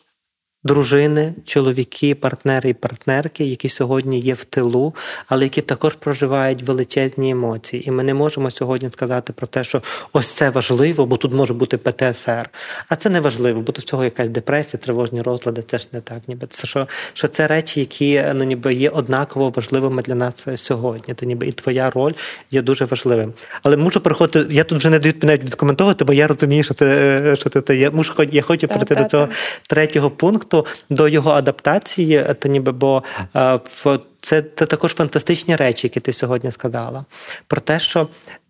дружини, 0.63 1.33
чоловіки, 1.45 2.15
партнери 2.15 2.69
і 2.69 2.73
партнерки, 2.73 3.45
які 3.45 3.69
сьогодні 3.69 4.19
є 4.19 4.33
в 4.33 4.43
тилу, 4.43 4.95
але 5.27 5.43
які 5.43 5.61
також 5.61 5.93
проживають 5.93 6.63
величезні 6.63 7.29
емоції. 7.29 7.87
І 7.87 7.91
ми 7.91 8.03
не 8.03 8.13
можемо 8.13 8.51
сьогодні 8.51 8.91
сказати 8.91 9.33
про 9.33 9.47
те, 9.47 9.63
що 9.63 9.81
ось 10.13 10.27
це 10.27 10.49
важливо, 10.49 11.05
бо 11.05 11.17
тут 11.17 11.33
може 11.33 11.53
бути 11.53 11.77
ПТСР. 11.77 12.49
А 12.89 12.95
це 12.95 13.09
не 13.09 13.19
важливо, 13.19 13.61
бо 13.61 13.71
тут 13.71 13.87
цього 13.87 14.03
якась 14.03 14.29
депресія, 14.29 14.81
тривожні 14.83 15.21
розлади. 15.21 15.61
Це 15.61 15.77
ж 15.77 15.87
не 15.91 16.01
так, 16.01 16.17
ніби 16.27 16.47
це 16.47 16.67
що, 16.67 16.87
що 17.13 17.27
це 17.27 17.47
речі, 17.47 17.79
які 17.79 18.23
ну 18.33 18.43
ніби 18.43 18.73
є 18.73 18.89
однаково 18.89 19.49
важливими 19.49 20.01
для 20.01 20.15
нас 20.15 20.47
сьогодні. 20.55 21.13
То 21.13 21.25
ніби 21.25 21.47
і 21.47 21.51
твоя 21.51 21.89
роль 21.89 22.13
є 22.51 22.61
дуже 22.61 22.85
важливим. 22.85 23.33
Але 23.63 23.77
мушу 23.77 24.01
переходити. 24.01 24.53
Я 24.53 24.63
тут 24.63 24.77
вже 24.77 24.89
не 24.89 24.99
даю 24.99 25.13
навіть 25.21 25.43
відкоментувати, 25.43 26.05
бо 26.05 26.13
я 26.13 26.27
розумію, 26.27 26.63
що 26.63 26.73
це 26.73 27.35
що 27.35 27.49
це 27.49 27.75
я 27.75 27.91
мушу 27.91 28.13
я 28.31 28.41
хочу 28.41 28.67
перейти 28.67 28.95
до 28.95 29.03
цього 29.03 29.27
третього 29.67 30.11
пункту 30.11 30.48
проєкту, 30.49 30.65
до 30.89 31.07
його 31.07 31.31
адаптації, 31.31 32.25
то 32.39 32.49
ніби 32.49 32.71
бо 32.71 33.03
е, 33.35 33.59
в 33.63 33.99
це, 34.21 34.43
це 34.55 34.65
також 34.65 34.93
фантастичні 34.93 35.55
речі, 35.55 35.87
які 35.87 35.99
ти 35.99 36.13
сьогодні 36.13 36.51
сказала. 36.51 37.05
Про 37.47 37.61
те, 37.61 37.79
що 37.79 38.07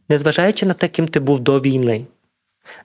незважаючи 0.10 0.66
на 0.66 0.74
те, 0.74 0.88
ким 0.88 1.08
ти 1.08 1.20
був 1.20 1.40
до 1.40 1.60
війни 1.60 2.06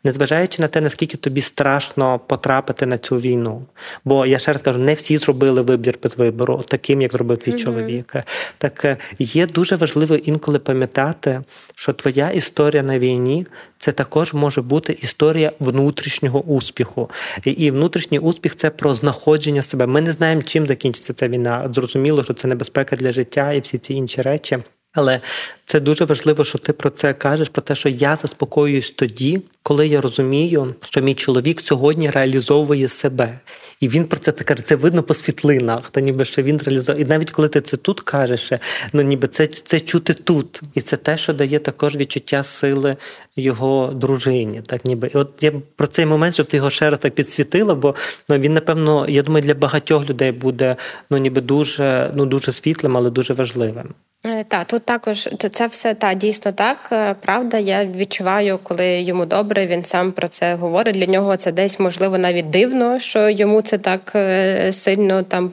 незважаючи 0.05 0.63
на 0.63 0.69
те, 0.69 0.81
наскільки 0.81 1.17
тобі 1.17 1.41
страшно 1.41 2.19
потрапити 2.19 2.87
на 2.87 2.99
цю 2.99 3.17
війну. 3.17 3.63
Бо 4.05 4.27
я 4.27 4.39
ще 4.39 4.53
раз 4.53 4.63
кажу, 4.63 4.79
не 4.79 4.95
всі 4.95 5.17
зробили 5.17 5.63
вибір 5.63 5.99
без 6.03 6.17
вибору, 6.19 6.65
таким, 6.69 7.03
як 7.03 7.13
зробив 7.13 7.39
твій 7.39 7.53
mm-hmm. 7.53 7.65
чоловік. 7.65 8.15
Так 8.59 8.85
е, 8.85 8.97
є 9.19 9.47
дуже 9.47 9.77
важливо 9.77 10.15
інколи 10.15 10.59
пам'ятати, 10.59 11.43
що 11.75 11.93
твоя 11.93 12.31
історія 12.31 12.83
на 12.83 12.99
війні 12.99 13.47
це 13.79 13.93
також 13.93 14.35
може 14.35 14.63
бути 14.63 14.99
історія 15.03 15.53
внутрішнього 15.61 16.41
успіху. 16.43 17.11
І 17.45 17.71
внутрішній 17.71 18.19
успіх 18.19 18.57
це 18.57 18.71
про 18.71 18.95
знаходження 18.95 19.63
себе. 19.63 19.87
Ми 19.87 20.01
не 20.01 20.13
знаємо, 20.13 20.43
чим 20.43 20.67
закінчиться 20.67 21.15
ця 21.15 21.29
війна. 21.29 21.71
Зрозуміло, 21.75 22.25
що 22.25 22.35
це 22.35 22.49
небезпека 22.49 22.97
для 22.97 23.13
життя 23.13 23.53
і 23.53 23.61
всі 23.61 23.79
ці 23.79 23.95
інші 23.95 24.23
речі. 24.23 24.59
Але 24.95 25.21
це 25.65 25.81
дуже 25.81 26.05
важливо, 26.05 26.45
що 26.45 26.59
ти 26.59 26.73
про 26.73 26.91
це 26.91 27.13
кажеш, 27.13 27.49
про 27.49 27.63
те, 27.63 27.75
що 27.75 27.89
я 27.89 28.17
заспокоююсь 28.17 28.91
тоді, 28.91 29.43
коли 29.63 29.87
я 29.87 30.01
розумію, 30.01 30.75
що 30.85 31.01
мій 31.01 31.15
чоловік 31.15 31.61
сьогодні 31.61 32.11
реалізовує 32.11 32.89
себе. 32.89 33.39
І 33.81 33.89
він 33.89 34.05
про 34.05 34.19
це 34.19 34.33
це 34.33 34.45
каже, 34.45 34.63
це 34.63 34.77
видно 34.77 35.03
по 35.03 35.15
світлинах, 35.15 35.91
та 35.91 36.01
ніби 36.01 36.25
що 36.25 36.43
він 36.43 36.61
реалізує. 36.65 37.01
І 37.01 37.05
навіть 37.05 37.31
коли 37.31 37.49
ти 37.49 37.61
це 37.61 37.77
тут 37.77 38.01
кажеш, 38.01 38.53
ну 38.93 39.03
ніби 39.03 39.29
це 39.29 39.47
це 39.47 39.81
чути 39.81 40.15
тут. 40.15 40.63
І 40.75 40.81
це 40.81 40.97
те, 40.97 41.17
що 41.17 41.33
дає 41.33 41.59
також 41.59 41.97
відчуття 41.97 42.43
сили 42.43 42.97
його 43.37 43.93
дружині. 43.95 44.63
Так 44.67 44.85
ніби. 44.85 45.11
І 45.15 45.17
от 45.17 45.31
я 45.41 45.53
про 45.77 45.87
цей 45.87 46.07
момент, 46.07 46.35
щоб 46.35 46.47
ти 46.47 46.57
його 46.57 46.71
ще 46.71 46.91
раз 46.91 46.99
так 46.99 47.15
підсвітила, 47.15 47.75
бо 47.75 47.95
ну, 48.29 48.39
він, 48.39 48.55
напевно, 48.55 49.07
я 49.09 49.23
думаю, 49.23 49.43
для 49.43 49.55
багатьох 49.55 50.09
людей 50.09 50.33
буде 50.33 50.77
ну 51.11 51.19
ніби 51.19 51.41
дуже, 51.41 52.11
ну 52.15 52.27
дуже 52.27 52.53
світлим, 52.53 52.97
але 52.97 53.11
дуже 53.11 53.35
важливим. 53.35 53.95
Е, 54.27 54.45
так, 54.49 54.67
тут 54.67 54.85
також 54.85 55.29
це 55.53 55.67
все 55.67 55.95
та 55.95 56.15
дійсно 56.15 56.53
так. 56.53 56.89
Е, 56.93 57.15
правда, 57.21 57.59
я 57.59 57.85
відчуваю, 57.85 58.59
коли 58.63 59.01
йому 59.01 59.27
добре, 59.27 59.67
він 59.67 59.85
сам 59.85 60.13
про 60.13 60.29
це 60.29 60.55
говорить. 60.55 60.95
Для 60.95 61.07
нього 61.07 61.37
це 61.37 61.53
десь 61.53 61.81
можливо 61.81 62.19
навіть 62.19 62.51
дивно, 62.51 63.01
що 63.01 63.31
йому 63.31 63.63
це 63.63 63.79
так 63.79 64.13
е, 64.15 64.73
сильно 64.73 65.23
там 65.23 65.53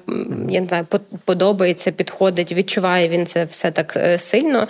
я 0.49 0.61
не 0.61 0.67
знаю, 0.67 0.85
подобається, 1.25 1.91
підходить. 1.91 2.51
Відчуває 2.51 3.09
він 3.09 3.25
це 3.25 3.45
все 3.45 3.71
так 3.71 3.99
сильно. 4.17 4.67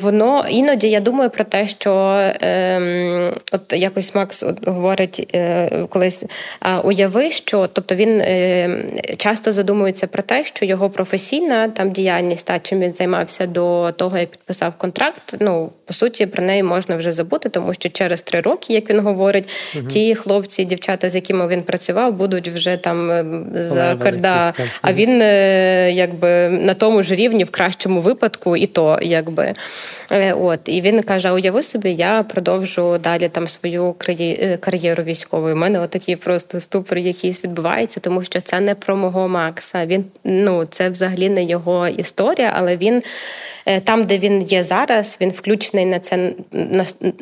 Воно 0.00 0.44
іноді 0.48 0.90
я 0.90 1.00
думаю 1.00 1.30
про 1.30 1.44
те, 1.44 1.68
що 1.68 2.20
ем, 2.40 3.34
от 3.52 3.72
якось 3.72 4.14
Макс 4.14 4.44
говорить 4.66 5.38
колись, 5.88 6.22
а 6.60 6.80
уяви, 6.80 7.30
що 7.30 7.66
тобто 7.66 7.94
він 7.94 8.22
часто 9.16 9.52
задумується 9.52 10.06
про 10.06 10.22
те, 10.22 10.44
що 10.44 10.64
його 10.64 10.90
професійна 10.90 11.68
там 11.68 11.90
діяльність 11.92 12.46
та 12.46 12.58
чим 12.58 12.80
він 12.80 12.92
займається, 12.94 13.07
займався 13.08 13.46
до 13.46 13.92
того, 13.92 14.18
як 14.18 14.30
підписав 14.30 14.74
контракт. 14.78 15.36
Ну 15.40 15.72
по 15.88 15.94
суті, 15.94 16.26
про 16.26 16.42
неї 16.42 16.62
можна 16.62 16.96
вже 16.96 17.12
забути, 17.12 17.48
тому 17.48 17.74
що 17.74 17.88
через 17.88 18.22
три 18.22 18.40
роки, 18.40 18.72
як 18.72 18.90
він 18.90 19.00
говорить, 19.00 19.48
угу. 19.76 19.86
ті 19.86 20.14
хлопці, 20.14 20.64
дівчата, 20.64 21.10
з 21.10 21.14
якими 21.14 21.48
він 21.48 21.62
працював, 21.62 22.12
будуть 22.12 22.48
вже 22.48 22.76
там 22.76 23.10
е, 23.10 23.24
за 23.54 23.94
карда. 23.94 24.54
А 24.82 24.92
він 24.92 25.20
е, 25.22 25.92
якби 25.92 26.48
на 26.48 26.74
тому 26.74 27.02
ж 27.02 27.14
рівні, 27.14 27.44
в 27.44 27.50
кращому 27.50 28.00
випадку, 28.00 28.56
і 28.56 28.66
то 28.66 28.98
якби 29.02 29.54
е, 30.10 30.32
от 30.32 30.60
і 30.64 30.80
він 30.80 31.02
каже: 31.02 31.32
Уяви 31.32 31.62
собі, 31.62 31.94
я 31.94 32.22
продовжу 32.22 32.98
далі 32.98 33.28
там 33.28 33.48
свою 33.48 33.94
кар'єру 34.60 35.02
військовою. 35.02 35.54
У 35.54 35.58
мене 35.58 35.80
отакий 35.80 36.16
просто 36.16 36.60
ступор, 36.60 36.98
якийсь 36.98 37.44
відбувається, 37.44 38.00
тому 38.00 38.22
що 38.22 38.40
це 38.40 38.60
не 38.60 38.74
про 38.74 38.96
мого 38.96 39.28
Макса. 39.28 39.86
Він 39.86 40.04
ну 40.24 40.64
це 40.70 40.90
взагалі 40.90 41.28
не 41.28 41.44
його 41.44 41.88
історія, 41.88 42.52
але 42.56 42.76
він 42.76 42.97
Е, 43.66 43.80
там, 43.80 44.04
де 44.04 44.18
він 44.18 44.42
є 44.42 44.62
зараз, 44.62 45.18
він 45.20 45.30
включений 45.30 45.86
на 45.86 45.98
це 46.00 46.32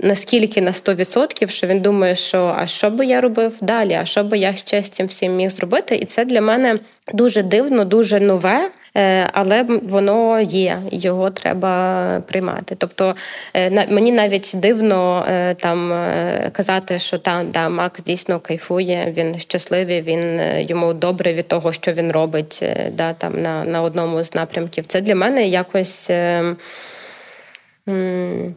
наскільки 0.02 0.60
на 0.60 0.70
100%, 0.70 1.48
що 1.48 1.66
він 1.66 1.80
думає, 1.80 2.16
що 2.16 2.54
а 2.58 2.66
що 2.66 2.90
би 2.90 3.06
я 3.06 3.20
робив 3.20 3.54
далі, 3.60 3.92
а 3.92 4.04
що 4.04 4.24
би 4.24 4.38
я 4.38 4.56
ще 4.56 4.82
з 4.82 4.88
цим 4.88 5.06
всім 5.06 5.36
міг 5.36 5.50
зробити, 5.50 5.96
і 5.96 6.04
це 6.04 6.24
для 6.24 6.40
мене 6.40 6.78
дуже 7.12 7.42
дивно, 7.42 7.84
дуже 7.84 8.20
нове. 8.20 8.70
Е, 8.96 9.28
але 9.32 9.62
воно 9.62 10.40
є, 10.40 10.78
його 10.90 11.30
треба 11.30 12.20
приймати. 12.26 12.74
Тобто 12.78 13.14
е, 13.54 13.86
мені 13.90 14.12
навіть 14.12 14.52
дивно 14.54 15.26
е, 15.28 15.54
там 15.54 15.92
казати, 16.52 16.98
що 16.98 17.18
там 17.18 17.50
да, 17.50 17.68
Макс 17.68 18.02
дійсно 18.02 18.40
кайфує, 18.40 19.12
він 19.16 19.38
щасливий, 19.38 20.02
він 20.02 20.40
йому 20.58 20.92
добре 20.92 21.32
від 21.32 21.48
того, 21.48 21.72
що 21.72 21.92
він 21.92 22.12
робить 22.12 22.64
да, 22.92 23.12
там 23.12 23.42
на, 23.42 23.64
на 23.64 23.82
одному 23.82 24.22
з 24.22 24.34
напрямків. 24.34 24.86
Це 24.86 25.00
для 25.00 25.14
мене 25.14 25.46
якось. 25.46 26.10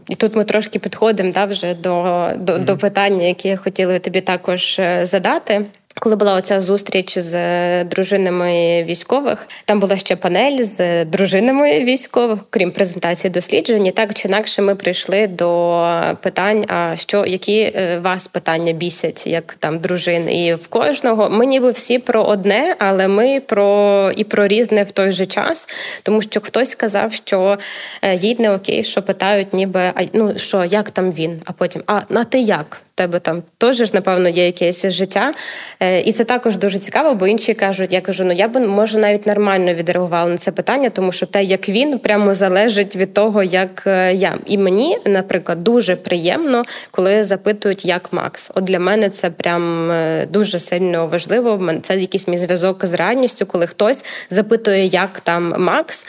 І 0.10 0.16
тут 0.18 0.36
ми 0.36 0.44
трошки 0.44 0.80
підходимо 0.80 1.32
да, 1.32 1.46
вже 1.46 1.74
до 1.74 1.90
до, 2.38 2.54
mm-hmm. 2.54 2.64
до 2.66 2.78
питання, 2.78 3.26
яке 3.26 3.50
я 3.50 3.58
хотіла 3.58 4.00
тобі 4.00 4.22
також 4.22 4.82
задати. 5.04 5.66
Коли 6.00 6.16
була 6.16 6.34
оця 6.34 6.62
зустріч 6.62 7.18
з 7.18 7.36
е, 7.36 7.84
дружинами 7.84 8.84
військових, 8.84 9.47
там 9.66 9.80
була 9.80 9.97
ще 9.97 10.16
панель 10.16 10.64
з 10.64 11.06
дружинами 11.06 11.84
військових, 11.84 12.39
крім 12.50 12.72
презентації 12.72 13.32
досліджень. 13.32 13.91
Так 13.91 14.14
чи 14.14 14.28
інакше, 14.28 14.62
ми 14.62 14.76
прийшли 14.76 15.28
до 15.28 15.84
питань: 16.22 16.66
а 16.68 16.93
що 16.97 17.26
які 17.26 17.62
е, 17.62 18.00
вас 18.04 18.28
питання 18.28 18.74
бісять, 18.74 19.28
як 19.28 19.56
там 19.60 19.80
дружин, 19.80 20.30
і 20.30 20.54
в 20.54 20.68
кожного 20.68 21.30
ми 21.30 21.45
ніби 21.45 21.72
всі 21.72 22.00
про 22.00 22.24
одне, 22.24 22.76
але 22.80 23.08
ми 23.08 23.39
про 23.39 24.12
і 24.16 24.24
про 24.24 24.47
різне 24.47 24.84
в 24.84 24.91
той 24.91 25.12
же 25.12 25.26
час, 25.26 25.68
тому 26.04 26.22
що 26.22 26.41
хтось 26.41 26.70
сказав, 26.70 27.14
що 27.14 27.58
е, 28.02 28.16
їй 28.16 28.36
не 28.39 28.52
окей, 28.52 28.84
що 28.84 29.02
питають, 29.02 29.54
ніби 29.54 29.80
а 29.80 30.02
ну 30.14 30.34
що, 30.38 30.64
як 30.64 30.91
там 30.91 31.12
він? 31.12 31.41
А 31.45 31.52
потім 31.52 31.84
а 31.88 32.00
на 32.10 32.24
ти 32.24 32.39
як? 32.39 32.82
Тебе 33.00 33.20
там 33.20 33.43
теж, 33.58 33.93
напевно, 33.93 34.30
є 34.30 34.45
якесь 34.45 34.86
життя. 34.86 35.34
Е, 35.80 36.02
і 36.02 36.12
це 36.12 36.24
також 36.24 36.58
дуже 36.58 36.80
цікаво, 36.80 37.16
бо 37.16 37.28
інші 37.28 37.54
кажуть, 37.54 37.93
я 37.93 38.02
кажу, 38.02 38.24
ну 38.24 38.34
я 38.34 38.47
б 38.47 38.60
може 38.60 39.00
навіть 39.00 39.28
нормально 39.28 39.74
відреагувала 39.74 40.30
на 40.30 40.38
це 40.38 40.52
питання, 40.52 40.89
тому 40.89 41.12
що 41.12 41.26
те, 41.26 41.43
як 41.43 41.70
він, 41.70 42.00
прямо 42.00 42.34
залежить 42.34 42.95
від 42.95 43.14
того, 43.14 43.43
як 43.43 43.84
е, 43.88 44.14
я. 44.14 44.38
І 44.45 44.58
мені, 44.58 44.97
наприклад, 45.06 45.64
дуже 45.64 45.95
приємно, 45.95 46.64
коли 46.91 47.24
запитують, 47.24 47.86
як 47.86 48.14
Макс. 48.14 48.52
От 48.56 48.64
для 48.64 48.80
мене 48.80 49.10
це 49.10 49.30
прям 49.30 49.91
е, 49.91 50.26
дуже 50.26 50.60
сильно 50.60 51.08
важливо. 51.08 51.72
Це 51.82 52.00
якийсь 52.00 52.28
мій 52.28 52.38
зв'язок 52.38 52.86
з 52.86 52.93
реальністю, 52.93 53.45
коли 53.45 53.68
хтось 53.68 54.06
запитує, 54.30 54.86
як 54.86 55.20
там 55.20 55.56
Макс. 55.58 56.08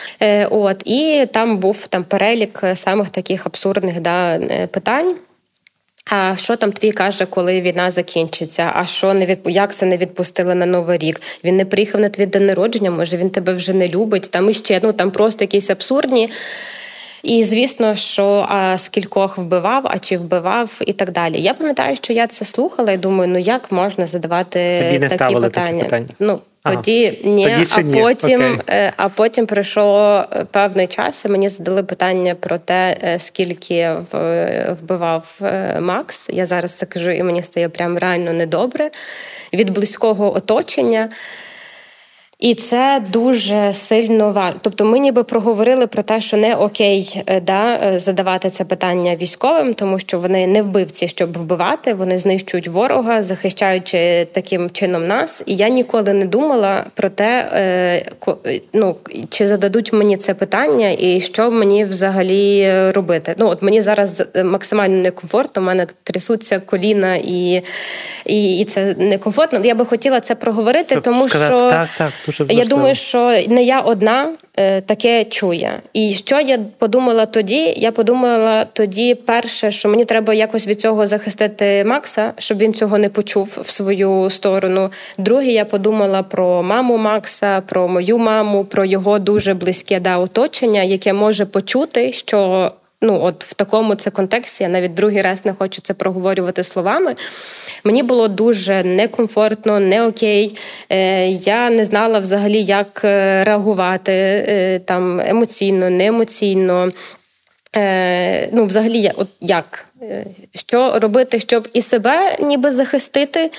От 0.51 0.82
і 0.84 1.26
там 1.32 1.59
був 1.59 1.86
там 1.86 2.05
перелік 2.05 2.64
самих 2.74 3.09
таких 3.09 3.47
абсурдних 3.47 4.01
да, 4.01 4.38
питань. 4.66 5.14
А 6.11 6.36
що 6.36 6.56
там 6.56 6.72
твій 6.72 6.92
каже, 6.92 7.26
коли 7.26 7.61
війна 7.61 7.90
закінчиться? 7.90 8.72
А 8.74 8.86
що 8.86 9.14
не 9.14 9.26
від 9.26 9.38
як 9.44 9.74
це 9.74 9.86
не 9.86 9.96
відпустили 9.96 10.54
на 10.54 10.66
новий 10.66 10.98
рік? 10.98 11.20
Він 11.44 11.56
не 11.56 11.64
приїхав 11.64 12.00
на 12.00 12.08
твій 12.08 12.26
день 12.26 12.46
народження, 12.46 12.90
може 12.90 13.16
він 13.16 13.30
тебе 13.30 13.52
вже 13.52 13.72
не 13.72 13.88
любить. 13.88 14.30
Там 14.30 14.50
іще 14.50 14.80
ну 14.82 14.92
там 14.92 15.11
просто 15.11 15.44
якісь 15.44 15.70
абсурдні. 15.70 16.30
І 17.22 17.44
звісно, 17.44 17.96
що 17.96 18.46
а 18.48 18.78
скількох 18.78 19.38
вбивав, 19.38 19.82
а 19.84 19.98
чи 19.98 20.16
вбивав, 20.16 20.80
і 20.86 20.92
так 20.92 21.12
далі. 21.12 21.40
Я 21.40 21.54
пам'ятаю, 21.54 21.96
що 21.96 22.12
я 22.12 22.26
це 22.26 22.44
слухала 22.44 22.92
і 22.92 22.96
думаю, 22.96 23.30
ну 23.32 23.38
як 23.38 23.72
можна 23.72 24.06
задавати 24.06 24.82
Тобі 24.84 24.98
не 24.98 25.08
такі 25.08 25.34
питання? 25.34 25.70
Такі 25.70 25.84
питання? 25.84 26.08
Ну 26.18 26.40
тоді 26.62 27.20
ні, 27.24 27.44
Тоді 27.44 27.70
а 27.76 27.80
ні. 27.80 28.00
потім, 28.00 28.40
okay. 28.40 28.61
Е, 28.70 28.92
а 28.96 29.08
потім 29.08 29.46
пройшло 29.46 30.24
е, 30.32 30.44
певний 30.50 30.86
час. 30.86 31.24
і 31.24 31.28
Мені 31.28 31.48
задали 31.48 31.82
питання 31.82 32.34
про 32.34 32.58
те, 32.58 32.96
е, 33.02 33.18
скільки 33.18 33.96
вбивав 34.80 35.40
Макс. 35.80 36.28
Я 36.32 36.46
зараз 36.46 36.72
це 36.72 36.86
кажу, 36.86 37.11
і 37.11 37.22
мені 37.22 37.42
стає 37.42 37.68
прям 37.68 37.98
реально 37.98 38.32
недобре 38.32 38.90
від 39.52 39.70
близького 39.70 40.36
оточення. 40.36 41.08
І 42.41 42.55
це 42.55 43.03
дуже 43.12 43.72
сильно 43.72 44.24
важливо. 44.24 44.41
Тобто, 44.61 44.84
ми 44.84 44.99
ніби 44.99 45.24
проговорили 45.24 45.86
про 45.86 46.03
те, 46.03 46.20
що 46.20 46.36
не 46.36 46.55
окей 46.55 47.22
е, 47.26 47.41
да, 47.41 47.74
е, 47.74 47.99
задавати 47.99 48.51
це 48.51 48.64
питання 48.64 49.16
військовим, 49.16 49.74
тому 49.74 49.99
що 49.99 50.18
вони 50.18 50.47
не 50.47 50.62
вбивці, 50.62 51.09
щоб 51.09 51.38
вбивати, 51.38 51.95
вони 51.95 52.18
знищують 52.18 52.68
ворога, 52.68 53.22
захищаючи 53.22 54.24
таким 54.32 54.70
чином 54.70 55.07
нас. 55.07 55.43
І 55.47 55.57
я 55.57 55.68
ніколи 55.68 56.12
не 56.12 56.24
думала 56.24 56.84
про 56.95 57.09
те, 57.09 57.49
е, 57.55 58.03
ну 58.72 58.97
чи 59.28 59.47
зададуть 59.47 59.93
мені 59.93 60.16
це 60.16 60.34
питання, 60.34 60.95
і 60.99 61.20
що 61.20 61.51
мені 61.51 61.84
взагалі 61.84 62.72
робити. 62.91 63.34
Ну 63.38 63.49
от 63.49 63.62
мені 63.62 63.80
зараз 63.80 64.22
максимально 64.45 64.97
некомфортно, 64.97 65.62
у 65.62 65.64
мене 65.64 65.86
трясуться 66.03 66.59
коліна, 66.59 67.16
і 67.16 67.62
і, 68.26 68.59
і 68.59 68.64
це 68.64 68.95
некомфортно. 68.99 69.61
Я 69.64 69.74
би 69.74 69.84
хотіла 69.84 70.20
це 70.20 70.34
проговорити, 70.34 70.88
щоб 70.88 71.03
тому 71.03 71.28
сказати, 71.28 71.55
що 71.55 71.70
так, 71.70 71.88
так 71.99 72.12
дуже 72.39 72.55
я 72.55 72.64
думаю, 72.64 72.95
що 72.95 73.39
не 73.49 73.62
я 73.62 73.81
одна 73.81 74.33
е, 74.57 74.81
таке 74.81 75.24
чує. 75.24 75.83
І 75.93 76.14
що 76.14 76.41
я 76.41 76.59
подумала 76.78 77.26
тоді? 77.26 77.74
Я 77.76 77.93
подумала 77.93 78.64
тоді, 78.72 79.14
перше, 79.14 79.72
що 79.72 79.89
мені 79.89 80.05
треба 80.05 80.35
якось 80.35 80.66
від 80.66 80.81
цього 80.81 81.07
захистити 81.07 81.85
Макса, 81.85 82.33
щоб 82.39 82.59
він 82.59 82.74
цього 82.74 82.99
не 82.99 83.09
почув 83.09 83.59
в 83.62 83.70
свою 83.70 84.31
сторону. 84.31 84.91
Друге, 85.18 85.47
я 85.47 85.64
подумала 85.64 86.22
про 86.22 86.62
маму 86.62 86.97
Макса, 86.97 87.61
про 87.61 87.89
мою 87.89 88.18
маму, 88.18 88.64
про 88.64 88.85
його 88.85 89.18
дуже 89.18 89.55
близьке 89.55 90.01
да, 90.01 90.18
оточення, 90.18 90.83
яке 90.83 91.12
може 91.12 91.47
почути, 91.47 92.12
що 92.12 92.70
ну 93.03 93.20
от 93.22 93.44
в 93.44 93.55
такому 93.55 93.94
це 93.94 94.11
контексті, 94.11 94.62
я 94.62 94.68
навіть 94.68 94.94
другий 94.94 95.22
раз 95.22 95.44
не 95.44 95.55
хочу 95.55 95.80
це 95.82 95.94
проговорювати 95.94 96.64
словами. 96.64 97.14
Мені 97.84 98.03
було 98.03 98.28
дуже 98.28 98.84
некомфортно, 98.84 99.80
не 99.80 100.07
окей. 100.07 100.59
Е, 100.90 101.28
я 101.28 101.70
не 101.70 101.84
знала 101.84 102.18
взагалі, 102.18 102.62
як 102.62 103.01
е, 103.05 103.44
реагувати 103.44 104.12
е, 104.12 104.78
там 104.78 105.20
емоційно, 105.20 105.90
не 105.90 106.07
емоційно. 106.07 106.92
Ну, 108.53 108.64
взагалі, 108.66 109.12
от 109.16 109.28
як? 109.40 109.86
Що 110.55 110.98
робити, 110.98 111.40
щоб 111.40 111.68
і 111.72 111.82
себе 111.82 112.36
ніби 112.40 112.70
захистити, 112.70 113.51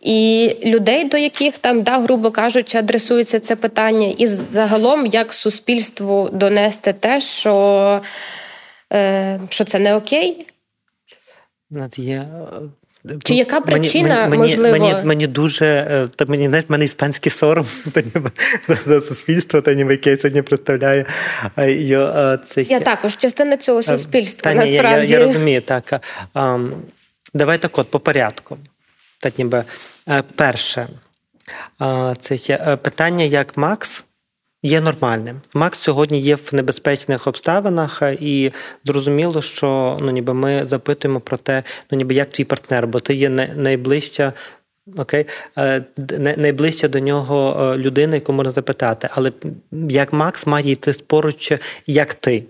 і 0.00 0.50
людей, 0.64 1.04
до 1.04 1.16
яких 1.16 1.58
там, 1.58 1.82
да, 1.82 1.98
грубо 1.98 2.30
кажучи, 2.30 2.78
адресується 2.78 3.40
це 3.40 3.56
питання, 3.56 4.14
і 4.18 4.26
загалом 4.26 5.06
як 5.06 5.32
суспільству 5.32 6.28
донести 6.32 6.92
те, 6.92 7.20
що 7.20 8.00
Е, 8.00 8.41
що 9.48 9.64
це 9.64 9.78
не 9.78 9.94
окей? 9.94 10.46
Є... 11.96 12.28
Е, 13.04 13.18
Чи 13.24 13.34
яка 13.34 13.60
причина 13.60 14.26
мені, 14.26 14.42
можливо? 14.42 14.78
Мені 14.78 15.04
мені 15.04 15.26
дуже 15.26 15.66
е, 15.66 16.08
та 16.16 16.24
мені 16.24 16.46
знаєш, 16.46 16.64
мене 16.68 16.84
іспанський 16.84 17.32
сором 17.32 17.66
та 17.92 18.02
ніби 18.02 18.30
за 18.86 19.00
суспільство, 19.00 19.60
та 19.60 19.74
ніби 19.74 19.92
яке 19.92 20.16
сьогодні 20.16 20.42
представляє. 20.42 21.06
Я, 21.78 22.38
це... 22.44 22.62
я 22.62 22.80
також 22.80 23.16
частина 23.16 23.56
цього 23.56 23.82
суспільства. 23.82 24.54
Та, 24.54 24.64
ні, 24.64 24.72
насправді. 24.72 25.12
Я, 25.12 25.18
я 25.18 25.26
розумію, 25.26 25.60
так. 25.60 26.00
Давай 27.34 27.58
так 27.58 27.78
от 27.78 27.90
по 27.90 28.00
порядку. 28.00 28.58
Так 29.20 29.38
ніби 29.38 29.64
перше, 30.36 30.88
це 32.20 32.58
питання, 32.82 33.24
як 33.24 33.56
Макс 33.56 34.04
є 34.62 34.80
нормальним. 34.80 35.40
Макс 35.54 35.78
сьогодні 35.78 36.20
є 36.20 36.34
в 36.34 36.50
небезпечних 36.52 37.26
обставинах, 37.26 38.02
і 38.20 38.52
зрозуміло, 38.84 39.42
що 39.42 39.98
ну 40.00 40.10
ніби 40.10 40.34
ми 40.34 40.66
запитуємо 40.66 41.20
про 41.20 41.36
те, 41.36 41.62
ну 41.90 41.98
ніби 41.98 42.14
як 42.14 42.30
твій 42.30 42.44
партнер, 42.44 42.86
бо 42.86 43.00
ти 43.00 43.14
є 43.14 43.28
найближча. 43.56 44.32
Окей, 44.96 45.26
е, 45.58 45.84
найближча 46.36 46.88
до 46.88 46.98
нього 46.98 47.56
е, 47.60 47.78
людина, 47.78 48.14
яку 48.14 48.32
можна 48.32 48.52
запитати, 48.52 49.08
але 49.10 49.32
як 49.72 50.12
Макс 50.12 50.46
має 50.46 50.70
йти 50.70 50.92
поруч, 51.06 51.52
як 51.86 52.14
ти. 52.14 52.44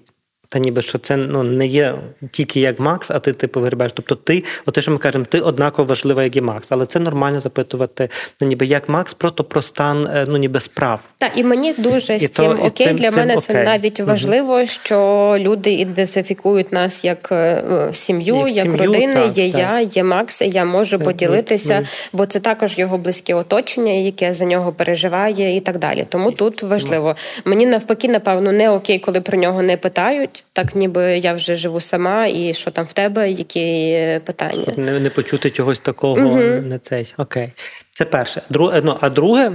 Та 0.53 0.59
ніби 0.59 0.83
що 0.83 0.99
це 0.99 1.17
ну 1.17 1.43
не 1.43 1.67
є 1.67 1.95
тільки 2.31 2.61
як 2.61 2.81
Макс, 2.81 3.11
а 3.11 3.19
ти 3.19 3.33
типу 3.33 3.61
вигрібаєш. 3.61 3.93
Тобто 3.95 4.15
ти, 4.15 4.45
от 4.67 4.75
те, 4.75 4.83
що 4.83 4.91
ми 4.91 4.99
кажемо, 4.99 5.25
ти 5.25 5.41
однаково 5.41 5.89
важлива, 5.89 6.25
як 6.25 6.37
і 6.37 6.41
Макс, 6.41 6.73
але 6.73 6.87
це 6.87 7.01
нормально 7.01 7.41
запитувати, 7.41 8.09
ну 8.41 8.49
ніби 8.49 8.67
як 8.67 8.89
Макс, 8.89 9.15
просто 9.15 9.45
про 9.45 9.63
стан 9.63 10.25
ну 10.29 10.37
ніби 10.37 10.61
справ. 10.61 11.01
Так, 11.19 11.33
і 11.39 11.45
мені 11.45 11.73
дуже 11.73 12.19
з 12.19 12.29
цим 12.29 12.47
то, 12.47 12.65
окей. 12.65 12.87
Цим, 12.87 12.97
для 12.97 13.11
цим 13.11 13.19
мене 13.19 13.35
окей. 13.35 13.47
це 13.47 13.65
навіть 13.65 14.01
важливо, 14.01 14.55
угу. 14.55 14.67
що 14.67 14.97
люди 15.39 15.73
ідентифікують 15.73 16.73
нас 16.73 17.05
як 17.05 17.33
е, 17.33 17.91
сім'ю, 17.93 18.37
як, 18.37 18.67
як 18.67 18.77
родини. 18.77 19.15
Так, 19.15 19.39
є 19.39 19.53
так. 19.53 19.61
я, 19.61 19.81
є 19.81 20.05
Макс, 20.05 20.43
і 20.43 20.49
я 20.49 20.65
можу 20.65 20.99
так, 20.99 21.05
поділитися, 21.05 21.81
ми, 21.81 21.87
бо 22.13 22.27
це 22.27 22.41
також 22.41 22.79
його 22.79 22.99
близьке 22.99 23.35
оточення, 23.35 23.93
яке 23.93 24.35
за 24.35 24.45
нього 24.45 24.73
переживає, 24.73 25.57
і 25.57 25.61
так 25.61 25.79
далі. 25.79 26.07
Тому 26.09 26.31
тут 26.31 26.63
важливо. 26.63 27.17
Мені 27.45 27.67
навпаки, 27.67 28.09
напевно, 28.09 28.53
не 28.53 28.71
окей, 28.71 28.99
коли 28.99 29.21
про 29.21 29.39
нього 29.39 29.63
не 29.63 29.77
питають 29.77 30.42
так 30.53 30.75
ніби 30.75 31.19
я 31.19 31.35
вже 31.35 31.57
живу 31.57 31.81
сама, 31.81 32.27
і 32.27 32.55
що 32.55 32.71
там 32.71 32.85
в 32.85 32.93
тебе, 32.93 33.31
які 33.31 33.99
питання. 34.25 34.63
Щоб 34.63 34.79
не 34.79 35.01
не 35.01 35.11
почути 35.11 35.51
чогось 35.51 35.79
такого, 35.79 36.27
угу. 36.27 36.39
не 36.41 36.79
цей. 36.79 37.15
Окей. 37.17 37.53
Це 37.91 38.05
перше. 38.05 38.43
Друге, 38.51 38.81
ну, 38.85 38.99
а 39.01 39.11
друге, 39.11 39.53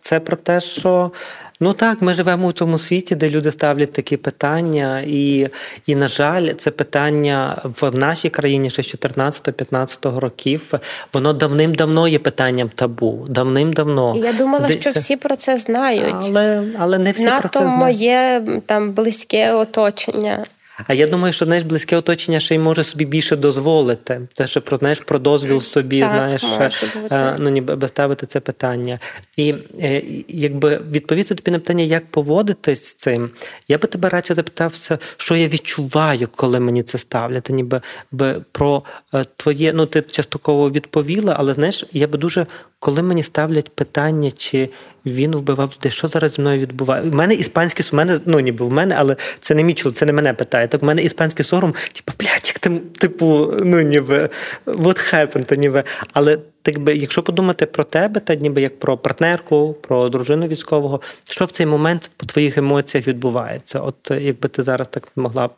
це 0.00 0.20
про 0.20 0.36
те, 0.36 0.60
що 0.60 1.12
Ну 1.60 1.72
так, 1.72 2.02
ми 2.02 2.14
живемо 2.14 2.48
у 2.48 2.52
тому 2.52 2.78
світі, 2.78 3.14
де 3.14 3.30
люди 3.30 3.52
ставлять 3.52 3.92
такі 3.92 4.16
питання, 4.16 5.02
і, 5.06 5.48
і 5.86 5.94
на 5.94 6.08
жаль, 6.08 6.52
це 6.52 6.70
питання 6.70 7.62
в 7.64 7.98
нашій 7.98 8.28
країні 8.28 8.70
ще 8.70 8.82
з 8.82 8.94
14-15 8.94 10.18
років. 10.18 10.74
Воно 11.12 11.32
давним-давно 11.32 12.08
є 12.08 12.18
питанням 12.18 12.68
табу. 12.68 13.26
Давним-давно. 13.28 14.16
Я 14.16 14.32
думала, 14.32 14.66
де 14.66 14.72
що 14.72 14.92
це... 14.92 15.00
всі 15.00 15.16
про 15.16 15.36
це 15.36 15.58
знають, 15.58 16.16
але 16.30 16.64
але 16.78 16.98
не 16.98 17.12
всі 17.12 17.24
НАТО 17.24 17.40
про 17.40 17.48
це 17.48 17.58
знають. 17.58 17.80
моє 17.80 18.42
там 18.66 18.92
близьке 18.92 19.52
оточення. 19.52 20.44
А 20.86 20.94
я 20.94 21.06
думаю, 21.06 21.32
що 21.32 21.44
знаєш, 21.44 21.64
близьке 21.64 21.96
оточення 21.96 22.40
ще 22.40 22.54
й 22.54 22.58
може 22.58 22.84
собі 22.84 23.04
більше 23.04 23.36
дозволити. 23.36 24.28
Те, 24.34 24.46
що 24.46 24.62
про 24.62 24.76
знаєш, 24.76 25.00
про 25.00 25.18
дозвіл 25.18 25.60
собі, 25.60 26.00
так, 26.00 26.38
знаєш, 26.38 26.82
е, 27.12 27.36
ну 27.38 27.50
ніби 27.50 27.88
ставити 27.88 28.26
це 28.26 28.40
питання. 28.40 28.98
І 29.36 29.54
е, 29.80 30.02
якби 30.28 30.80
відповісти 30.90 31.34
тобі 31.34 31.50
на 31.50 31.58
питання, 31.58 31.84
як 31.84 32.10
поводитись 32.10 32.84
з 32.84 32.94
цим, 32.94 33.30
я 33.68 33.78
би 33.78 33.88
тебе 33.88 34.08
радше 34.08 34.34
запитався, 34.34 34.98
що 35.16 35.36
я 35.36 35.48
відчуваю, 35.48 36.28
коли 36.36 36.60
мені 36.60 36.82
це 36.82 36.98
ставлять. 36.98 37.50
Ніби 37.50 37.80
би 38.12 38.42
про 38.52 38.82
е, 39.14 39.24
твоє, 39.36 39.72
ну 39.72 39.86
ти 39.86 40.02
частково 40.02 40.70
відповіла, 40.70 41.36
але 41.38 41.54
знаєш, 41.54 41.84
я 41.92 42.06
би 42.06 42.18
дуже 42.18 42.46
коли 42.78 43.02
мені 43.02 43.22
ставлять 43.22 43.74
питання, 43.74 44.30
чи 44.30 44.68
він 45.06 45.36
вбивав 45.36 45.74
людей, 45.76 45.92
що 45.92 46.08
зараз 46.08 46.32
зі 46.32 46.40
мною 46.40 46.60
відбувається? 46.60 47.10
У 47.10 47.14
мене 47.14 47.34
іспанський 47.34 47.86
у 47.92 47.96
мене, 47.96 48.20
ну 48.26 48.40
ніби 48.40 48.66
в 48.66 48.72
мене, 48.72 48.94
але 48.98 49.16
це 49.40 49.54
не 49.54 49.64
мій 49.64 49.74
чоловік, 49.74 49.98
це 49.98 50.06
не 50.06 50.12
мене 50.12 50.34
питає. 50.34 50.68
Так 50.68 50.82
у 50.82 50.86
мене 50.86 51.02
іспанський 51.02 51.44
сором, 51.44 51.74
типу, 51.92 52.12
блядь, 52.18 52.46
як 52.46 52.58
ти, 52.58 52.70
типу, 52.98 53.54
ну 53.64 53.80
ніби 53.80 54.28
what 54.66 55.14
happened, 55.14 55.56
ніби. 55.56 55.84
Але 56.12 56.38
так 56.66 56.78
би, 56.78 56.96
якщо 56.96 57.22
подумати 57.22 57.66
про 57.66 57.84
тебе, 57.84 58.20
та 58.20 58.34
ніби 58.34 58.62
як 58.62 58.78
про 58.78 58.98
партнерку, 58.98 59.76
про 59.80 60.08
дружину 60.08 60.46
військового, 60.46 61.00
що 61.30 61.44
в 61.44 61.50
цей 61.50 61.66
момент 61.66 62.10
по 62.16 62.26
твоїх 62.26 62.58
емоціях 62.58 63.08
відбувається? 63.08 63.78
От 63.78 64.10
якби 64.10 64.48
ти 64.48 64.62
зараз 64.62 64.88
так 64.88 65.08
могла 65.16 65.50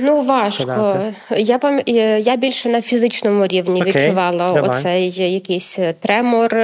Ну, 0.00 0.22
важко. 0.22 0.98
Я 1.36 1.58
пам... 1.58 1.80
я 1.86 2.36
більше 2.36 2.68
на 2.68 2.82
фізичному 2.82 3.46
рівні 3.46 3.82
okay. 3.82 3.86
відчувала 3.86 4.52
Давай. 4.52 4.70
оцей 4.70 5.10
якийсь 5.32 5.78
тремор. 6.00 6.56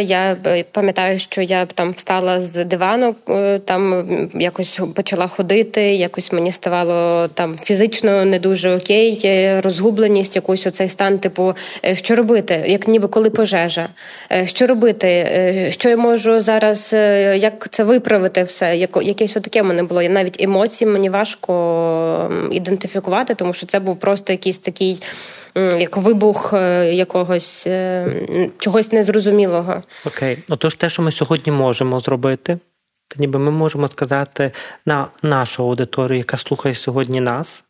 Я 0.00 0.36
пам'ятаю, 0.72 1.18
що 1.18 1.42
я 1.42 1.66
там 1.66 1.92
встала 1.92 2.40
з 2.40 2.64
дивану, 2.64 3.14
е, 3.28 3.58
там 3.58 4.08
якось 4.34 4.80
почала 4.94 5.26
ходити, 5.26 5.82
якось 5.82 6.32
мені 6.32 6.52
ставало 6.52 7.28
там 7.28 7.56
фізично 7.62 8.24
не 8.24 8.38
дуже 8.38 8.76
окей, 8.76 9.60
розгубленість, 9.60 10.36
якийсь 10.36 10.66
оцей 10.66 10.88
стан, 10.88 11.18
типу, 11.18 11.54
е, 11.84 11.94
що 11.94 12.14
робити, 12.14 12.64
як 12.66 12.88
ніби 12.88 13.03
коли 13.08 13.30
пожежа. 13.30 13.88
Е, 14.32 14.46
що 14.46 14.66
робити? 14.66 15.68
Що 15.70 15.88
я 15.88 15.96
можу 15.96 16.40
зараз, 16.40 16.92
як 17.36 17.68
це 17.70 17.84
виправити 17.84 18.42
все? 18.42 18.76
Якесь 19.02 19.32
таке 19.32 19.62
в 19.62 19.64
мене 19.64 19.82
було. 19.82 20.02
Я 20.02 20.08
навіть 20.08 20.42
емоції 20.42 20.90
мені 20.90 21.10
важко 21.10 22.30
ідентифікувати, 22.50 23.34
тому 23.34 23.54
що 23.54 23.66
це 23.66 23.80
був 23.80 23.98
просто 23.98 24.32
якийсь 24.32 24.58
такий 24.58 25.02
як 25.56 25.96
вибух 25.96 26.52
е, 26.52 26.94
якогось 26.94 27.66
е, 27.66 28.06
чогось 28.58 28.92
незрозумілого. 28.92 29.82
Окей, 30.06 30.38
отож, 30.48 30.74
те, 30.74 30.88
що 30.88 31.02
ми 31.02 31.12
сьогодні 31.12 31.52
можемо 31.52 32.00
зробити, 32.00 32.58
то 33.08 33.16
ніби 33.18 33.38
ми 33.38 33.50
можемо 33.50 33.88
сказати 33.88 34.52
на 34.86 35.06
нашу 35.22 35.62
аудиторію, 35.62 36.18
яка 36.18 36.36
слухає 36.36 36.74
сьогодні 36.74 37.20
нас. 37.20 37.63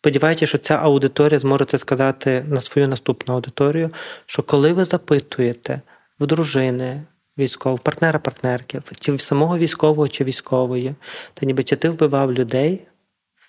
Сподіваючись, 0.00 0.48
що 0.48 0.58
ця 0.58 0.74
аудиторія 0.74 1.38
зможе 1.38 1.64
це 1.64 1.78
сказати 1.78 2.44
на 2.48 2.60
свою 2.60 2.88
наступну 2.88 3.34
аудиторію, 3.34 3.90
що 4.26 4.42
коли 4.42 4.72
ви 4.72 4.84
запитуєте 4.84 5.80
в 6.20 6.26
дружини, 6.26 7.02
військового, 7.38 7.78
партнера, 7.78 8.18
партнерки, 8.18 8.82
чи 9.00 9.12
в 9.12 9.20
самого 9.20 9.58
військового 9.58 10.08
чи 10.08 10.24
військової, 10.24 10.94
то 11.34 11.46
ніби 11.46 11.62
чи 11.62 11.76
ти 11.76 11.88
вбивав 11.88 12.32
людей, 12.32 12.80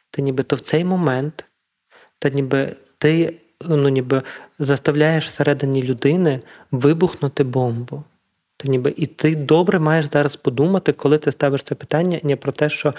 та 0.09 0.21
ніби 0.21 0.43
то 0.43 0.55
в 0.55 0.59
цей 0.59 0.83
момент, 0.83 1.45
та 2.19 2.29
ніби 2.29 2.75
ти 2.97 3.39
ну, 3.61 3.89
ніби 3.89 4.21
заставляєш 4.59 5.25
всередині 5.25 5.83
людини 5.83 6.39
вибухнути 6.71 7.43
бомбу. 7.43 8.03
Та 8.57 8.67
ніби 8.67 8.93
І 8.97 9.05
ти 9.05 9.35
добре 9.35 9.79
маєш 9.79 10.05
зараз 10.05 10.35
подумати, 10.35 10.93
коли 10.93 11.17
ти 11.17 11.31
ставиш 11.31 11.63
це 11.63 11.75
питання, 11.75 12.19
не 12.23 12.35
про 12.35 12.51
те, 12.51 12.69
що 12.69 12.93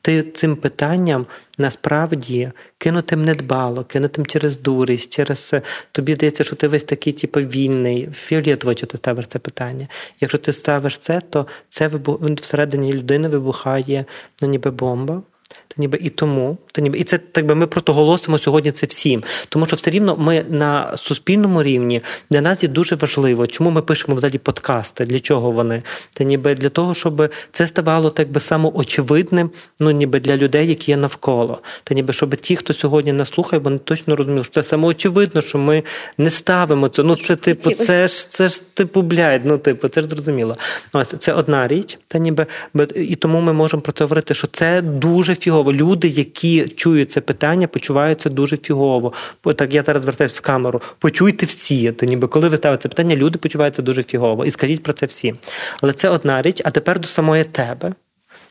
ти 0.00 0.22
цим 0.22 0.56
питанням 0.56 1.26
насправді 1.58 2.50
кинутим 2.78 3.24
недбало, 3.24 3.84
кинутим 3.84 4.26
через 4.26 4.58
дурість, 4.58 5.12
через 5.12 5.54
тобі 5.92 6.14
здається, 6.14 6.44
що 6.44 6.56
ти 6.56 6.68
весь 6.68 6.84
такий, 6.84 7.12
типу, 7.12 7.40
вільний, 7.40 8.08
фіолетово, 8.12 8.74
що 8.74 8.86
ти 8.86 8.96
ставиш 8.96 9.26
це 9.26 9.38
питання. 9.38 9.88
Якщо 10.20 10.38
ти 10.38 10.52
ставиш 10.52 10.98
це, 10.98 11.20
то 11.30 11.46
це 11.68 11.90
всередині 12.36 12.92
людини 12.92 13.28
вибухає 13.28 14.04
ну, 14.42 14.48
ніби 14.48 14.70
бомба. 14.70 15.22
Та 15.48 15.74
ніби 15.76 15.98
і 16.02 16.08
тому, 16.08 16.58
та 16.72 16.82
ніби 16.82 16.98
і 16.98 17.04
це 17.04 17.18
так 17.18 17.46
би 17.46 17.54
ми 17.54 17.66
просто 17.66 17.92
голосимо 17.92 18.38
сьогодні 18.38 18.72
це 18.72 18.86
всім. 18.86 19.24
Тому 19.48 19.66
що 19.66 19.76
все 19.76 19.90
рівно 19.90 20.16
ми 20.16 20.44
на 20.48 20.96
суспільному 20.96 21.62
рівні 21.62 22.02
для 22.30 22.40
нас 22.40 22.62
є 22.62 22.68
дуже 22.68 22.96
важливо, 22.96 23.46
чому 23.46 23.70
ми 23.70 23.82
пишемо 23.82 24.14
взагалі 24.14 24.38
подкасти, 24.38 25.04
для 25.04 25.20
чого 25.20 25.50
вони? 25.50 25.82
Та 26.14 26.24
ніби 26.24 26.54
для 26.54 26.68
того, 26.68 26.94
щоб 26.94 27.32
це 27.52 27.66
ставало 27.66 28.10
так 28.10 28.30
би 28.30 28.40
самоочевидним, 28.40 29.50
ну 29.80 29.90
ніби 29.90 30.20
для 30.20 30.36
людей, 30.36 30.68
які 30.68 30.90
є 30.90 30.96
навколо. 30.96 31.58
Та 31.84 31.94
ніби 31.94 32.12
щоб 32.12 32.36
ті, 32.36 32.56
хто 32.56 32.74
сьогодні 32.74 33.12
нас 33.12 33.28
слухає, 33.28 33.62
вони 33.62 33.78
точно 33.78 34.16
розуміли, 34.16 34.44
що 34.44 34.52
це 34.52 34.62
самоочевидно, 34.62 35.42
що 35.42 35.58
ми 35.58 35.82
не 36.18 36.30
ставимо 36.30 36.88
це. 36.88 37.02
Ну 37.02 37.14
це 37.14 37.36
типу, 37.36 37.70
це 37.70 38.08
ж 38.08 38.30
це 38.30 38.48
ж 38.48 38.62
типу 38.74 39.02
блядь, 39.02 39.44
ну 39.44 39.58
типу, 39.58 39.88
це 39.88 40.02
ж 40.02 40.08
зрозуміло. 40.08 40.56
Ось 40.92 41.14
це 41.18 41.32
одна 41.32 41.68
річ, 41.68 41.98
та 42.08 42.18
ніби 42.18 42.46
і 42.94 43.16
тому 43.16 43.40
ми 43.40 43.52
можемо 43.52 43.80
про 43.82 43.92
це 43.92 44.04
говорити, 44.04 44.34
що 44.34 44.46
це 44.46 44.82
дуже 44.82 45.35
фігово. 45.36 45.72
Люди, 45.72 46.08
які 46.08 46.68
чують 46.68 47.12
це 47.12 47.20
питання, 47.20 47.66
почуваються 47.66 48.30
дуже 48.30 48.56
фігово. 48.56 49.12
Так 49.56 49.74
я 49.74 49.82
зараз 49.82 50.02
звертаюся 50.02 50.34
в 50.38 50.40
камеру. 50.40 50.80
Почуйте 50.98 51.46
всі. 51.46 51.92
Та 51.92 52.06
ніби 52.06 52.28
коли 52.28 52.48
ви 52.48 52.56
ставите 52.56 52.88
питання, 52.88 53.16
люди 53.16 53.38
почуваються 53.38 53.82
дуже 53.82 54.02
фігово. 54.02 54.44
І 54.46 54.50
скажіть 54.50 54.82
про 54.82 54.92
це 54.92 55.06
всі. 55.06 55.34
Але 55.80 55.92
це 55.92 56.08
одна 56.08 56.42
річ. 56.42 56.62
А 56.64 56.70
тепер 56.70 57.00
до 57.00 57.08
самої 57.08 57.44
тебе. 57.44 57.92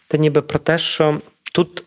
Та 0.08 0.18
ніби 0.18 0.42
про 0.42 0.60
те, 0.60 0.78
що 0.78 1.22
тут. 1.54 1.84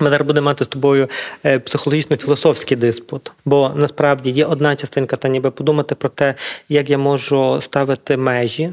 Ми 0.00 0.10
зараз 0.10 0.26
будемо 0.26 0.44
мати 0.44 0.64
з 0.64 0.68
тобою 0.68 1.08
е, 1.44 1.58
психологічно-філософський 1.58 2.76
диспут, 2.76 3.32
бо 3.44 3.72
насправді 3.76 4.30
є 4.30 4.46
одна 4.46 4.76
частинка, 4.76 5.16
та 5.16 5.28
ніби 5.28 5.50
подумати 5.50 5.94
про 5.94 6.08
те, 6.08 6.34
як 6.68 6.90
я 6.90 6.98
можу 6.98 7.60
ставити 7.60 8.16
межі, 8.16 8.72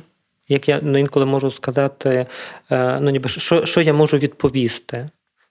як 0.49 0.69
я 0.69 0.79
ну, 0.83 0.97
інколи 0.97 1.25
можу 1.25 1.51
сказати, 1.51 2.25
е, 2.71 2.99
ну 3.01 3.09
ніби 3.09 3.29
що 3.29 3.65
що 3.65 3.81
я 3.81 3.93
можу 3.93 4.17
відповісти. 4.17 5.09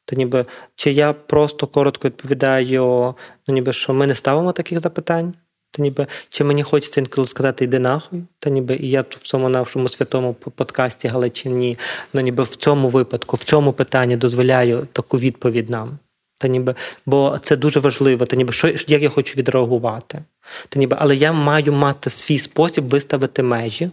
То 0.09 0.17
ніби 0.17 0.47
чи 0.75 0.91
я 0.91 1.13
просто 1.13 1.67
коротко 1.67 2.09
відповідаю, 2.09 3.15
ну 3.49 3.55
ніби 3.55 3.73
що 3.73 3.95
ми 3.95 4.07
не 4.07 4.15
ставимо 4.15 4.53
таких 4.53 4.81
запитань, 4.81 5.35
то 5.71 5.83
ніби 5.83 6.07
чи 6.29 6.45
мені 6.45 6.63
хочеться 6.63 7.01
інколи 7.01 7.27
сказати 7.27 7.65
йди 7.65 7.79
нахуй, 7.79 8.23
та 8.39 8.51
ніби 8.51 8.77
і 8.77 8.91
я 8.91 9.01
в 9.01 9.05
цьому 9.05 9.49
нашому 9.49 9.89
святому 9.89 10.35
подкасті 10.35 11.09
Галичині, 11.09 11.79
ну 12.13 12.21
ніби 12.21 12.43
в 12.43 12.57
цьому 12.57 12.89
випадку, 12.89 13.37
в 13.37 13.45
цьому 13.45 13.73
питанні 13.73 14.17
дозволяю 14.17 14.89
таку 14.93 15.19
відповідь 15.19 15.71
нам. 15.71 15.99
Та 16.39 16.49
ніби, 16.49 16.75
бо 17.07 17.39
це 17.43 17.57
дуже 17.57 17.81
важливо, 17.81 18.27
та 18.27 18.37
ніби 18.37 18.53
що 18.53 18.69
як 18.69 19.03
я 19.03 19.09
хочу 19.09 19.35
відреагувати. 19.37 20.23
Та 20.69 20.79
ніби, 20.79 20.97
але 21.01 21.17
я 21.17 21.33
маю 21.33 21.73
мати 21.73 22.11
свій 22.11 22.39
спосіб 22.39 22.89
виставити 22.89 23.43
межі, 23.43 23.91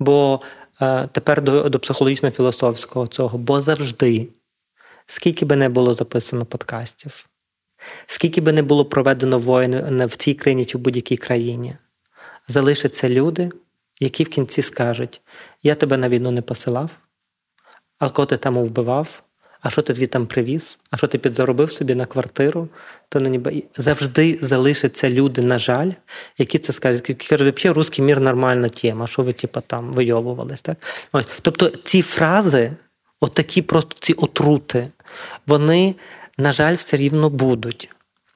бо 0.00 0.40
Е, 0.82 1.08
тепер 1.12 1.42
до, 1.42 1.68
до 1.68 1.78
психологічно-філософського 1.78 3.06
цього, 3.06 3.38
бо 3.38 3.60
завжди, 3.60 4.28
скільки 5.10 5.44
би 5.44 5.56
не 5.56 5.68
було 5.68 5.94
записано 5.94 6.44
подкастів, 6.44 7.26
скільки 8.06 8.40
би 8.40 8.52
не 8.52 8.62
було 8.62 8.84
проведено 8.84 9.38
воїн 9.38 10.06
в 10.06 10.16
цій 10.16 10.34
країні 10.34 10.64
чи 10.64 10.78
в 10.78 10.80
будь-якій 10.80 11.16
країні, 11.16 11.76
залишаться 12.48 13.08
люди, 13.08 13.50
які 14.00 14.24
в 14.24 14.28
кінці 14.28 14.62
скажуть: 14.62 15.20
Я 15.62 15.74
тебе 15.74 15.96
на 15.96 16.08
війну 16.08 16.30
не 16.30 16.42
посилав, 16.42 16.90
а 17.98 18.10
кого 18.10 18.26
ти 18.26 18.36
там 18.36 18.58
вбивав, 18.58 19.22
а 19.60 19.70
що 19.70 19.82
ти 19.82 19.94
звідти 19.94 20.12
там 20.12 20.26
привіз, 20.26 20.78
а 20.90 20.96
що 20.96 21.06
ти 21.06 21.18
підзаробив 21.18 21.72
собі 21.72 21.94
на 21.94 22.06
квартиру, 22.06 22.68
то 23.08 23.20
ніби 23.20 23.62
завжди 23.76 24.38
залишаться 24.42 25.10
люди, 25.10 25.42
на 25.42 25.58
жаль, 25.58 25.90
які 26.38 26.58
це 26.58 26.72
скажуть, 26.72 27.08
які 27.08 27.28
кажуть, 27.28 27.58
взагалі 27.58 27.76
русський 27.76 28.04
мір 28.04 28.20
нормальна 28.20 28.68
тема, 28.68 29.06
що 29.06 29.22
ви 29.22 29.32
типу, 29.32 29.60
там 29.60 29.92
вийовувались. 29.92 30.62
Так? 30.62 30.78
Ось. 31.12 31.26
Тобто 31.42 31.70
ці 31.70 32.02
фрази, 32.02 32.72
отакі 33.20 33.62
просто 33.62 33.96
ці 34.00 34.12
отрути, 34.12 34.88
вони, 35.46 35.94
на 36.38 36.52
жаль, 36.52 36.74
все 36.74 36.96
рівно 36.96 37.30
будуть. 37.30 37.88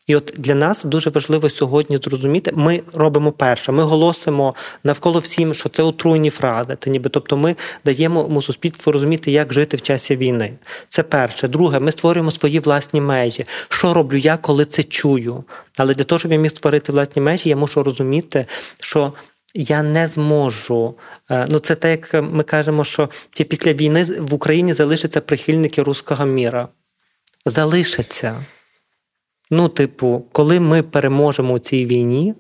І 0.07 0.17
от 0.17 0.35
для 0.37 0.55
нас 0.55 0.85
дуже 0.85 1.11
важливо 1.11 1.49
сьогодні 1.49 1.99
зрозуміти, 1.99 2.53
ми 2.55 2.83
робимо 2.93 3.33
перше, 3.33 3.73
ми 3.73 3.83
голосимо 3.83 4.55
навколо 4.85 5.19
всім, 5.19 5.55
що 5.55 5.69
це 5.69 5.83
отруйні 5.83 6.31
фрази. 6.31 6.77
Та 6.79 6.91
ніби 6.91 7.11
тобто 7.11 7.37
ми 7.37 7.57
даємо 7.85 8.43
суспільству 8.43 8.93
розуміти, 8.93 9.31
як 9.31 9.53
жити 9.53 9.77
в 9.77 9.83
часі 9.83 10.17
війни. 10.17 10.53
Це 10.89 11.03
перше. 11.03 11.49
Друге, 11.49 11.81
ми 11.81 11.93
створюємо 11.93 12.31
свої 12.31 12.59
власні 12.59 13.01
межі. 13.01 13.45
Що 13.69 13.95
роблю 13.95 14.17
я, 14.17 14.37
коли 14.37 14.65
це 14.65 14.83
чую? 14.83 15.45
Але 15.77 15.95
для 15.95 16.05
того, 16.05 16.19
щоб 16.19 16.33
я 16.33 16.39
міг 16.39 16.51
створити 16.51 16.93
власні 16.93 17.23
межі, 17.23 17.49
я 17.49 17.57
мушу 17.57 17.83
розуміти, 17.83 18.47
що. 18.81 19.13
Я 19.55 19.83
не 19.83 20.09
зможу. 20.09 20.95
Е, 21.31 21.47
ну, 21.49 21.59
це 21.59 21.75
те, 21.75 21.91
як 21.91 22.15
ми 22.15 22.43
кажемо, 22.43 22.85
що 22.85 23.09
після 23.31 23.73
війни 23.73 24.05
в 24.05 24.35
Україні 24.35 24.75
залишаться 24.75 25.21
прихильники 25.21 25.83
руського 25.83 26.27
міра. 26.27 26.69
Залишаться. 27.47 28.45
Ну, 29.51 29.69
типу, 29.69 30.25
коли 30.33 30.61
ми 30.61 30.83
переможемо 30.83 31.55
у 31.55 31.59
цій 31.59 31.87
війні, 31.87 32.35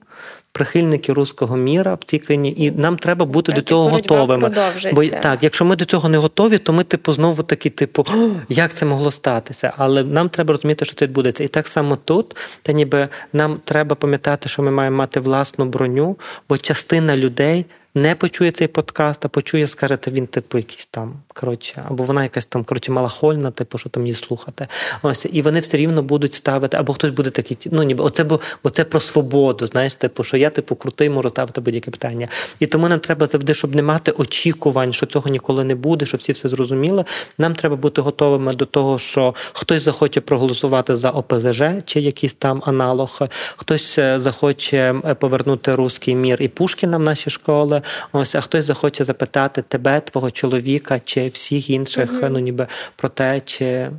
прихильники 0.54 1.12
руського 1.12 1.56
міра 1.56 1.94
в 1.94 2.04
цій 2.04 2.18
країні, 2.18 2.54
і 2.58 2.70
нам 2.70 2.96
треба 2.96 3.26
бути 3.26 3.52
так, 3.52 3.54
до 3.54 3.68
цього 3.68 3.88
готовими. 3.88 4.52
Бо 4.92 5.04
так, 5.04 5.42
якщо 5.42 5.64
ми 5.64 5.76
до 5.76 5.84
цього 5.84 6.08
не 6.08 6.18
готові, 6.18 6.58
то 6.58 6.72
ми, 6.72 6.84
типу, 6.84 7.12
знову 7.12 7.42
такі, 7.42 7.70
типу, 7.70 8.06
як 8.48 8.74
це 8.74 8.86
могло 8.86 9.10
статися? 9.10 9.72
Але 9.76 10.02
нам 10.02 10.28
треба 10.28 10.52
розуміти, 10.52 10.84
що 10.84 10.94
це 10.94 11.04
відбудеться. 11.04 11.44
І 11.44 11.48
так 11.48 11.66
само 11.66 11.96
тут, 11.96 12.36
та 12.62 12.72
ніби 12.72 13.08
нам 13.32 13.60
треба 13.64 13.96
пам'ятати, 13.96 14.48
що 14.48 14.62
ми 14.62 14.70
маємо 14.70 14.96
мати 14.96 15.20
власну 15.20 15.64
броню, 15.64 16.16
бо 16.48 16.58
частина 16.58 17.16
людей 17.16 17.66
не 17.94 18.14
почує 18.14 18.50
цей 18.50 18.68
подкаст, 18.68 19.24
а 19.24 19.28
почує, 19.28 19.66
скажете, 19.66 20.10
він, 20.10 20.26
типу, 20.26 20.58
якийсь 20.58 20.86
там, 20.86 21.14
коротше, 21.34 21.82
або 21.88 22.04
вона 22.04 22.22
якась 22.22 22.44
там, 22.44 22.64
коротше, 22.64 22.92
малахольна, 22.92 23.50
типу, 23.50 23.78
що 23.78 23.88
там 23.88 24.06
її 24.06 24.14
слухати. 24.14 24.66
Ось, 25.02 25.26
і 25.32 25.42
вони 25.42 25.60
все 25.60 25.76
рівно 25.76 26.02
будуть 26.02 26.34
ставити, 26.34 26.76
або 26.76 26.92
хтось 26.92 27.10
буде 27.10 27.30
такий, 27.30 27.58
ну 27.70 27.82
ніби 27.82 28.04
оце 28.04 28.24
бо, 28.24 28.40
бо 28.64 28.70
це 28.70 28.84
про 28.84 29.00
свободу, 29.00 29.66
знаєш, 29.66 29.94
типу, 29.94 30.24
що 30.24 30.36
я, 30.36 30.50
типу, 30.50 30.76
крутий, 30.76 31.08
можу 31.08 31.28
ставити 31.30 31.60
будь-яке 31.60 31.90
питання. 31.90 32.28
І 32.60 32.66
тому 32.66 32.88
нам 32.88 33.00
треба 33.00 33.26
завжди, 33.26 33.54
щоб 33.54 33.74
не 33.74 33.82
мати 33.82 34.10
очікувань, 34.10 34.92
що 34.92 35.06
цього 35.06 35.30
ніколи 35.30 35.64
не 35.64 35.74
буде, 35.74 36.06
що 36.06 36.16
всі 36.16 36.32
все 36.32 36.48
зрозуміли. 36.48 37.04
Нам 37.38 37.54
треба 37.54 37.76
бути 37.76 38.00
готовими 38.00 38.54
до 38.54 38.64
того, 38.64 38.98
що 38.98 39.34
хтось 39.52 39.82
захоче 39.82 40.20
проголосувати 40.20 40.96
за 40.96 41.10
ОПЗЖ 41.10 41.62
чи 41.84 42.00
якийсь 42.00 42.34
там 42.34 42.62
аналог, 42.66 43.20
хтось 43.56 43.98
е, 43.98 44.20
захоче 44.20 44.94
е, 45.04 45.14
повернути 45.14 45.74
руський 45.74 46.14
мір 46.14 46.42
і 46.42 46.48
Пушкіна 46.48 46.96
в 46.96 47.00
наші 47.00 47.30
школи. 47.30 47.80
Ось, 48.12 48.34
а 48.34 48.40
хтось 48.40 48.64
захоче 48.64 49.04
запитати 49.04 49.62
тебе, 49.68 50.00
твого 50.00 50.30
чоловіка, 50.30 51.00
чи 51.04 51.28
всіх 51.28 51.70
інших, 51.70 52.12
uh 52.12 52.28
ну 52.30 52.38
ніби 52.38 52.66
про 52.96 53.08
те, 53.08 53.40
чи. 53.40 53.90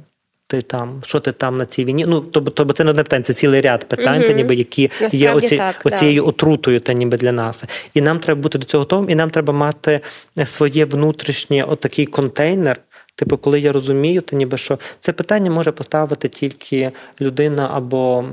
Ти 0.48 0.62
там, 0.62 1.02
що 1.06 1.20
ти 1.20 1.32
там 1.32 1.58
на 1.58 1.66
цій 1.66 1.86
війні? 1.86 2.06
Ну, 2.08 2.22
тобто, 2.22 2.52
тобто 2.52 2.74
це 2.74 2.84
не 2.84 2.90
одне 2.90 3.04
питання, 3.04 3.24
це 3.24 3.34
цілий 3.34 3.62
ряд 3.62 3.90
питань, 3.90 4.20
угу. 4.20 4.28
та 4.28 4.34
ніби 4.34 4.56
які 4.56 4.84
Насправді 4.84 5.18
є 5.18 5.34
оці, 5.34 5.58
так, 5.58 5.76
оцією 5.84 6.22
так. 6.22 6.30
отрутою, 6.30 6.80
та 6.80 6.94
ніби 6.94 7.18
для 7.18 7.32
нас. 7.32 7.64
І 7.94 8.02
нам 8.02 8.20
треба 8.20 8.42
бути 8.42 8.58
до 8.58 8.66
цього 8.66 8.82
готовим, 8.82 9.10
і 9.10 9.16
нам 9.16 9.30
треба 9.30 9.54
мати 9.54 10.00
своє 10.46 10.86
внутрішнє 10.86 11.64
отакий 11.64 12.06
контейнер. 12.06 12.78
Типу, 13.16 13.38
коли 13.38 13.60
я 13.60 13.72
розумію, 13.72 14.22
то 14.22 14.36
ніби 14.36 14.58
що 14.58 14.80
це 15.00 15.14
питання 15.14 15.52
може 15.52 15.72
поставити 15.72 16.28
тільки 16.28 16.92
людина 17.22 17.70
або 17.74 18.26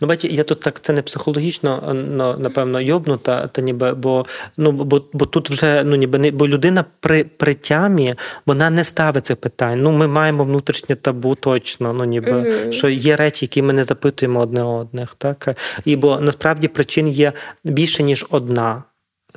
Ну, 0.00 0.08
бачите, 0.08 0.34
я 0.34 0.44
тут 0.44 0.60
так 0.60 0.80
це 0.80 0.92
не 0.92 1.02
психологічно, 1.02 1.96
ну, 2.10 2.36
напевно, 2.38 2.80
йобнута, 2.80 3.46
та 3.46 3.62
ніби, 3.62 3.94
бо 3.94 4.26
ну 4.56 4.72
бо, 4.72 5.02
бо 5.12 5.24
тут 5.24 5.50
вже 5.50 5.84
ну 5.84 5.96
ніби 5.96 6.18
не 6.18 6.30
бо 6.30 6.48
людина 6.48 6.84
при 7.00 7.24
при 7.24 7.54
тямі 7.54 8.14
вона 8.46 8.70
не 8.70 8.84
ставить 8.84 9.26
цих 9.26 9.36
питань. 9.36 9.82
Ну, 9.82 9.92
ми 9.92 10.08
маємо 10.08 10.44
внутрішнє 10.44 10.96
табу 10.96 11.34
точно. 11.34 11.92
Ну 11.92 12.04
ніби 12.04 12.32
mm-hmm. 12.32 12.72
що 12.72 12.88
є 12.88 13.16
речі, 13.16 13.44
які 13.44 13.62
ми 13.62 13.72
не 13.72 13.84
запитуємо 13.84 14.40
одне 14.40 14.62
одних, 14.62 15.14
так 15.18 15.56
і 15.84 15.96
бо 15.96 16.20
насправді 16.20 16.68
причин 16.68 17.08
є 17.08 17.32
більше 17.64 18.02
ніж 18.02 18.26
одна. 18.30 18.82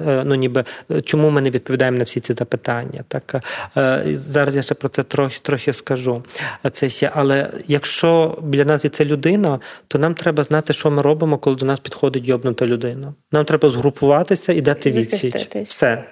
Е, 0.08 0.24
ну 0.26 0.36
ніби 0.36 0.64
е, 0.92 1.02
чому 1.02 1.30
ми 1.30 1.42
не 1.42 1.50
відповідаємо 1.50 1.98
на 1.98 2.04
всі 2.04 2.20
ці 2.20 2.34
запитання. 2.34 3.04
Так 3.08 3.44
е, 3.78 4.04
зараз 4.16 4.56
я 4.56 4.62
ще 4.62 4.76
про 4.76 4.90
це 4.90 5.04
трохи 5.04 5.40
трохи 5.42 5.74
скажу. 5.74 6.24
Це 6.72 6.90
ще, 6.90 7.12
але 7.14 7.50
якщо 7.68 8.38
біля 8.44 8.66
нас 8.66 8.84
є 8.84 8.90
ця 8.90 9.06
людина, 9.06 9.60
то 9.88 10.00
нам 10.00 10.14
треба 10.14 10.44
знати, 10.44 10.74
що 10.74 10.92
ми 10.92 11.02
робимо, 11.02 11.38
коли 11.38 11.56
до 11.56 11.66
нас 11.66 11.80
підходить 11.80 12.28
йобнута 12.28 12.66
людина. 12.66 13.14
Нам 13.32 13.46
треба 13.46 13.70
згрупуватися 13.70 14.54
і 14.54 14.62
дати 14.62 14.90
відсіч. 14.90 15.48
Все. 15.66 16.04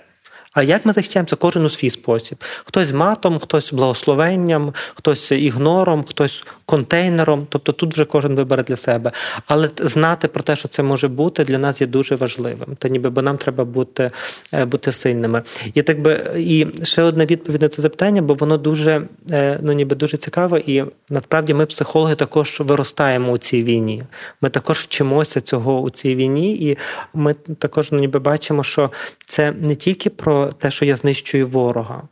А 0.56 0.64
як 0.64 0.86
ми 0.86 0.94
захищаємося 0.94 1.36
кожен 1.36 1.66
у 1.66 1.70
свій 1.70 1.90
спосіб? 1.90 2.44
Хтось 2.66 2.94
матом, 2.94 3.40
хтось 3.40 3.74
благословенням, 3.74 4.74
хтось 4.96 5.32
ігнором, 5.32 6.04
хтось 6.04 6.44
контейнером. 6.66 7.48
Тобто 7.50 7.72
тут 7.72 7.94
вже 7.94 8.06
кожен 8.06 8.36
вибере 8.36 8.64
для 8.64 8.76
себе. 8.76 9.12
Але 9.48 9.70
знати 9.78 10.28
про 10.28 10.44
те, 10.44 10.56
що 10.56 10.68
це 10.68 10.84
може 10.84 11.08
бути, 11.08 11.44
для 11.44 11.58
нас 11.58 11.82
є 11.82 11.88
дуже 11.88 12.16
важливим. 12.16 12.76
Та 12.78 12.90
ніби 12.90 13.10
бо 13.10 13.22
нам 13.22 13.38
треба 13.38 13.66
бути 13.66 14.12
е, 14.54 14.66
бути 14.66 14.92
сильними. 14.92 15.42
І 15.74 15.82
так 15.82 16.02
би 16.02 16.32
і 16.38 16.68
ще 16.84 17.04
одна 17.04 17.26
відповідь 17.26 17.62
на 17.62 17.70
це 17.70 17.82
запитання, 17.82 18.22
бо 18.22 18.34
воно 18.34 18.58
дуже 18.58 19.02
е, 19.32 19.60
ну 19.62 19.74
ніби 19.74 19.96
дуже 19.96 20.18
цікаво, 20.18 20.58
і 20.58 20.84
насправді 21.10 21.54
ми, 21.54 21.66
психологи, 21.66 22.16
також 22.16 22.62
виростаємо 22.66 23.32
у 23.32 23.38
цій 23.38 23.64
війні. 23.64 24.04
Ми 24.42 24.50
також 24.50 24.78
вчимося 24.78 25.42
цього 25.42 25.82
у 25.82 25.90
цій 25.90 26.16
війні, 26.16 26.56
і 26.56 26.78
ми 27.14 27.34
також 27.34 27.92
ну, 27.92 28.00
ніби 28.00 28.20
бачимо, 28.20 28.64
що 28.64 28.92
це 29.28 29.52
не 29.52 29.76
тільки 29.76 30.10
про 30.10 30.45
те, 30.52 30.72
що 30.72 30.86
я 30.86 30.96
знищую 30.96 31.48
ворога, 31.48 32.04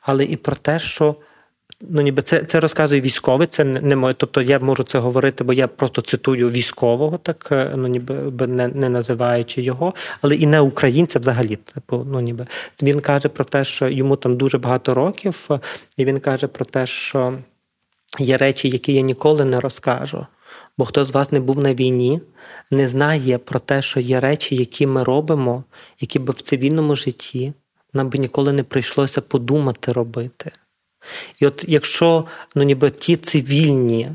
але 0.00 0.24
і 0.24 0.36
про 0.36 0.56
те, 0.56 0.78
що 0.78 1.16
ну 1.88 2.00
ніби 2.00 2.22
це 2.22 2.44
це 2.44 2.60
розказує 2.60 3.00
військовий, 3.00 3.46
це 3.46 3.64
не 3.64 3.96
моє. 3.96 4.14
Тобто 4.14 4.42
я 4.42 4.58
можу 4.58 4.82
це 4.82 4.98
говорити, 4.98 5.44
бо 5.44 5.52
я 5.52 5.68
просто 5.68 6.02
цитую 6.02 6.50
військового, 6.50 7.18
так 7.18 7.48
е, 7.52 7.72
ну 7.76 7.88
ніби 7.88 8.46
не 8.46 8.68
не 8.68 8.88
називаючи 8.88 9.62
його, 9.62 9.94
але 10.20 10.34
і 10.34 10.46
не 10.46 10.60
українця 10.60 11.18
взагалі. 11.18 11.56
Типу, 11.56 12.06
ну 12.10 12.20
ніби 12.20 12.46
він 12.82 13.00
каже 13.00 13.28
про 13.28 13.44
те, 13.44 13.64
що 13.64 13.88
йому 13.88 14.16
там 14.16 14.36
дуже 14.36 14.58
багато 14.58 14.94
років, 14.94 15.48
і 15.96 16.04
він 16.04 16.18
каже 16.18 16.46
про 16.46 16.64
те, 16.64 16.86
що 16.86 17.38
є 18.18 18.36
речі, 18.36 18.68
які 18.68 18.94
я 18.94 19.00
ніколи 19.00 19.44
не 19.44 19.60
розкажу. 19.60 20.26
Бо 20.78 20.84
хто 20.84 21.04
з 21.04 21.10
вас 21.10 21.32
не 21.32 21.40
був 21.40 21.60
на 21.60 21.74
війні, 21.74 22.20
не 22.70 22.88
знає 22.88 23.38
про 23.38 23.58
те, 23.58 23.82
що 23.82 24.00
є 24.00 24.20
речі, 24.20 24.56
які 24.56 24.86
ми 24.86 25.04
робимо, 25.04 25.64
які 26.00 26.18
би 26.18 26.32
в 26.32 26.42
цивільному 26.42 26.96
житті 26.96 27.52
нам 27.92 28.08
би 28.08 28.18
ніколи 28.18 28.52
не 28.52 28.62
прийшлося 28.62 29.20
подумати 29.20 29.92
робити. 29.92 30.52
І 31.38 31.46
от 31.46 31.64
якщо 31.68 32.24
ну, 32.54 32.62
ніби 32.62 32.90
ті 32.90 33.16
цивільні 33.16 34.10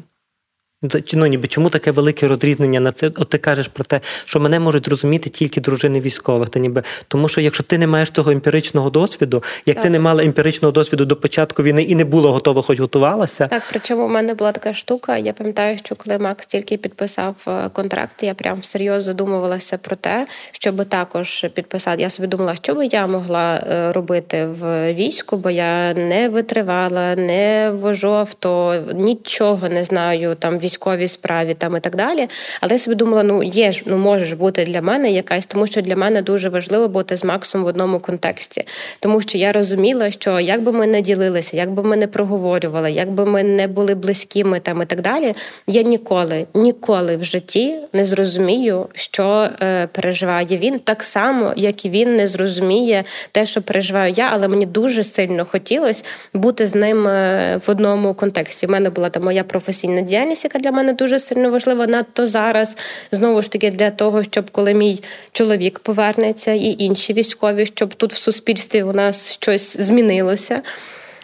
Ну, 1.13 1.25
ніби 1.25 1.47
чому 1.47 1.69
таке 1.69 1.91
велике 1.91 2.27
розрізнення 2.27 2.79
на 2.79 2.91
це? 2.91 3.07
От 3.07 3.29
ти 3.29 3.37
кажеш 3.37 3.67
про 3.67 3.83
те, 3.83 3.99
що 4.25 4.39
мене 4.39 4.59
можуть 4.59 4.87
розуміти 4.87 5.29
тільки 5.29 5.61
дружини 5.61 5.99
військових, 5.99 6.49
та 6.49 6.59
ніби 6.59 6.83
тому, 7.07 7.27
що 7.27 7.41
якщо 7.41 7.63
ти 7.63 7.77
не 7.77 7.87
маєш 7.87 8.09
того 8.09 8.31
емпіричного 8.31 8.89
досвіду, 8.89 9.43
як 9.65 9.75
так. 9.75 9.83
ти 9.83 9.89
не 9.89 9.99
мала 9.99 10.23
емпіричного 10.23 10.71
досвіду 10.71 11.05
до 11.05 11.15
початку 11.15 11.63
війни 11.63 11.83
і 11.83 11.95
не 11.95 12.05
було 12.05 12.31
готова, 12.31 12.61
хоч 12.61 12.79
готувалася. 12.79 13.47
Так, 13.47 13.63
причому 13.69 14.05
в 14.05 14.09
мене 14.09 14.33
була 14.33 14.51
така 14.51 14.73
штука. 14.73 15.17
Я 15.17 15.33
пам'ятаю, 15.33 15.77
що 15.77 15.95
коли 15.95 16.19
Макс 16.19 16.45
тільки 16.45 16.77
підписав 16.77 17.35
е, 17.47 17.69
контракт, 17.69 18.23
я 18.23 18.33
прям 18.33 18.59
всерйоз 18.59 19.03
задумувалася 19.03 19.77
про 19.77 19.95
те, 19.95 20.27
щоб 20.51 20.85
також 20.85 21.45
підписати. 21.53 22.01
Я 22.01 22.09
собі 22.09 22.27
думала, 22.27 22.55
що 22.55 22.75
би 22.75 22.85
я 22.85 23.07
могла 23.07 23.55
е, 23.55 23.91
робити 23.91 24.45
в 24.45 24.93
війську, 24.93 25.37
бо 25.37 25.49
я 25.49 25.93
не 25.93 26.29
витривала, 26.29 27.15
не 27.15 27.71
вожу 27.81 28.13
авто, 28.13 28.83
нічого 28.93 29.69
не 29.69 29.83
знаю 29.83 30.35
там 30.35 30.59
військовій 30.67 31.07
справі 31.07 31.53
там 31.53 31.77
і 31.77 31.79
так 31.79 31.95
далі. 31.95 32.27
Але 32.61 32.73
я 32.73 32.79
собі 32.79 32.95
думала, 32.95 33.23
ну 33.23 33.43
є 33.43 33.71
ж, 33.71 33.83
ну 33.85 33.97
може 33.97 34.25
ж 34.25 34.35
бути 34.35 34.65
для 34.65 34.81
мене 34.81 35.11
якась, 35.11 35.45
тому 35.45 35.67
що 35.67 35.81
для 35.81 35.95
мене 35.95 36.21
дуже 36.21 36.49
важливо 36.49 36.87
бути 36.87 37.17
з 37.17 37.23
Максом 37.23 37.63
в 37.63 37.67
одному 37.67 37.99
контексті, 37.99 38.65
тому 38.99 39.21
що 39.21 39.37
я 39.37 39.51
розуміла, 39.51 40.11
що 40.11 40.39
як 40.39 40.63
би 40.63 40.71
ми 40.71 40.87
не 40.87 41.01
ділилися, 41.01 41.57
як 41.57 41.71
би 41.71 41.83
ми 41.83 41.97
не 41.97 42.07
проговорювали, 42.07 42.91
як 42.91 43.11
би 43.11 43.25
ми 43.25 43.43
не 43.43 43.67
були 43.67 43.95
близькими 43.95 44.59
там 44.59 44.81
і 44.81 44.85
так 44.85 45.01
далі, 45.01 45.33
я 45.67 45.81
ніколи, 45.81 46.45
ніколи 46.53 47.17
в 47.17 47.23
житті 47.23 47.75
не 47.93 48.05
зрозумію, 48.05 48.87
що 48.93 49.49
е, 49.61 49.87
переживає 49.87 50.57
він, 50.57 50.79
так 50.79 51.03
само, 51.03 51.53
як 51.55 51.85
і 51.85 51.89
він 51.89 52.15
не 52.15 52.27
зрозуміє 52.27 53.03
те, 53.31 53.45
що 53.45 53.61
переживаю 53.61 54.13
я, 54.17 54.29
але 54.31 54.47
мені 54.47 54.65
дуже 54.65 55.03
сильно 55.03 55.45
хотілося 55.45 56.03
бути 56.33 56.67
з 56.67 56.75
ним 56.75 57.07
е, 57.07 57.59
в 57.67 57.71
одному 57.71 58.13
контексті. 58.13 58.67
У 58.67 58.69
мене 58.69 58.89
була 58.89 59.09
там 59.09 59.23
моя 59.23 59.43
професійна 59.43 60.01
діяльність, 60.01 60.43
яка 60.43 60.56
для 60.59 60.71
мене 60.71 60.93
дуже 60.93 61.19
сильно 61.19 61.49
важлива. 61.49 61.87
Надто 61.87 62.27
зараз 62.27 62.77
знову 63.11 63.41
ж 63.41 63.51
таки 63.51 63.71
для 63.71 63.91
того, 63.91 64.23
щоб 64.23 64.51
коли 64.51 64.73
мій 64.73 65.03
чоловік 65.31 65.79
повернеться, 65.79 66.51
і 66.51 66.75
інші 66.77 67.13
військові, 67.13 67.65
щоб 67.65 67.93
тут 67.93 68.13
в 68.13 68.17
суспільстві 68.17 68.83
у 68.83 68.93
нас 68.93 69.31
щось 69.31 69.77
змінилося. 69.77 70.61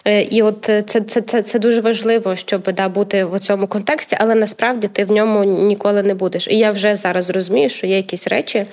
Е, 0.06 0.22
і 0.22 0.42
от 0.42 0.64
це 0.64 1.02
це, 1.02 1.22
це, 1.22 1.42
це 1.42 1.60
дуже 1.60 1.82
важливо, 1.82 2.36
щоб 2.36 2.74
да, 2.74 2.90
бути 2.90 3.26
в 3.26 3.40
цьому 3.40 3.68
контексті, 3.68 4.18
але 4.20 4.36
насправді 4.36 4.88
ти 4.88 5.06
в 5.06 5.12
ньому 5.12 5.44
ніколи 5.44 6.04
не 6.04 6.14
будеш. 6.14 6.48
І 6.48 6.58
я 6.58 6.72
вже 6.72 6.96
зараз 6.96 7.30
розумію, 7.30 7.70
що 7.70 7.88
є 7.88 7.98
якісь 7.98 8.28
речі, 8.28 8.66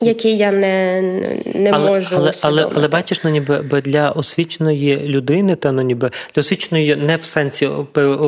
які 0.00 0.36
я 0.36 0.52
не 0.52 1.02
не 1.54 1.70
але, 1.72 1.90
можу 1.90 2.16
але, 2.16 2.32
але 2.40 2.66
але 2.74 2.88
бачиш, 2.88 3.24
ну 3.24 3.30
ніби 3.30 3.80
для 3.84 4.10
освіченої 4.10 4.96
людини, 5.06 5.56
та 5.56 5.72
ну 5.72 5.82
ніби 5.82 6.10
для 6.34 6.40
освіченої 6.40 6.96
не 6.96 7.16
в 7.16 7.24
сенсі 7.24 7.66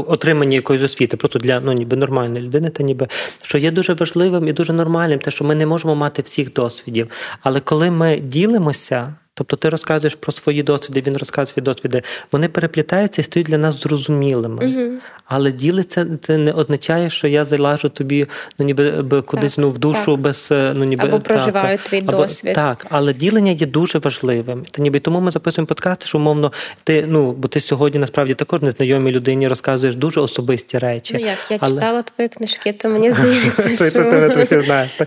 отримання 0.06 0.54
якоїсь 0.54 0.82
освіти, 0.82 1.16
просто 1.16 1.38
для 1.38 1.60
ну 1.60 1.72
ніби 1.72 1.96
нормальної 1.96 2.44
людини, 2.44 2.70
та 2.70 2.82
ніби 2.82 3.06
що 3.44 3.58
є 3.58 3.70
дуже 3.70 3.92
важливим 3.92 4.48
і 4.48 4.52
дуже 4.52 4.72
нормальним, 4.72 5.18
те, 5.18 5.30
що 5.30 5.44
ми 5.44 5.54
не 5.54 5.66
можемо 5.66 5.94
мати 5.94 6.22
всіх 6.22 6.52
досвідів. 6.52 7.10
Але 7.40 7.60
коли 7.60 7.90
ми 7.90 8.16
ділимося. 8.16 9.14
Тобто 9.34 9.56
ти 9.56 9.68
розказуєш 9.68 10.14
про 10.14 10.32
свої 10.32 10.62
досвіди, 10.62 11.02
він 11.06 11.16
розказує 11.16 11.46
свої 11.46 11.64
досвіди. 11.64 12.02
Вони 12.32 12.48
переплітаються 12.48 13.22
і 13.22 13.24
стають 13.24 13.46
для 13.46 13.58
нас 13.58 13.82
зрозумілими. 13.82 14.64
uh 14.64 14.92
Але 15.24 15.52
ділиться 15.52 16.06
це 16.20 16.38
не 16.38 16.52
означає, 16.52 17.10
що 17.10 17.28
я 17.28 17.44
залажу 17.44 17.88
тобі 17.88 18.26
ну 18.58 18.66
ніби 18.66 19.02
кудись 19.22 19.54
так, 19.54 19.62
ну 19.62 19.70
в 19.70 19.78
душу 19.78 20.12
так. 20.12 20.20
без 20.20 20.48
е, 20.52 20.72
ну 20.76 20.84
ніби 20.84 21.08
або 21.08 21.20
проживаю 21.20 21.78
так, 21.78 21.88
твій 21.88 21.98
або, 21.98 22.12
досвід. 22.12 22.54
Так, 22.54 22.86
але 22.90 23.12
ділення 23.12 23.52
є 23.52 23.66
дуже 23.66 23.98
важливим. 23.98 24.64
Та 24.70 24.82
ніби 24.82 25.00
тому 25.00 25.20
ми 25.20 25.30
записуємо 25.30 25.66
подкасти, 25.66 26.06
що 26.06 26.18
умовно 26.18 26.52
ти 26.84 27.04
ну 27.08 27.32
бо 27.32 27.48
ти 27.48 27.60
сьогодні 27.60 28.00
насправді 28.00 28.34
також 28.34 28.62
незнайомій 28.62 29.10
людині 29.10 29.48
розказуєш 29.48 29.94
дуже 29.94 30.20
особисті 30.20 30.78
речі. 30.78 31.14
Ну 31.20 31.26
як 31.26 31.38
я 31.50 31.58
але... 31.60 31.74
читала 31.74 32.02
твої 32.02 32.28
книжки, 32.28 32.72
то 32.72 32.88
мені 32.88 33.10
здається, 33.10 33.62
що. 33.76 34.02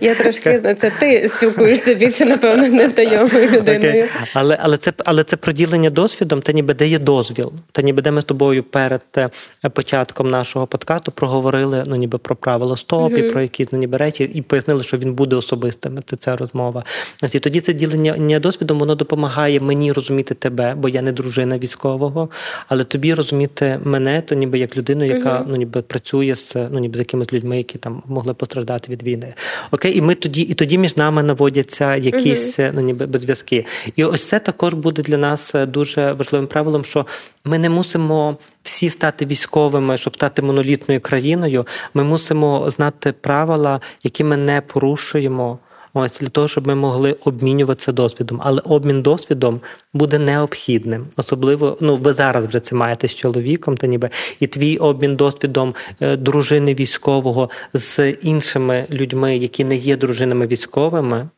Я 0.00 0.14
трошки 0.14 0.76
це 0.78 0.90
ти 0.90 1.28
спілкуєшся 1.28 1.94
більше, 1.94 2.24
напевно, 2.24 2.68
незнайомою 2.68 3.50
людиною. 3.50 4.08
Але 4.32 4.58
але 4.62 4.76
це 4.78 4.92
але 5.04 5.24
це 5.24 5.36
проділення 5.36 5.90
досвідом, 5.90 6.42
та 6.42 6.52
ніби 6.52 6.74
де 6.74 6.88
є 6.88 6.98
дозвіл. 6.98 7.52
Та 7.72 7.82
ніби 7.82 8.02
де 8.02 8.10
ми 8.10 8.20
з 8.20 8.24
тобою 8.24 8.62
перед 8.62 9.04
е, 9.16 9.30
початком 9.68 10.30
нашого 10.30 10.66
подкасту 10.66 11.12
проговорили 11.12 11.84
ну 11.86 11.96
ніби 11.96 12.18
про 12.18 12.36
правила 12.36 12.76
стоп 12.76 13.12
mm-hmm. 13.12 13.26
і 13.26 13.30
про 13.30 13.42
якісь 13.42 13.68
ну, 13.72 13.78
ніби 13.78 13.96
речі, 13.96 14.30
і 14.34 14.42
пояснили, 14.42 14.82
що 14.82 14.96
він 14.96 15.14
буде 15.14 15.36
особистим. 15.36 15.98
Це 16.06 16.16
ця 16.16 16.36
розмова. 16.36 16.84
І 17.32 17.38
тоді 17.38 17.60
це 17.60 17.72
ділення 17.72 18.38
досвідом 18.40 18.78
воно 18.78 18.94
допомагає 18.94 19.60
мені 19.60 19.92
розуміти 19.92 20.34
тебе, 20.34 20.74
бо 20.74 20.88
я 20.88 21.02
не 21.02 21.12
дружина 21.12 21.58
військового, 21.58 22.28
але 22.68 22.84
тобі 22.84 23.14
розуміти 23.14 23.80
мене, 23.84 24.20
то 24.20 24.34
ніби 24.34 24.58
як 24.58 24.76
людину, 24.76 25.04
яка 25.04 25.38
mm-hmm. 25.38 25.44
ну 25.48 25.56
ніби 25.56 25.82
працює 25.82 26.34
з 26.36 26.56
ну 26.70 26.78
ніби 26.78 26.96
з 26.96 26.98
якимись 26.98 27.32
людьми, 27.32 27.56
які 27.56 27.78
там 27.78 28.02
могли 28.06 28.34
постраждати 28.34 28.92
від 28.92 29.02
війни. 29.02 29.34
Окей, 29.70 29.98
і 29.98 30.00
ми 30.00 30.14
тоді, 30.14 30.42
і 30.42 30.54
тоді 30.54 30.78
між 30.78 30.96
нами 30.96 31.22
наводяться 31.22 31.96
якісь 31.96 32.58
mm-hmm. 32.58 32.70
ну 32.74 32.80
ніби 32.80 33.18
зв'язки. 33.18 33.66
І 33.96 34.04
ось 34.06 34.28
це 34.28 34.38
також 34.38 34.74
буде 34.74 35.02
для 35.02 35.16
нас 35.16 35.54
е, 35.54 35.66
дуже 35.66 36.12
важливим 36.12 36.46
правилом, 36.46 36.84
що 36.84 37.06
ми 37.44 37.58
не 37.58 37.70
мусимо 37.70 38.36
всі 38.62 38.90
стати 38.90 39.26
військовими, 39.26 39.96
щоб 39.96 40.14
стати 40.14 40.42
монолітною 40.42 41.00
країною. 41.00 41.66
Ми 41.94 42.04
мусимо 42.04 42.70
знати 42.70 43.12
правила, 43.12 43.80
які 44.02 44.24
ми 44.24 44.36
не 44.36 44.60
порушуємо. 44.60 45.58
Ось 45.98 46.20
для 46.20 46.28
того, 46.28 46.48
щоб 46.48 46.66
ми 46.66 46.74
могли 46.74 47.16
обмінюватися 47.24 47.92
досвідом, 47.92 48.40
але 48.44 48.62
обмін 48.64 49.02
досвідом 49.02 49.60
буде 49.94 50.18
необхідним, 50.18 51.06
особливо 51.16 51.78
ну 51.80 51.96
ви 51.96 52.12
зараз 52.12 52.46
вже 52.46 52.60
це 52.60 52.74
маєте 52.74 53.08
з 53.08 53.14
чоловіком, 53.14 53.76
та 53.76 53.86
ніби 53.86 54.10
і 54.40 54.46
твій 54.46 54.76
обмін 54.76 55.16
досвідом 55.16 55.74
е, 56.00 56.16
дружини 56.16 56.74
військового 56.74 57.50
з 57.72 58.10
іншими 58.10 58.86
людьми, 58.90 59.36
які 59.36 59.64
не 59.64 59.76
є 59.76 59.96
дружинами 59.96 60.46
військовими. 60.46 61.28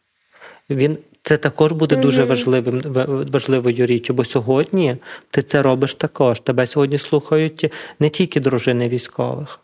Він 0.70 0.98
це 1.28 1.36
також 1.36 1.72
буде 1.72 1.96
mm-hmm. 1.96 2.00
дуже 2.00 2.24
важливим 2.24 2.80
важливою 3.32 3.86
річчю, 3.86 4.14
бо 4.14 4.24
сьогодні 4.24 4.96
ти 5.30 5.42
це 5.42 5.62
робиш 5.62 5.94
також. 5.94 6.40
Тебе 6.40 6.66
сьогодні 6.66 6.98
слухають 6.98 7.72
не 8.00 8.08
тільки 8.08 8.40
дружини 8.40 8.88
військових 8.88 9.60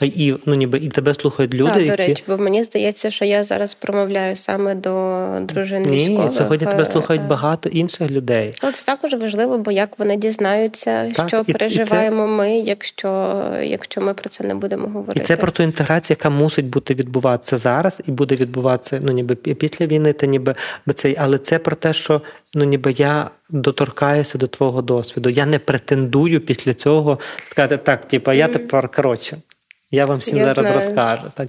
і 0.00 0.34
ну 0.46 0.54
ніби 0.54 0.78
і 0.78 0.88
тебе 0.88 1.14
слухають 1.14 1.54
люди. 1.54 1.72
Так, 1.72 1.86
до 1.86 1.96
речі, 1.96 2.24
бо 2.28 2.38
мені 2.38 2.64
здається, 2.64 3.10
що 3.10 3.24
я 3.24 3.44
зараз 3.44 3.74
промовляю 3.74 4.36
саме 4.36 4.74
до 4.74 5.26
дружин 5.40 5.82
Ні, 5.82 5.96
військових. 5.96 6.32
сьогодні 6.32 6.66
тебе 6.66 6.84
слухають 6.84 7.22
багато 7.22 7.68
інших 7.68 8.10
людей. 8.10 8.54
Але 8.62 8.72
це 8.72 8.86
також 8.86 9.14
важливо, 9.14 9.58
бо 9.58 9.70
як 9.70 9.98
вони 9.98 10.16
дізнаються, 10.16 11.12
так, 11.14 11.28
що 11.28 11.44
і, 11.46 11.52
переживаємо 11.52 12.24
і 12.24 12.26
це... 12.26 12.32
ми, 12.32 12.58
якщо 12.58 13.42
якщо 13.62 14.00
ми 14.00 14.14
про 14.14 14.28
це 14.28 14.44
не 14.44 14.54
будемо 14.54 14.88
говорити. 14.88 15.20
І 15.20 15.26
це 15.26 15.36
про 15.36 15.50
ту 15.50 15.62
інтеграцію, 15.62 16.16
яка 16.20 16.30
мусить 16.30 16.66
бути 16.66 16.94
відбуватися 16.94 17.58
зараз, 17.58 18.00
і 18.06 18.10
буде 18.10 18.34
відбуватися 18.34 19.00
ну 19.02 19.12
ніби 19.12 19.34
після 19.34 19.86
війни, 19.86 20.12
та 20.12 20.26
ніби 20.26 20.54
цей, 20.94 21.16
але 21.18 21.38
це 21.38 21.58
про 21.58 21.76
те, 21.76 21.92
що 21.92 22.22
ну 22.54 22.64
ніби 22.64 22.92
я 22.92 23.30
доторкаюся 23.50 24.38
до 24.38 24.46
твого 24.46 24.82
досвіду. 24.82 25.30
Я 25.30 25.46
не 25.46 25.58
претендую 25.58 26.40
після 26.40 26.74
цього 26.74 27.18
сказати 27.50 27.76
так, 27.76 28.04
типу, 28.04 28.32
я 28.32 28.48
тепер 28.48 28.88
коротше. 28.88 29.36
Я 29.90 30.06
вам 30.06 30.18
всім 30.18 30.38
Я 30.38 30.44
зараз 30.44 30.66
знаю. 30.66 30.74
розкажу. 30.74 31.22
Так 31.34 31.48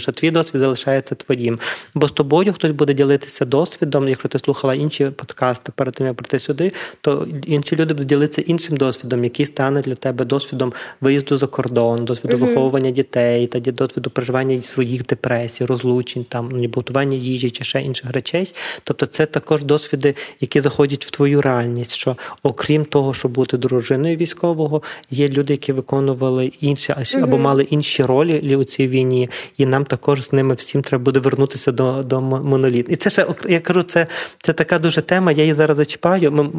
що 0.00 0.12
твій 0.12 0.30
досвід 0.30 0.60
залишається 0.60 1.14
твоїм. 1.14 1.58
Бо 1.94 2.08
з 2.08 2.12
тобою 2.12 2.52
хтось 2.52 2.70
буде 2.70 2.94
ділитися 2.94 3.44
досвідом. 3.44 4.08
Якщо 4.08 4.28
ти 4.28 4.38
слухала 4.38 4.74
інші 4.74 5.04
подкасти 5.06 5.72
перед 5.76 5.94
тим, 5.94 6.06
як 6.06 6.16
прийти 6.16 6.38
сюди, 6.38 6.72
то 7.00 7.28
інші 7.46 7.76
люди 7.76 7.94
будуть 7.94 8.08
ділитися 8.08 8.42
іншим 8.42 8.76
досвідом, 8.76 9.24
який 9.24 9.46
стане 9.46 9.80
для 9.80 9.94
тебе 9.94 10.24
досвідом 10.24 10.72
виїзду 11.00 11.36
за 11.36 11.46
кордон, 11.46 12.04
досвіду 12.04 12.36
uh 12.36 12.40
виховування 12.40 12.90
дітей, 12.90 13.46
та 13.46 13.60
досвіду 13.60 14.10
проживання 14.10 14.58
своїх 14.58 15.06
депресій, 15.06 15.64
розлучень, 15.64 16.24
там 16.24 16.48
ну, 16.52 16.70
готування 16.74 17.16
їжі 17.16 17.50
чи 17.50 17.64
ще 17.64 17.82
інших 17.82 18.10
речей. 18.10 18.54
Тобто, 18.84 19.06
це 19.06 19.26
також 19.26 19.64
досвіди, 19.64 20.14
які 20.40 20.60
заходять 20.60 21.06
в 21.06 21.10
твою 21.10 21.42
реальність. 21.42 21.92
Що 21.92 22.16
окрім 22.42 22.84
того, 22.84 23.14
щоб 23.14 23.32
бути 23.32 23.56
дружиною 23.56 24.16
військового, 24.16 24.82
є 25.10 25.28
люди, 25.28 25.52
які 25.52 25.72
виконували 25.72 26.52
інші 26.60 26.94
або 27.22 27.36
uh 27.36 27.40
мали 27.40 27.66
інші 27.74 28.02
ролі 28.04 28.56
у 28.56 28.64
цій 28.64 28.88
війні, 28.88 29.30
і 29.58 29.66
нам 29.66 29.84
також 29.84 30.24
з 30.24 30.32
ними 30.32 30.54
всім 30.54 30.82
треба 30.82 31.04
буде 31.04 31.20
вернутися 31.20 31.72
до 31.72 32.02
до 32.02 32.20
моноліт. 32.20 32.86
І 32.88 32.96
це 32.96 33.10
ще 33.10 33.26
я 33.48 33.60
кажу, 33.60 33.82
це 33.82 34.06
це 34.42 34.52
така 34.52 34.78
дуже 34.78 35.02
тема. 35.02 35.32
Я 35.32 35.42
її 35.42 35.54
зараз 35.54 35.76
зачіпаю, 35.76 36.50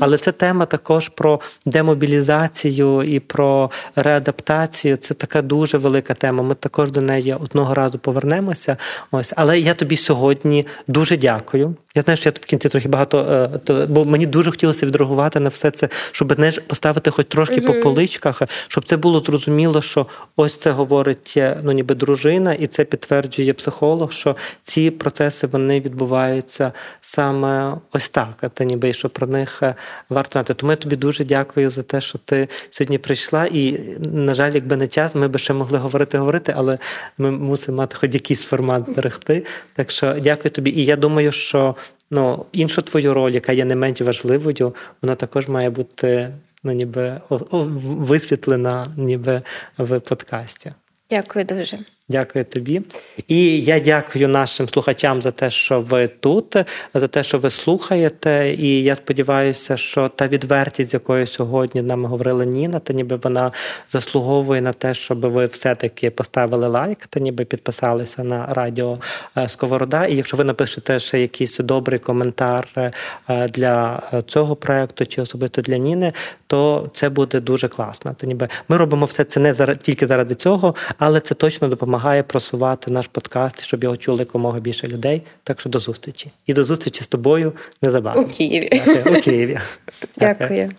але 0.00 0.18
це 0.18 0.32
тема 0.32 0.66
також 0.66 1.08
про 1.08 1.40
демобілізацію 1.66 3.02
і 3.02 3.20
про 3.20 3.70
реадаптацію. 3.96 4.96
Це 4.96 5.14
така 5.14 5.42
дуже 5.42 5.78
велика 5.78 6.14
тема. 6.14 6.42
Ми 6.42 6.54
також 6.54 6.90
до 6.90 7.00
неї 7.00 7.36
одного 7.40 7.74
разу 7.74 7.98
повернемося. 7.98 8.76
Ось, 9.10 9.32
але 9.36 9.60
я 9.60 9.74
тобі 9.74 9.96
сьогодні 9.96 10.66
дуже 10.88 11.16
дякую. 11.16 11.74
Я 11.94 12.02
знаю, 12.02 12.16
що 12.16 12.28
я 12.28 12.32
тут 12.32 12.44
в 12.44 12.46
кінці 12.46 12.68
трохи 12.68 12.88
багато, 12.88 13.18
е, 13.54 13.58
то, 13.58 13.86
бо 13.86 14.04
мені 14.04 14.26
дуже 14.26 14.50
хотілося 14.50 14.86
відреагувати 14.86 15.40
на 15.40 15.48
все 15.48 15.70
це, 15.70 15.88
щоб 16.12 16.38
не 16.38 16.50
поставити 16.50 17.10
хоч 17.10 17.26
трошки 17.26 17.60
mm-hmm. 17.60 17.66
по 17.66 17.82
поличках, 17.82 18.42
щоб 18.68 18.84
це 18.84 18.96
було 18.96 19.20
зрозуміло, 19.20 19.82
що 19.82 20.06
ось 20.36 20.56
це 20.56 20.70
говорить 20.70 21.34
е, 21.36 21.58
ну, 21.62 21.72
ніби 21.72 21.94
дружина, 21.94 22.54
і 22.54 22.66
це 22.66 22.84
підтверджує 22.84 23.52
психолог, 23.52 24.12
що 24.12 24.36
ці 24.62 24.90
процеси 24.90 25.46
вони 25.46 25.80
відбуваються 25.80 26.72
саме 27.00 27.74
ось 27.92 28.08
так. 28.08 28.34
А 28.40 28.48
це 28.48 28.64
ніби 28.64 28.92
що 28.92 29.08
про 29.08 29.26
них 29.26 29.62
е, 29.62 29.74
варто 30.08 30.32
знати. 30.32 30.54
Тому 30.54 30.72
я 30.72 30.76
тобі 30.76 30.96
дуже 30.96 31.24
дякую 31.24 31.70
за 31.70 31.82
те, 31.82 32.00
що 32.00 32.18
ти 32.18 32.48
сьогодні 32.70 32.98
прийшла. 32.98 33.46
І, 33.46 33.80
на 34.12 34.34
жаль, 34.34 34.52
якби 34.52 34.76
не 34.76 34.86
час, 34.86 35.14
ми 35.14 35.28
би 35.28 35.38
ще 35.38 35.52
могли 35.52 35.78
говорити, 35.78 36.18
говорити, 36.18 36.52
але 36.56 36.78
ми 37.18 37.30
мусимо 37.30 37.78
мати 37.78 37.96
хоч 37.96 38.14
якийсь 38.14 38.42
формат 38.42 38.86
зберегти. 38.86 39.44
Так 39.74 39.90
що 39.90 40.16
дякую 40.22 40.50
тобі. 40.50 40.70
І 40.70 40.84
я 40.84 40.96
думаю, 40.96 41.32
що 41.32 41.74
ну, 42.10 42.46
іншу 42.52 42.82
твою 42.82 43.14
роль, 43.14 43.30
яка 43.30 43.52
є 43.52 43.64
не 43.64 43.76
менш 43.76 44.00
важливою, 44.00 44.74
вона 45.02 45.14
також 45.14 45.48
має 45.48 45.70
бути 45.70 46.34
ну, 46.64 46.72
ніби 46.72 47.20
висвітлена 47.30 48.86
ніби 48.96 49.42
в 49.78 50.00
подкасті. 50.00 50.72
Дякую 51.10 51.44
дуже. 51.44 51.78
Дякую 52.12 52.44
тобі. 52.44 52.82
І 53.28 53.60
я 53.60 53.80
дякую 53.80 54.28
нашим 54.28 54.68
слухачам 54.68 55.22
за 55.22 55.30
те, 55.30 55.50
що 55.50 55.80
ви 55.80 56.08
тут, 56.08 56.56
за 56.94 57.06
те, 57.06 57.22
що 57.22 57.38
ви 57.38 57.50
слухаєте. 57.50 58.54
І 58.58 58.82
я 58.82 58.96
сподіваюся, 58.96 59.76
що 59.76 60.08
та 60.08 60.28
відвертість, 60.28 60.90
з 60.90 60.94
якою 60.94 61.26
сьогодні 61.26 61.82
нам 61.82 62.04
говорила 62.04 62.44
Ніна, 62.44 62.78
та 62.78 62.92
ніби 62.92 63.16
вона 63.16 63.52
заслуговує 63.88 64.60
на 64.60 64.72
те, 64.72 64.94
щоб 64.94 65.20
ви 65.20 65.46
все-таки 65.46 66.10
поставили 66.10 66.68
лайк, 66.68 67.06
та 67.06 67.20
ніби 67.20 67.44
підписалися 67.44 68.24
на 68.24 68.46
радіо 68.46 68.98
е, 69.36 69.48
Сковорода. 69.48 70.06
І 70.06 70.16
якщо 70.16 70.36
ви 70.36 70.44
напишете 70.44 70.98
ще 70.98 71.20
якийсь 71.20 71.58
добрий 71.58 71.98
коментар 71.98 72.68
е, 72.76 73.48
для 73.48 74.02
цього 74.26 74.56
проекту 74.56 75.06
чи 75.06 75.22
особисто 75.22 75.62
для 75.62 75.76
Ніни, 75.76 76.12
то 76.46 76.90
це 76.92 77.08
буде 77.08 77.40
дуже 77.40 77.68
класно. 77.68 78.14
Та 78.16 78.26
ніби 78.26 78.48
ми 78.68 78.76
робимо 78.76 79.06
все 79.06 79.24
це 79.24 79.40
не 79.40 79.54
тільки 79.82 80.06
заради 80.06 80.34
цього, 80.34 80.74
але 80.98 81.20
це 81.20 81.34
точно 81.34 81.68
допомагає 81.68 82.01
просувати 82.22 82.90
наш 82.90 83.06
подкаст, 83.06 83.62
щоб 83.62 83.84
його 83.84 83.96
чули 83.96 84.18
якомога 84.18 84.60
більше 84.60 84.86
людей. 84.86 85.22
Так 85.44 85.60
що 85.60 85.68
до 85.68 85.78
зустрічі. 85.78 86.30
І 86.46 86.52
до 86.52 86.64
зустрічі 86.64 87.04
з 87.04 87.06
тобою 87.06 87.52
незабаром. 87.82 88.24
У 88.24 88.28
Києві. 88.28 88.68
Дякую. 88.86 89.18
У 89.18 89.20
Києві. 89.20 89.58
Дякую. 90.16 90.70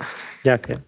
Дякую. 0.46 0.80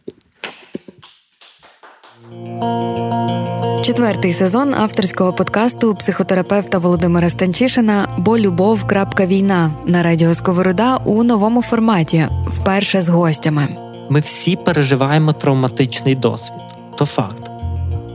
Четвертий 3.85 4.33
сезон 4.33 4.73
авторського 4.73 5.33
подкасту 5.33 5.95
психотерапевта 5.95 6.77
Володимира 6.77 7.29
Станчишина 7.29 8.07
Бо 8.17 8.37
любов. 8.37 8.79
війна 9.19 9.71
на 9.85 10.03
радіо 10.03 10.35
Сковорода 10.35 10.97
у 10.97 11.23
новому 11.23 11.61
форматі. 11.61 12.27
Вперше 12.47 13.01
з 13.01 13.09
гостями. 13.09 13.67
Ми 14.09 14.19
всі 14.19 14.55
переживаємо 14.55 15.33
травматичний 15.33 16.15
досвід. 16.15 16.59
То 16.97 17.05
факт. 17.05 17.54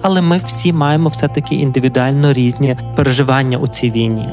Але 0.02 0.22
ми 0.22 0.36
всі 0.36 0.72
маємо 0.72 1.08
все-таки 1.08 1.54
індивідуально 1.54 2.32
різні 2.32 2.76
переживання 2.96 3.58
у 3.58 3.68
цій 3.68 3.90
війні. 3.90 4.28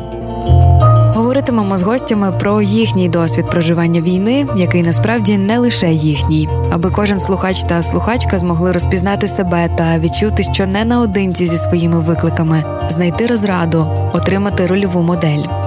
Говоритимемо 1.15 1.77
з 1.77 1.81
гостями 1.81 2.31
про 2.39 2.61
їхній 2.61 3.09
досвід 3.09 3.49
проживання 3.49 4.01
війни, 4.01 4.47
який 4.55 4.83
насправді 4.83 5.37
не 5.37 5.59
лише 5.59 5.91
їхній, 5.91 6.49
аби 6.71 6.89
кожен 6.89 7.19
слухач 7.19 7.63
та 7.63 7.83
слухачка 7.83 8.37
змогли 8.37 8.71
розпізнати 8.71 9.27
себе 9.27 9.69
та 9.77 9.99
відчути, 9.99 10.43
що 10.53 10.67
не 10.67 10.85
наодинці 10.85 11.47
зі 11.47 11.57
своїми 11.57 11.99
викликами, 11.99 12.63
знайти 12.89 13.27
розраду, 13.27 13.87
отримати 14.13 14.67
рольову 14.67 15.01
модель. 15.01 15.66